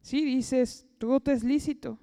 Si 0.00 0.24
dices, 0.24 0.88
todo 0.98 1.20
te 1.20 1.32
es 1.32 1.44
lícito, 1.44 2.00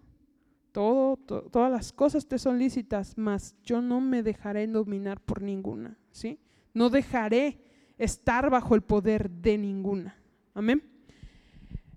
todo, 0.72 1.18
todas 1.18 1.70
las 1.70 1.92
cosas 1.92 2.26
te 2.26 2.40
son 2.40 2.58
lícitas, 2.58 3.18
mas 3.18 3.58
yo 3.64 3.82
no 3.82 4.00
me 4.00 4.24
dejaré 4.24 4.66
dominar 4.68 5.20
por 5.20 5.42
ninguna. 5.42 5.98
¿sí? 6.12 6.40
No 6.74 6.90
dejaré 6.90 7.60
estar 7.98 8.50
bajo 8.50 8.76
el 8.76 8.82
poder 8.82 9.30
de 9.30 9.58
ninguna. 9.58 10.16
Amén. 10.54 10.84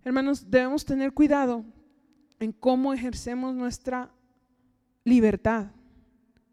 Hermanos, 0.05 0.51
debemos 0.51 0.85
tener 0.85 1.13
cuidado 1.13 1.65
en 2.39 2.53
cómo 2.53 2.93
ejercemos 2.93 3.55
nuestra 3.55 4.11
libertad, 5.05 5.69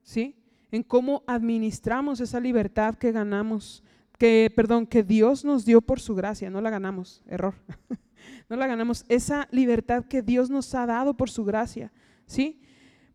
¿sí? 0.03 0.35
En 0.71 0.83
cómo 0.83 1.23
administramos 1.27 2.21
esa 2.21 2.39
libertad 2.39 2.95
que 2.95 3.11
ganamos 3.11 3.83
que, 4.17 4.53
perdón, 4.55 4.85
que 4.85 5.03
Dios 5.03 5.43
nos 5.43 5.65
dio 5.65 5.81
por 5.81 5.99
su 5.99 6.13
gracia, 6.15 6.49
no 6.49 6.61
la 6.61 6.69
ganamos, 6.69 7.23
error, 7.25 7.55
no 8.49 8.55
la 8.55 8.67
ganamos, 8.67 9.03
esa 9.09 9.47
libertad 9.51 10.05
que 10.05 10.21
Dios 10.21 10.49
nos 10.49 10.73
ha 10.75 10.85
dado 10.85 11.15
por 11.17 11.29
su 11.29 11.43
gracia, 11.43 11.91
¿sí? 12.27 12.61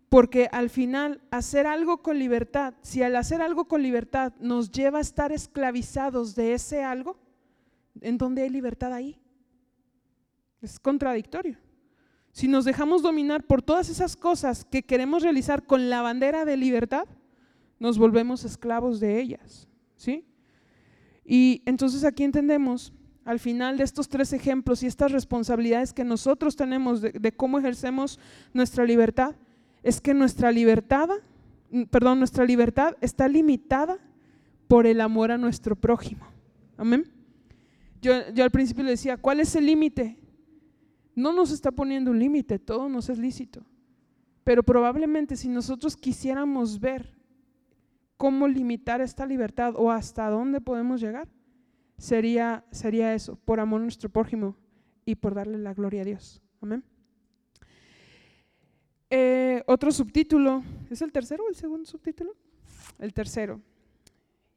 Porque 0.08 0.48
al 0.52 0.70
final, 0.70 1.20
hacer 1.30 1.66
algo 1.66 2.02
con 2.02 2.18
libertad, 2.18 2.74
si 2.82 3.02
al 3.02 3.16
hacer 3.16 3.42
algo 3.42 3.66
con 3.66 3.82
libertad 3.82 4.32
nos 4.40 4.70
lleva 4.70 4.98
a 4.98 5.02
estar 5.02 5.32
esclavizados 5.32 6.34
de 6.34 6.54
ese 6.54 6.84
algo, 6.84 7.18
¿en 8.00 8.16
dónde 8.16 8.42
hay 8.42 8.50
libertad 8.50 8.92
ahí? 8.92 9.18
Es 10.62 10.78
contradictorio. 10.78 11.58
Si 12.32 12.48
nos 12.48 12.64
dejamos 12.64 13.02
dominar 13.02 13.44
por 13.44 13.62
todas 13.62 13.88
esas 13.88 14.14
cosas 14.14 14.64
que 14.64 14.82
queremos 14.82 15.22
realizar 15.22 15.64
con 15.64 15.88
la 15.90 16.02
bandera 16.02 16.44
de 16.44 16.56
libertad, 16.56 17.06
nos 17.78 17.98
volvemos 17.98 18.44
esclavos 18.44 19.00
de 19.00 19.20
ellas, 19.20 19.68
¿sí? 19.96 20.24
Y 21.24 21.62
entonces 21.66 22.04
aquí 22.04 22.24
entendemos 22.24 22.92
al 23.24 23.40
final 23.40 23.76
de 23.76 23.84
estos 23.84 24.08
tres 24.08 24.32
ejemplos 24.32 24.82
y 24.82 24.86
estas 24.86 25.10
responsabilidades 25.10 25.92
que 25.92 26.04
nosotros 26.04 26.54
tenemos 26.54 27.00
de, 27.00 27.32
cómo 27.32 27.58
ejercemos 27.58 28.20
nuestra 28.52 28.84
libertad, 28.84 29.34
es 29.82 30.00
que 30.00 30.14
nuestra 30.14 30.50
libertad, 30.52 31.08
mm, 31.70 31.84
perdón, 31.84 32.18
nuestra 32.18 32.44
libertad 32.44 32.96
está 33.00 33.28
limitada 33.28 33.98
por 34.68 34.86
el 34.86 35.00
amor 35.00 35.30
a 35.30 35.38
nuestro 35.38 35.76
prójimo. 35.76 36.26
Amén. 36.76 37.06
Yo, 38.02 38.12
yo 38.34 38.44
al 38.44 38.50
principio 38.50 38.84
le 38.84 38.90
decía, 38.90 39.16
¿cuál 39.16 39.40
es 39.40 39.54
el 39.56 39.66
límite? 39.66 40.18
No 41.14 41.32
nos 41.32 41.50
está 41.50 41.70
poniendo 41.70 42.10
un 42.10 42.18
límite, 42.18 42.58
todo 42.58 42.88
nos 42.88 43.08
es 43.08 43.18
lícito. 43.18 43.62
Pero 44.44 44.62
probablemente 44.62 45.36
si 45.36 45.48
nosotros 45.48 45.96
quisiéramos 45.96 46.78
ver 46.78 47.16
cómo 48.16 48.46
limitar 48.46 49.00
esta 49.00 49.26
libertad 49.26 49.74
o 49.76 49.90
hasta 49.90 50.28
dónde 50.28 50.60
podemos 50.60 51.00
llegar, 51.00 51.28
sería, 51.98 52.64
sería 52.70 53.14
eso, 53.14 53.36
por 53.44 53.60
amor 53.60 53.80
a 53.80 53.84
nuestro 53.84 54.08
prójimo 54.08 54.56
y 55.04 55.16
por 55.16 55.34
darle 55.34 55.58
la 55.58 55.74
gloria 55.74 56.02
a 56.02 56.04
Dios. 56.04 56.42
Amén. 56.60 56.84
Eh, 59.08 59.62
otro 59.66 59.92
subtítulo, 59.92 60.64
¿es 60.90 61.00
el 61.00 61.12
tercero 61.12 61.44
o 61.44 61.48
el 61.48 61.54
segundo 61.54 61.86
subtítulo? 61.86 62.34
El 62.98 63.12
tercero 63.12 63.60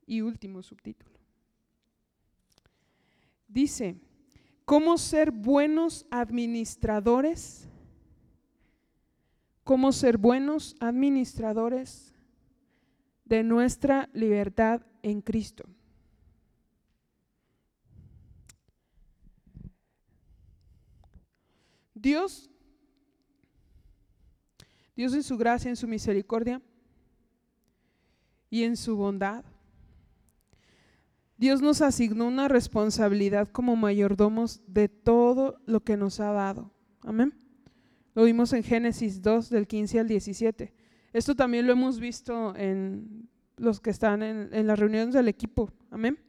y 0.05 0.21
último 0.21 0.63
subtítulo. 0.63 1.11
Dice, 3.47 3.95
cómo 4.65 4.97
ser 4.97 5.31
buenos 5.31 6.05
administradores, 6.09 7.67
cómo 9.63 9.91
ser 9.91 10.17
buenos 10.17 10.75
administradores 10.79 12.13
de 13.25 13.43
nuestra 13.43 14.09
libertad 14.13 14.81
en 15.03 15.21
Cristo. 15.21 15.63
Dios, 21.93 22.49
Dios 24.99 25.13
en 25.13 25.23
su 25.23 25.37
gracia, 25.37 25.69
en 25.69 25.77
su 25.77 25.87
misericordia 25.87 26.61
y 28.49 28.63
en 28.63 28.75
su 28.75 28.97
bondad, 28.97 29.45
Dios 31.37 31.61
nos 31.61 31.81
asignó 31.81 32.27
una 32.27 32.49
responsabilidad 32.49 33.47
como 33.47 33.77
mayordomos 33.77 34.61
de 34.67 34.89
todo 34.89 35.61
lo 35.65 35.85
que 35.85 35.95
nos 35.95 36.19
ha 36.19 36.33
dado. 36.33 36.73
Amén. 36.99 37.33
Lo 38.13 38.25
vimos 38.25 38.51
en 38.51 38.61
Génesis 38.61 39.21
2 39.21 39.49
del 39.49 39.67
15 39.67 40.01
al 40.01 40.09
17. 40.09 40.73
Esto 41.13 41.33
también 41.33 41.65
lo 41.65 41.71
hemos 41.71 42.01
visto 42.01 42.53
en 42.57 43.29
los 43.55 43.79
que 43.79 43.91
están 43.91 44.21
en, 44.21 44.67
las 44.67 44.77
reuniones 44.77 45.13
del 45.13 45.29
equipo. 45.29 45.71
Amén. 45.91 46.19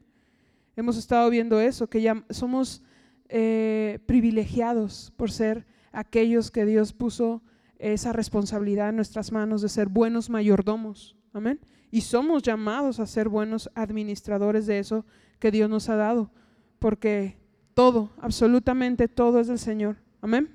Hemos 0.76 0.96
estado 0.96 1.28
viendo 1.28 1.58
eso, 1.58 1.90
que 1.90 2.02
ya 2.02 2.24
somos 2.30 2.84
eh, 3.28 3.98
privilegiados 4.06 5.12
por 5.16 5.32
ser 5.32 5.66
aquellos 5.90 6.52
que 6.52 6.64
Dios 6.64 6.92
puso 6.92 7.42
esa 7.80 8.12
responsabilidad 8.12 8.90
en 8.90 8.96
nuestras 8.96 9.32
manos 9.32 9.62
de 9.62 9.68
ser 9.68 9.88
buenos 9.88 10.30
mayordomos. 10.30 11.16
Amén. 11.32 11.58
Y 11.90 12.02
somos 12.02 12.42
llamados 12.42 13.00
a 13.00 13.06
ser 13.06 13.28
buenos 13.28 13.70
administradores 13.74 14.66
de 14.66 14.78
eso 14.78 15.04
que 15.38 15.50
Dios 15.50 15.68
nos 15.68 15.88
ha 15.88 15.96
dado, 15.96 16.30
porque 16.78 17.36
todo, 17.74 18.10
absolutamente 18.20 19.08
todo 19.08 19.40
es 19.40 19.48
del 19.48 19.58
Señor. 19.58 19.96
Amén. 20.20 20.50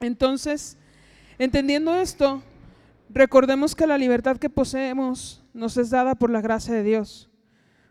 Entonces, 0.00 0.76
entendiendo 1.38 1.94
esto, 1.94 2.42
Recordemos 3.12 3.74
que 3.74 3.88
la 3.88 3.98
libertad 3.98 4.36
que 4.36 4.48
poseemos 4.48 5.42
nos 5.52 5.76
es 5.76 5.90
dada 5.90 6.14
por 6.14 6.30
la 6.30 6.40
gracia 6.40 6.74
de 6.74 6.84
Dios. 6.84 7.28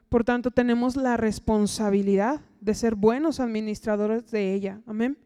Por 0.08 0.24
tanto, 0.24 0.50
tenemos 0.50 0.96
la 0.96 1.18
responsabilidad 1.18 2.40
de 2.62 2.74
ser 2.74 2.96
buenos 2.96 3.42
administradores 3.42 4.32
de 4.32 4.54
ella. 4.54 4.80
Amén. 4.88 5.18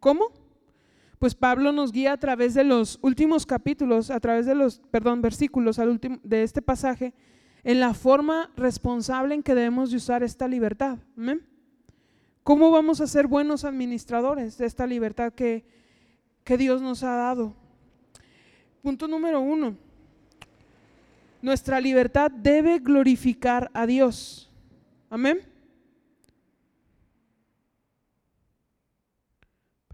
¿Cómo? 0.00 0.32
Pues 1.22 1.36
Pablo 1.36 1.70
nos 1.70 1.92
guía 1.92 2.14
a 2.14 2.16
través 2.16 2.52
de 2.52 2.64
los 2.64 2.98
últimos 3.00 3.46
capítulos, 3.46 4.10
a 4.10 4.18
través 4.18 4.44
de 4.44 4.56
los, 4.56 4.80
perdón, 4.90 5.22
versículos 5.22 5.78
al 5.78 5.88
último, 5.90 6.18
de 6.24 6.42
este 6.42 6.60
pasaje, 6.60 7.14
en 7.62 7.78
la 7.78 7.94
forma 7.94 8.50
responsable 8.56 9.36
en 9.36 9.44
que 9.44 9.54
debemos 9.54 9.92
de 9.92 9.98
usar 9.98 10.24
esta 10.24 10.48
libertad. 10.48 10.98
Amén. 11.16 11.46
¿Cómo 12.42 12.72
vamos 12.72 13.00
a 13.00 13.06
ser 13.06 13.28
buenos 13.28 13.64
administradores 13.64 14.58
de 14.58 14.66
esta 14.66 14.84
libertad 14.84 15.32
que, 15.32 15.64
que 16.42 16.56
Dios 16.56 16.82
nos 16.82 17.04
ha 17.04 17.14
dado? 17.14 17.54
Punto 18.82 19.06
número 19.06 19.40
uno. 19.40 19.76
Nuestra 21.40 21.80
libertad 21.80 22.32
debe 22.32 22.80
glorificar 22.80 23.70
a 23.74 23.86
Dios. 23.86 24.50
Amén. 25.08 25.51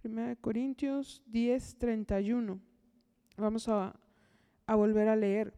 Primera 0.08 0.28
de 0.28 0.36
Corintios 0.36 1.22
10, 1.26 1.76
31. 1.76 2.58
Vamos 3.36 3.68
a, 3.68 3.94
a 4.66 4.74
volver 4.74 5.06
a 5.06 5.14
leer. 5.14 5.52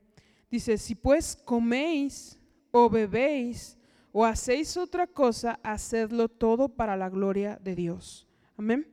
Dice, 0.51 0.77
si 0.77 0.97
pues 0.97 1.37
coméis 1.37 2.37
o 2.73 2.91
bebéis 2.91 3.79
o 4.11 4.25
hacéis 4.25 4.77
otra 4.77 5.07
cosa, 5.07 5.61
hacedlo 5.63 6.29
todo 6.29 6.69
para 6.69 6.97
la 6.97 7.09
gloria 7.09 7.61
de 7.63 7.77
Dios. 7.77 8.27
Amén. 8.57 8.93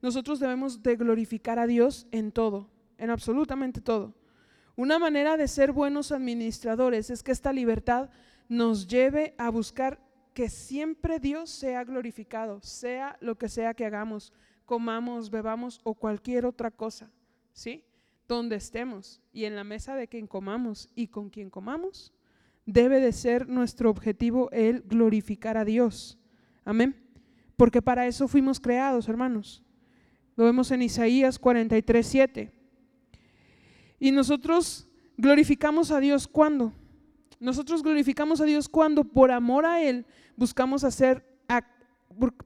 Nosotros 0.00 0.38
debemos 0.38 0.84
de 0.84 0.94
glorificar 0.94 1.58
a 1.58 1.66
Dios 1.66 2.06
en 2.12 2.30
todo 2.30 2.70
en 2.96 3.10
absolutamente 3.10 3.80
todo. 3.80 4.14
Una 4.76 5.00
manera 5.00 5.36
de 5.36 5.48
ser 5.48 5.72
buenos 5.72 6.12
administradores 6.12 7.10
es 7.10 7.24
que 7.24 7.32
esta 7.32 7.52
libertad 7.52 8.08
nos 8.48 8.86
lleve 8.86 9.34
a 9.36 9.50
buscar 9.50 9.98
que 10.32 10.48
siempre 10.48 11.18
Dios 11.18 11.50
sea 11.50 11.82
glorificado, 11.82 12.60
sea 12.62 13.16
lo 13.20 13.36
que 13.36 13.48
sea 13.48 13.74
que 13.74 13.84
hagamos, 13.84 14.32
comamos, 14.64 15.30
bebamos 15.30 15.80
o 15.84 15.94
cualquier 15.94 16.46
otra 16.46 16.70
cosa, 16.70 17.10
¿sí? 17.52 17.84
Donde 18.28 18.56
estemos 18.56 19.20
y 19.32 19.44
en 19.44 19.56
la 19.56 19.64
mesa 19.64 19.94
de 19.94 20.08
quien 20.08 20.26
comamos 20.26 20.88
y 20.94 21.08
con 21.08 21.30
quien 21.30 21.50
comamos, 21.50 22.12
debe 22.66 23.00
de 23.00 23.12
ser 23.12 23.48
nuestro 23.48 23.90
objetivo 23.90 24.50
el 24.52 24.82
glorificar 24.82 25.56
a 25.56 25.64
Dios. 25.64 26.18
Amén. 26.64 26.96
Porque 27.56 27.82
para 27.82 28.06
eso 28.06 28.28
fuimos 28.28 28.60
creados, 28.60 29.08
hermanos. 29.08 29.62
Lo 30.36 30.44
vemos 30.44 30.70
en 30.70 30.82
Isaías 30.82 31.38
43, 31.38 32.06
7. 32.06 32.52
Y 34.00 34.10
nosotros 34.10 34.88
glorificamos 35.16 35.90
a 35.90 36.00
Dios 36.00 36.26
cuando. 36.26 36.72
Nosotros 37.38 37.82
glorificamos 37.82 38.40
a 38.40 38.44
Dios 38.44 38.68
cuando 38.68 39.04
por 39.04 39.30
amor 39.30 39.66
a 39.66 39.82
Él 39.82 40.06
buscamos 40.36 40.84
hacer, 40.84 41.26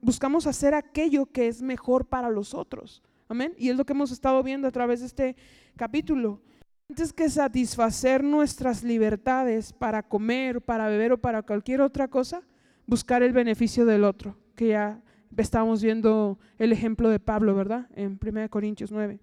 buscamos 0.01 0.47
hacer 0.47 0.73
aquello 0.73 1.25
que 1.25 1.47
es 1.47 1.61
mejor 1.61 2.05
para 2.05 2.29
los 2.29 2.53
otros. 2.53 3.03
Amén. 3.27 3.53
Y 3.57 3.69
es 3.69 3.75
lo 3.75 3.85
que 3.85 3.93
hemos 3.93 4.11
estado 4.11 4.41
viendo 4.43 4.67
a 4.67 4.71
través 4.71 5.01
de 5.01 5.05
este 5.07 5.35
capítulo. 5.75 6.41
Antes 6.89 7.11
que 7.11 7.29
satisfacer 7.29 8.23
nuestras 8.23 8.83
libertades 8.83 9.73
para 9.73 10.03
comer, 10.03 10.61
para 10.61 10.87
beber 10.87 11.13
o 11.13 11.17
para 11.17 11.41
cualquier 11.41 11.81
otra 11.81 12.07
cosa, 12.07 12.41
buscar 12.85 13.23
el 13.23 13.33
beneficio 13.33 13.85
del 13.85 14.05
otro, 14.05 14.37
que 14.55 14.69
ya 14.69 15.01
estábamos 15.35 15.83
viendo 15.83 16.39
el 16.57 16.71
ejemplo 16.71 17.09
de 17.09 17.19
Pablo, 17.19 17.53
¿verdad? 17.55 17.89
En 17.93 18.17
1 18.21 18.49
Corintios 18.49 18.91
9. 18.91 19.19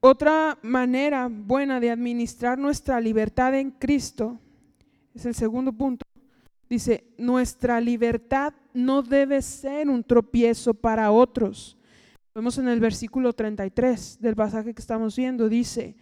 Otra 0.00 0.58
manera 0.62 1.28
buena 1.30 1.78
de 1.78 1.92
administrar 1.92 2.58
nuestra 2.58 3.00
libertad 3.00 3.54
en 3.54 3.70
Cristo, 3.70 4.40
es 5.14 5.26
el 5.26 5.34
segundo 5.36 5.72
punto, 5.72 6.04
dice, 6.72 7.04
nuestra 7.18 7.80
libertad 7.80 8.54
no 8.72 9.02
debe 9.02 9.42
ser 9.42 9.90
un 9.90 10.02
tropiezo 10.02 10.72
para 10.72 11.10
otros. 11.10 11.76
Vemos 12.34 12.56
en 12.56 12.66
el 12.66 12.80
versículo 12.80 13.34
33 13.34 14.18
del 14.20 14.34
pasaje 14.34 14.72
que 14.72 14.80
estamos 14.80 15.14
viendo, 15.14 15.50
dice, 15.50 15.96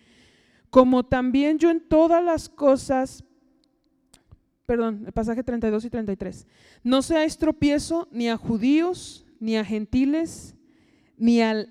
como 0.70 1.04
también 1.04 1.58
yo 1.58 1.70
en 1.70 1.80
todas 1.80 2.22
las 2.22 2.48
cosas, 2.48 3.24
perdón, 4.64 5.02
el 5.06 5.12
pasaje 5.12 5.42
32 5.42 5.84
y 5.86 5.90
33, 5.90 6.46
no 6.84 7.02
seáis 7.02 7.36
tropiezo 7.36 8.06
ni 8.12 8.28
a 8.28 8.36
judíos, 8.36 9.26
ni 9.40 9.56
a 9.56 9.64
gentiles, 9.64 10.54
ni 11.16 11.42
al 11.42 11.68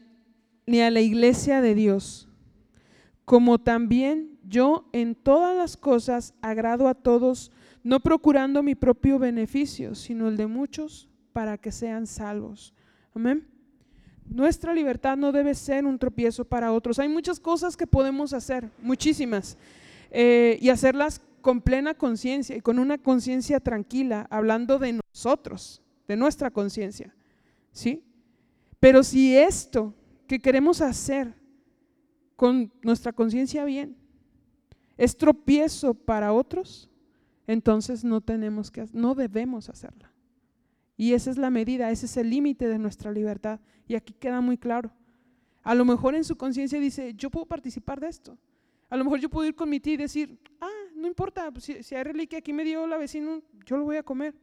ni 0.67 0.81
a 0.81 0.91
la 0.91 1.01
iglesia 1.01 1.61
de 1.61 1.73
Dios, 1.73 2.27
como 3.25 3.59
también 3.59 4.37
yo 4.43 4.87
en 4.91 5.15
todas 5.15 5.57
las 5.57 5.77
cosas 5.77 6.35
agrado 6.41 6.87
a 6.87 6.93
todos, 6.93 7.51
no 7.83 7.99
procurando 7.99 8.63
mi 8.63 8.75
propio 8.75 9.19
beneficio, 9.19 9.95
sino 9.95 10.27
el 10.27 10.37
de 10.37 10.47
muchos 10.47 11.09
para 11.33 11.57
que 11.57 11.71
sean 11.71 12.07
salvos. 12.07 12.73
Amén. 13.13 13.47
Nuestra 14.25 14.73
libertad 14.73 15.17
no 15.17 15.31
debe 15.31 15.55
ser 15.55 15.85
un 15.85 15.97
tropiezo 15.97 16.45
para 16.45 16.71
otros. 16.71 16.99
Hay 16.99 17.09
muchas 17.09 17.39
cosas 17.39 17.75
que 17.75 17.87
podemos 17.87 18.33
hacer, 18.33 18.69
muchísimas, 18.81 19.57
eh, 20.11 20.57
y 20.61 20.69
hacerlas 20.69 21.21
con 21.41 21.61
plena 21.61 21.93
conciencia 21.93 22.55
y 22.55 22.61
con 22.61 22.79
una 22.79 22.97
conciencia 22.97 23.59
tranquila, 23.59 24.27
hablando 24.29 24.77
de 24.77 24.99
nosotros, 25.13 25.81
de 26.07 26.15
nuestra 26.15 26.51
conciencia. 26.51 27.13
¿Sí? 27.71 28.03
Pero 28.79 29.03
si 29.03 29.35
esto 29.35 29.93
que 30.27 30.39
queremos 30.39 30.81
hacer 30.81 31.33
con 32.35 32.71
nuestra 32.81 33.11
conciencia 33.11 33.65
bien 33.65 33.97
es 34.97 35.17
tropiezo 35.17 35.93
para 35.93 36.33
otros, 36.33 36.89
entonces 37.49 38.03
no 38.03 38.21
tenemos 38.21 38.69
que 38.69 38.85
no 38.93 39.15
debemos 39.15 39.69
hacerla. 39.69 40.13
Y 40.95 41.13
esa 41.13 41.31
es 41.31 41.37
la 41.39 41.49
medida, 41.49 41.89
ese 41.89 42.05
es 42.05 42.15
el 42.15 42.29
límite 42.29 42.67
de 42.67 42.77
nuestra 42.77 43.11
libertad 43.11 43.59
y 43.87 43.95
aquí 43.95 44.13
queda 44.13 44.39
muy 44.39 44.55
claro. 44.55 44.91
A 45.63 45.73
lo 45.73 45.83
mejor 45.83 46.13
en 46.13 46.23
su 46.23 46.37
conciencia 46.37 46.79
dice, 46.79 47.15
yo 47.15 47.31
puedo 47.31 47.47
participar 47.47 47.99
de 47.99 48.07
esto. 48.07 48.37
A 48.87 48.95
lo 48.95 49.03
mejor 49.03 49.19
yo 49.19 49.31
puedo 49.31 49.47
ir 49.47 49.55
con 49.55 49.67
mi 49.67 49.79
tía 49.79 49.95
y 49.95 49.97
decir, 49.97 50.39
ah, 50.61 50.69
no 50.95 51.07
importa, 51.07 51.49
pues, 51.49 51.63
si, 51.63 51.81
si 51.81 51.95
hay 51.95 52.03
reliquia 52.03 52.37
aquí 52.37 52.53
me 52.53 52.63
dio 52.63 52.85
la 52.85 52.97
vecina, 52.97 53.41
yo 53.65 53.77
lo 53.77 53.83
voy 53.83 53.97
a 53.97 54.03
comer. 54.03 54.35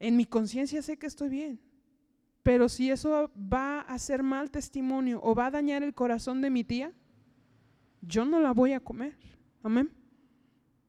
En 0.00 0.18
mi 0.18 0.26
conciencia 0.26 0.82
sé 0.82 0.98
que 0.98 1.06
estoy 1.06 1.30
bien. 1.30 1.58
Pero 2.42 2.68
si 2.68 2.90
eso 2.90 3.32
va 3.34 3.80
a 3.80 3.98
ser 3.98 4.22
mal 4.22 4.50
testimonio 4.50 5.18
o 5.22 5.34
va 5.34 5.46
a 5.46 5.50
dañar 5.50 5.82
el 5.82 5.94
corazón 5.94 6.42
de 6.42 6.50
mi 6.50 6.62
tía, 6.62 6.92
yo 8.02 8.26
no 8.26 8.38
la 8.38 8.52
voy 8.52 8.74
a 8.74 8.80
comer. 8.80 9.16
Amén. 9.62 9.97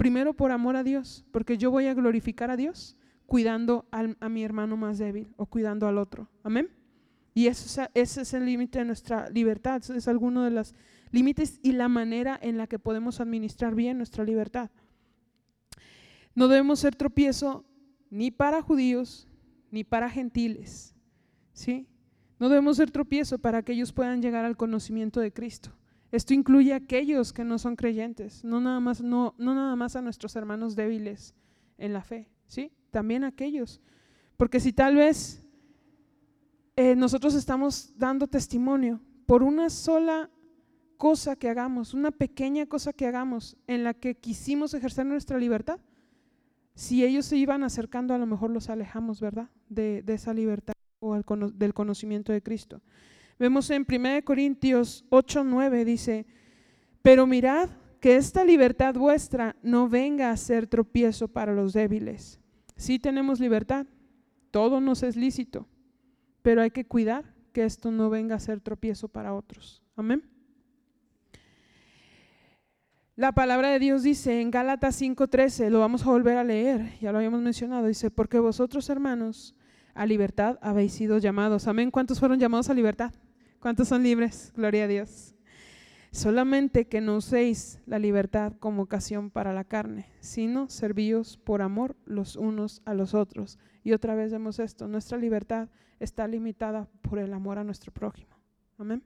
Primero 0.10 0.34
por 0.34 0.52
amor 0.52 0.76
a 0.76 0.82
Dios, 0.82 1.24
porque 1.30 1.60
yo 1.60 1.70
voy 1.70 1.86
a 1.86 1.94
glorificar 1.94 2.50
a 2.50 2.58
Dios 2.58 2.98
cuidando 3.28 3.88
a 3.92 4.28
mi 4.28 4.44
hermano 4.44 4.76
más 4.76 4.98
débil 4.98 5.36
o 5.38 5.46
cuidando 5.46 5.88
al 5.88 6.00
otro. 6.00 6.28
Amén. 6.42 6.68
Y 7.36 7.46
eso, 7.46 7.84
ese 7.94 8.22
es 8.22 8.34
el 8.34 8.48
límite 8.48 8.80
de 8.80 8.86
nuestra 8.86 9.30
libertad. 9.30 9.84
es 9.92 10.08
alguno 10.08 10.44
de 10.44 10.50
los 10.50 10.74
límites 11.12 11.60
y 11.62 11.74
la 11.74 11.90
manera 11.90 12.40
en 12.42 12.58
la 12.58 12.66
que 12.66 12.80
podemos 12.80 13.22
administrar 13.22 13.76
bien 13.76 13.98
nuestra 13.98 14.24
libertad. 14.24 14.72
No 16.34 16.48
debemos 16.48 16.80
ser 16.80 16.96
tropiezo 16.96 17.64
ni 18.10 18.32
para 18.32 18.64
judíos, 18.64 19.28
ni 19.70 19.84
para 19.84 20.10
gentiles. 20.10 20.96
¿Sí? 21.54 21.88
No 22.40 22.50
debemos 22.50 22.78
ser 22.78 22.90
tropiezo 22.90 23.38
para 23.38 23.62
que 23.62 23.74
ellos 23.74 23.94
puedan 23.94 24.24
llegar 24.24 24.44
al 24.44 24.58
conocimiento 24.58 25.20
de 25.20 25.32
Cristo. 25.32 25.70
Esto 26.12 26.34
incluye 26.34 26.74
a 26.74 26.78
aquellos 26.78 27.34
que 27.34 27.44
no 27.44 27.60
son 27.60 27.76
creyentes, 27.76 28.44
no 28.44 28.60
nada 28.60 28.80
más, 28.80 29.02
no, 29.02 29.36
no 29.38 29.54
nada 29.54 29.76
más 29.76 29.96
a 29.96 30.02
nuestros 30.02 30.36
hermanos 30.36 30.76
débiles 30.76 31.36
en 31.78 31.94
la 31.94 32.04
fe, 32.04 32.28
¿sí? 32.48 32.72
También 32.90 33.24
a 33.24 33.28
aquellos. 33.28 33.80
Porque 34.36 34.60
si 34.60 34.74
tal 34.74 34.96
vez 34.96 35.46
eh, 36.76 36.96
nosotros 36.96 37.36
estamos 37.36 37.94
dando 37.98 38.26
testimonio 38.28 39.02
por 39.26 39.44
una 39.44 39.70
sola 39.70 40.30
cosa 40.98 41.36
que 41.36 41.50
hagamos, 41.50 41.94
una 41.94 42.12
pequeña 42.12 42.66
cosa 42.66 42.92
que 42.92 43.06
hagamos 43.06 43.56
en 43.68 43.84
la 43.84 43.94
que 43.94 44.16
quisimos 44.16 44.74
ejercer 44.74 45.06
nuestra 45.06 45.38
libertad, 45.38 45.80
si 46.74 47.04
ellos 47.04 47.26
se 47.26 47.38
iban 47.38 47.64
acercando, 47.64 48.14
a 48.14 48.18
lo 48.18 48.26
mejor 48.26 48.50
los 48.50 48.70
alejamos, 48.70 49.20
¿verdad? 49.20 49.50
De, 49.68 50.04
esa 50.08 50.34
libertad 50.34 50.74
o 51.00 51.22
del 51.54 51.74
conocimiento 51.74 52.32
de 52.32 52.42
Cristo. 52.42 52.82
Vemos 53.40 53.70
en 53.70 53.86
1 53.90 54.26
Corintios 54.26 55.06
8, 55.10 55.46
9, 55.46 55.86
dice, 55.86 56.26
pero 57.02 57.26
mirad 57.26 57.70
que 58.02 58.18
esta 58.18 58.44
libertad 58.44 58.96
vuestra 58.96 59.56
no 59.64 59.88
venga 59.88 60.30
a 60.30 60.38
ser 60.38 60.68
tropiezo 60.68 61.30
para 61.30 61.54
los 61.54 61.72
débiles. 61.72 62.42
Sí 62.76 63.00
tenemos 63.00 63.40
libertad, 63.40 63.86
todo 64.52 64.82
nos 64.82 65.04
es 65.04 65.16
lícito, 65.16 65.68
pero 66.42 66.62
hay 66.62 66.72
que 66.72 66.86
cuidar 66.86 67.34
que 67.54 67.64
esto 67.64 67.92
no 67.92 68.10
venga 68.10 68.36
a 68.36 68.40
ser 68.40 68.60
tropiezo 68.60 69.08
para 69.08 69.34
otros. 69.34 69.82
Amén. 69.96 70.24
La 73.16 73.32
palabra 73.32 73.70
de 73.70 73.80
Dios 73.80 74.04
dice 74.04 74.42
en 74.42 74.52
Gálatas 74.52 75.02
5:13, 75.02 75.70
lo 75.70 75.80
vamos 75.80 76.06
a 76.06 76.10
volver 76.10 76.38
a 76.38 76.44
leer, 76.44 76.98
ya 77.00 77.14
lo 77.14 77.20
habíamos 77.20 77.42
mencionado, 77.42 77.88
dice, 77.88 78.12
porque 78.12 78.40
vosotros 78.40 78.90
hermanos 78.90 79.56
a 79.94 80.06
libertad 80.06 80.58
habéis 80.62 80.94
sido 80.94 81.18
llamados. 81.18 81.68
Amén. 81.68 81.90
¿Cuántos 81.90 82.20
fueron 82.20 82.38
llamados 82.38 82.70
a 82.70 82.74
libertad? 82.74 83.14
¿Cuántos 83.60 83.90
son 83.90 84.04
libres? 84.04 84.54
Gloria 84.56 84.86
a 84.86 84.88
Dios. 84.88 85.36
Solamente 86.12 86.88
que 86.88 87.02
no 87.02 87.18
uséis 87.18 87.80
la 87.86 88.00
libertad 88.00 88.54
como 88.60 88.84
ocasión 88.84 89.30
para 89.30 89.54
la 89.54 89.66
carne, 89.66 90.10
sino 90.22 90.70
servíos 90.70 91.38
por 91.38 91.62
amor 91.62 91.98
los 92.06 92.38
unos 92.38 92.82
a 92.86 92.94
los 92.94 93.14
otros. 93.14 93.60
Y 93.84 93.92
otra 93.92 94.16
vez 94.16 94.32
vemos 94.32 94.60
esto, 94.60 94.88
nuestra 94.88 95.18
libertad 95.18 95.68
está 96.00 96.26
limitada 96.28 96.88
por 97.02 97.20
el 97.20 97.34
amor 97.34 97.60
a 97.60 97.66
nuestro 97.66 97.92
prójimo. 97.92 98.34
Amén. 98.78 99.04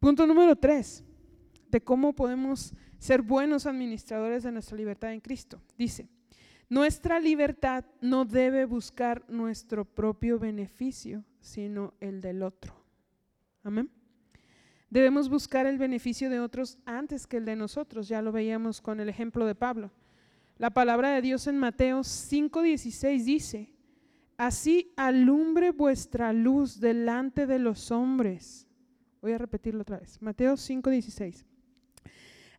Punto 0.00 0.26
número 0.26 0.56
tres, 0.56 1.04
de 1.70 1.82
cómo 1.82 2.14
podemos 2.14 2.74
ser 2.98 3.20
buenos 3.20 3.66
administradores 3.66 4.44
de 4.44 4.52
nuestra 4.52 4.78
libertad 4.78 5.12
en 5.12 5.20
Cristo. 5.20 5.60
Dice, 5.76 6.08
nuestra 6.70 7.20
libertad 7.20 7.84
no 8.00 8.24
debe 8.24 8.64
buscar 8.64 9.24
nuestro 9.28 9.84
propio 9.84 10.38
beneficio, 10.38 11.22
sino 11.38 11.92
el 12.00 12.22
del 12.22 12.42
otro. 12.42 12.85
Amén. 13.66 13.90
Debemos 14.90 15.28
buscar 15.28 15.66
el 15.66 15.76
beneficio 15.76 16.30
de 16.30 16.38
otros 16.38 16.78
antes 16.86 17.26
que 17.26 17.38
el 17.38 17.44
de 17.44 17.56
nosotros. 17.56 18.06
Ya 18.06 18.22
lo 18.22 18.30
veíamos 18.30 18.80
con 18.80 19.00
el 19.00 19.08
ejemplo 19.08 19.44
de 19.44 19.56
Pablo. 19.56 19.90
La 20.56 20.70
palabra 20.70 21.10
de 21.10 21.20
Dios 21.20 21.48
en 21.48 21.58
Mateo 21.58 22.04
5:16 22.04 23.24
dice, 23.24 23.74
así 24.36 24.92
alumbre 24.96 25.72
vuestra 25.72 26.32
luz 26.32 26.78
delante 26.78 27.48
de 27.48 27.58
los 27.58 27.90
hombres. 27.90 28.68
Voy 29.20 29.32
a 29.32 29.38
repetirlo 29.38 29.82
otra 29.82 29.98
vez. 29.98 30.22
Mateo 30.22 30.56
5:16. 30.56 31.44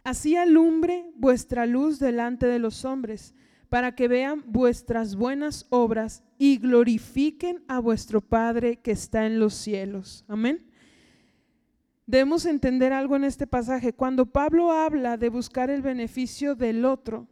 Así 0.03 0.36
alumbre 0.36 1.10
vuestra 1.16 1.66
luz 1.66 1.99
delante 1.99 2.47
de 2.47 2.60
los 2.60 2.84
hombres, 2.84 3.34
para 3.70 3.95
que 3.95 4.10
vean 4.10 4.43
vuestras 4.45 5.16
buenas 5.16 5.68
obras 5.70 6.22
y 6.38 6.58
glorifiquen 6.58 7.64
a 7.70 7.80
vuestro 7.80 8.20
Padre 8.20 8.82
que 8.82 8.91
está 8.91 9.26
en 9.26 9.39
los 9.39 9.53
cielos. 9.53 10.26
Amén. 10.28 10.66
Debemos 12.08 12.45
entender 12.45 12.93
algo 12.93 13.18
en 13.18 13.26
este 13.26 13.47
pasaje. 13.47 13.91
Cuando 13.91 14.26
Pablo 14.26 14.72
habla 14.72 15.18
de 15.18 15.28
buscar 15.28 15.70
el 15.70 15.82
beneficio 15.82 16.55
del 16.55 16.86
otro, 16.86 17.28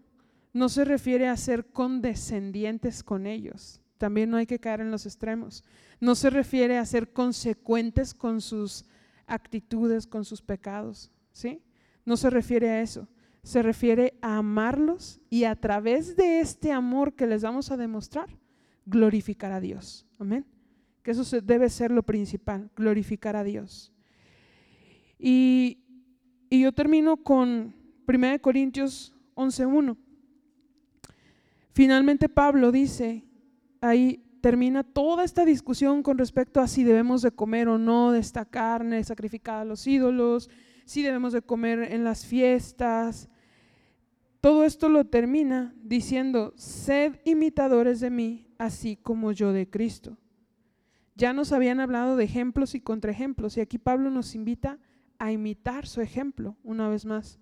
no 0.51 0.67
se 0.67 0.83
refiere 0.83 1.29
a 1.29 1.37
ser 1.37 1.67
condescendientes 1.67 3.01
con 3.01 3.25
ellos. 3.25 3.81
También 3.97 4.29
no 4.29 4.35
hay 4.35 4.45
que 4.45 4.59
caer 4.59 4.81
en 4.81 4.91
los 4.91 5.05
extremos. 5.05 5.63
No 6.01 6.13
se 6.13 6.29
refiere 6.29 6.77
a 6.77 6.85
ser 6.85 7.13
consecuentes 7.13 8.13
con 8.13 8.41
sus 8.41 8.83
actitudes, 9.27 10.05
con 10.07 10.25
sus 10.25 10.41
pecados. 10.41 11.09
¿sí? 11.31 11.61
No 12.03 12.17
se 12.17 12.29
refiere 12.29 12.69
a 12.69 12.81
eso. 12.81 13.07
Se 13.43 13.61
refiere 13.61 14.17
a 14.21 14.37
amarlos 14.37 15.21
y 15.29 15.45
a 15.45 15.55
través 15.55 16.17
de 16.17 16.41
este 16.41 16.73
amor 16.73 17.13
que 17.13 17.27
les 17.27 17.43
vamos 17.43 17.71
a 17.71 17.77
demostrar, 17.77 18.27
glorificar 18.85 19.53
a 19.53 19.61
Dios. 19.61 20.05
Amén. 20.19 20.45
Que 21.01 21.11
eso 21.11 21.41
debe 21.41 21.69
ser 21.69 21.91
lo 21.91 22.03
principal, 22.03 22.71
glorificar 22.75 23.37
a 23.37 23.43
Dios. 23.45 23.94
Y, 25.19 25.79
yo 26.49 26.71
termino 26.71 27.17
con 27.17 27.75
1 28.07 28.41
Corintios 28.41 29.13
11.1. 29.35 29.97
Finalmente 31.73 32.29
Pablo 32.29 32.71
dice, 32.71 33.25
ahí 33.81 34.23
termina 34.39 34.83
toda 34.83 35.25
esta 35.25 35.43
discusión 35.43 36.01
con 36.01 36.17
respecto 36.17 36.61
a 36.61 36.67
si 36.67 36.83
debemos 36.85 37.21
de 37.21 37.31
comer 37.31 37.67
o 37.67 37.77
no 37.77 38.11
de 38.11 38.19
esta 38.19 38.45
carne 38.45 39.03
sacrificada 39.03 39.61
a 39.61 39.65
los 39.65 39.85
ídolos, 39.85 40.49
si 40.85 41.01
debemos 41.01 41.33
de 41.33 41.41
comer 41.41 41.91
en 41.91 42.03
las 42.03 42.25
fiestas. 42.25 43.27
Todo 44.39 44.63
esto 44.63 44.87
lo 44.87 45.05
termina 45.05 45.73
diciendo, 45.83 46.53
sed 46.55 47.15
imitadores 47.25 47.99
de 47.99 48.11
mí, 48.11 48.47
así 48.57 48.95
como 48.95 49.31
yo 49.33 49.51
de 49.51 49.69
Cristo. 49.69 50.17
Ya 51.15 51.33
nos 51.33 51.51
habían 51.51 51.79
hablado 51.79 52.15
de 52.15 52.25
ejemplos 52.25 52.75
y 52.75 52.81
contraejemplos, 52.81 53.57
y 53.57 53.61
aquí 53.61 53.77
Pablo 53.77 54.11
nos 54.11 54.35
invita 54.35 54.71
a 54.73 54.94
imitar 55.19 55.87
su 55.87 56.01
ejemplo, 56.01 56.57
una 56.63 56.89
vez 56.89 57.05
más, 57.05 57.39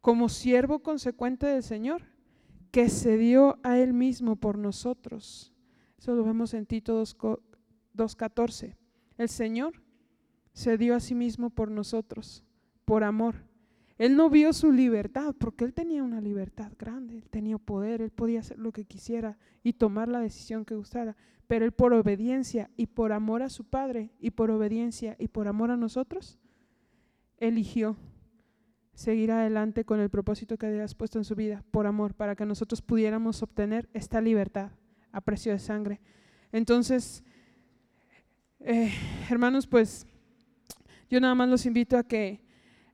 como 0.00 0.28
siervo 0.28 0.80
consecuente 0.80 1.46
del 1.46 1.62
Señor, 1.62 2.02
que 2.70 2.88
se 2.88 3.16
dio 3.16 3.58
a 3.62 3.78
Él 3.78 3.92
mismo 3.92 4.36
por 4.36 4.58
nosotros. 4.58 5.52
Eso 5.98 6.14
lo 6.14 6.24
vemos 6.24 6.54
en 6.54 6.66
Tito 6.66 7.00
2.14. 7.02 8.76
El 9.16 9.28
Señor 9.28 9.82
se 10.52 10.76
dio 10.76 10.94
a 10.94 11.00
sí 11.00 11.14
mismo 11.14 11.50
por 11.50 11.70
nosotros, 11.70 12.44
por 12.84 13.04
amor. 13.04 13.36
Él 13.96 14.16
no 14.16 14.28
vio 14.28 14.52
su 14.52 14.72
libertad, 14.72 15.34
porque 15.38 15.64
Él 15.64 15.72
tenía 15.72 16.02
una 16.02 16.20
libertad 16.20 16.72
grande, 16.78 17.18
Él 17.18 17.28
tenía 17.30 17.58
poder, 17.58 18.02
Él 18.02 18.10
podía 18.10 18.40
hacer 18.40 18.58
lo 18.58 18.72
que 18.72 18.84
quisiera 18.84 19.38
y 19.62 19.74
tomar 19.74 20.08
la 20.08 20.20
decisión 20.20 20.64
que 20.64 20.74
gustara, 20.74 21.16
pero 21.46 21.64
Él 21.64 21.72
por 21.72 21.92
obediencia 21.92 22.70
y 22.76 22.86
por 22.86 23.12
amor 23.12 23.42
a 23.42 23.48
su 23.48 23.64
Padre 23.64 24.10
y 24.18 24.32
por 24.32 24.50
obediencia 24.50 25.14
y 25.18 25.28
por 25.28 25.46
amor 25.46 25.70
a 25.70 25.76
nosotros, 25.76 26.38
eligió 27.48 27.96
seguir 28.94 29.32
adelante 29.32 29.84
con 29.84 30.00
el 30.00 30.08
propósito 30.08 30.56
que 30.56 30.66
habías 30.66 30.94
puesto 30.94 31.18
en 31.18 31.24
su 31.24 31.34
vida, 31.34 31.64
por 31.70 31.86
amor, 31.86 32.14
para 32.14 32.36
que 32.36 32.46
nosotros 32.46 32.80
pudiéramos 32.80 33.42
obtener 33.42 33.88
esta 33.92 34.20
libertad 34.20 34.70
a 35.12 35.20
precio 35.20 35.52
de 35.52 35.58
sangre. 35.58 36.00
Entonces, 36.52 37.24
eh, 38.60 38.92
hermanos, 39.28 39.66
pues 39.66 40.06
yo 41.10 41.20
nada 41.20 41.34
más 41.34 41.48
los 41.48 41.66
invito 41.66 41.98
a 41.98 42.04
que, 42.04 42.40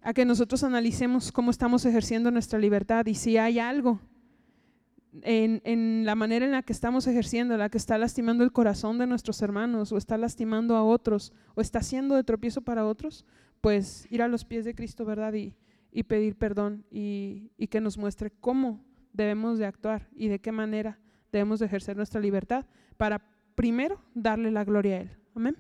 a 0.01 0.15
que 0.15 0.25
nosotros 0.25 0.65
analicemos 0.65 1.33
cómo 1.33 1.51
estamos 1.51 1.85
ejerciendo 1.85 2.31
nuestra 2.31 2.59
libertad 2.59 3.07
y 3.07 3.15
si 3.15 3.37
hay 3.37 3.59
algo 3.59 4.01
en, 5.23 5.61
en, 5.65 6.05
la 6.05 6.15
manera 6.15 6.45
en 6.45 6.53
la 6.53 6.63
que 6.63 6.73
estamos 6.73 7.07
ejerciendo, 7.07 7.57
la 7.57 7.69
que 7.69 7.79
está 7.79 7.99
lastimando 7.99 8.45
el 8.45 8.53
corazón 8.53 8.99
de 8.99 9.07
nuestros 9.07 9.43
hermanos 9.43 9.93
o 9.93 9.97
está 9.97 10.17
lastimando 10.17 10.77
a 10.77 10.83
otros 10.83 11.33
o 11.55 11.61
está 11.61 11.83
siendo 11.83 12.15
de 12.15 12.25
tropiezo 12.25 12.63
para 12.63 12.87
otros, 12.87 13.27
pues 13.61 14.07
ir 14.11 14.23
a 14.23 14.29
los 14.29 14.45
pies 14.45 14.65
de 14.65 14.75
Cristo, 14.75 15.05
¿verdad? 15.05 15.35
Y, 15.35 15.55
pedir 16.05 16.37
perdón 16.37 16.85
y, 16.91 17.51
y, 17.57 17.67
que 17.67 17.81
nos 17.81 17.99
muestre 17.99 18.31
cómo 18.41 18.85
debemos 19.13 19.59
de 19.59 19.67
actuar 19.67 20.09
y 20.15 20.29
de 20.29 20.39
qué 20.39 20.53
manera 20.53 20.99
debemos 21.33 21.61
de 21.61 21.67
ejercer 21.67 21.97
nuestra 21.97 22.21
libertad 22.21 22.65
para 22.97 23.21
primero 23.55 24.01
darle 24.15 24.51
la 24.51 24.65
gloria 24.65 24.97
a 24.97 25.01
Él. 25.01 25.11
Amén. 25.35 25.57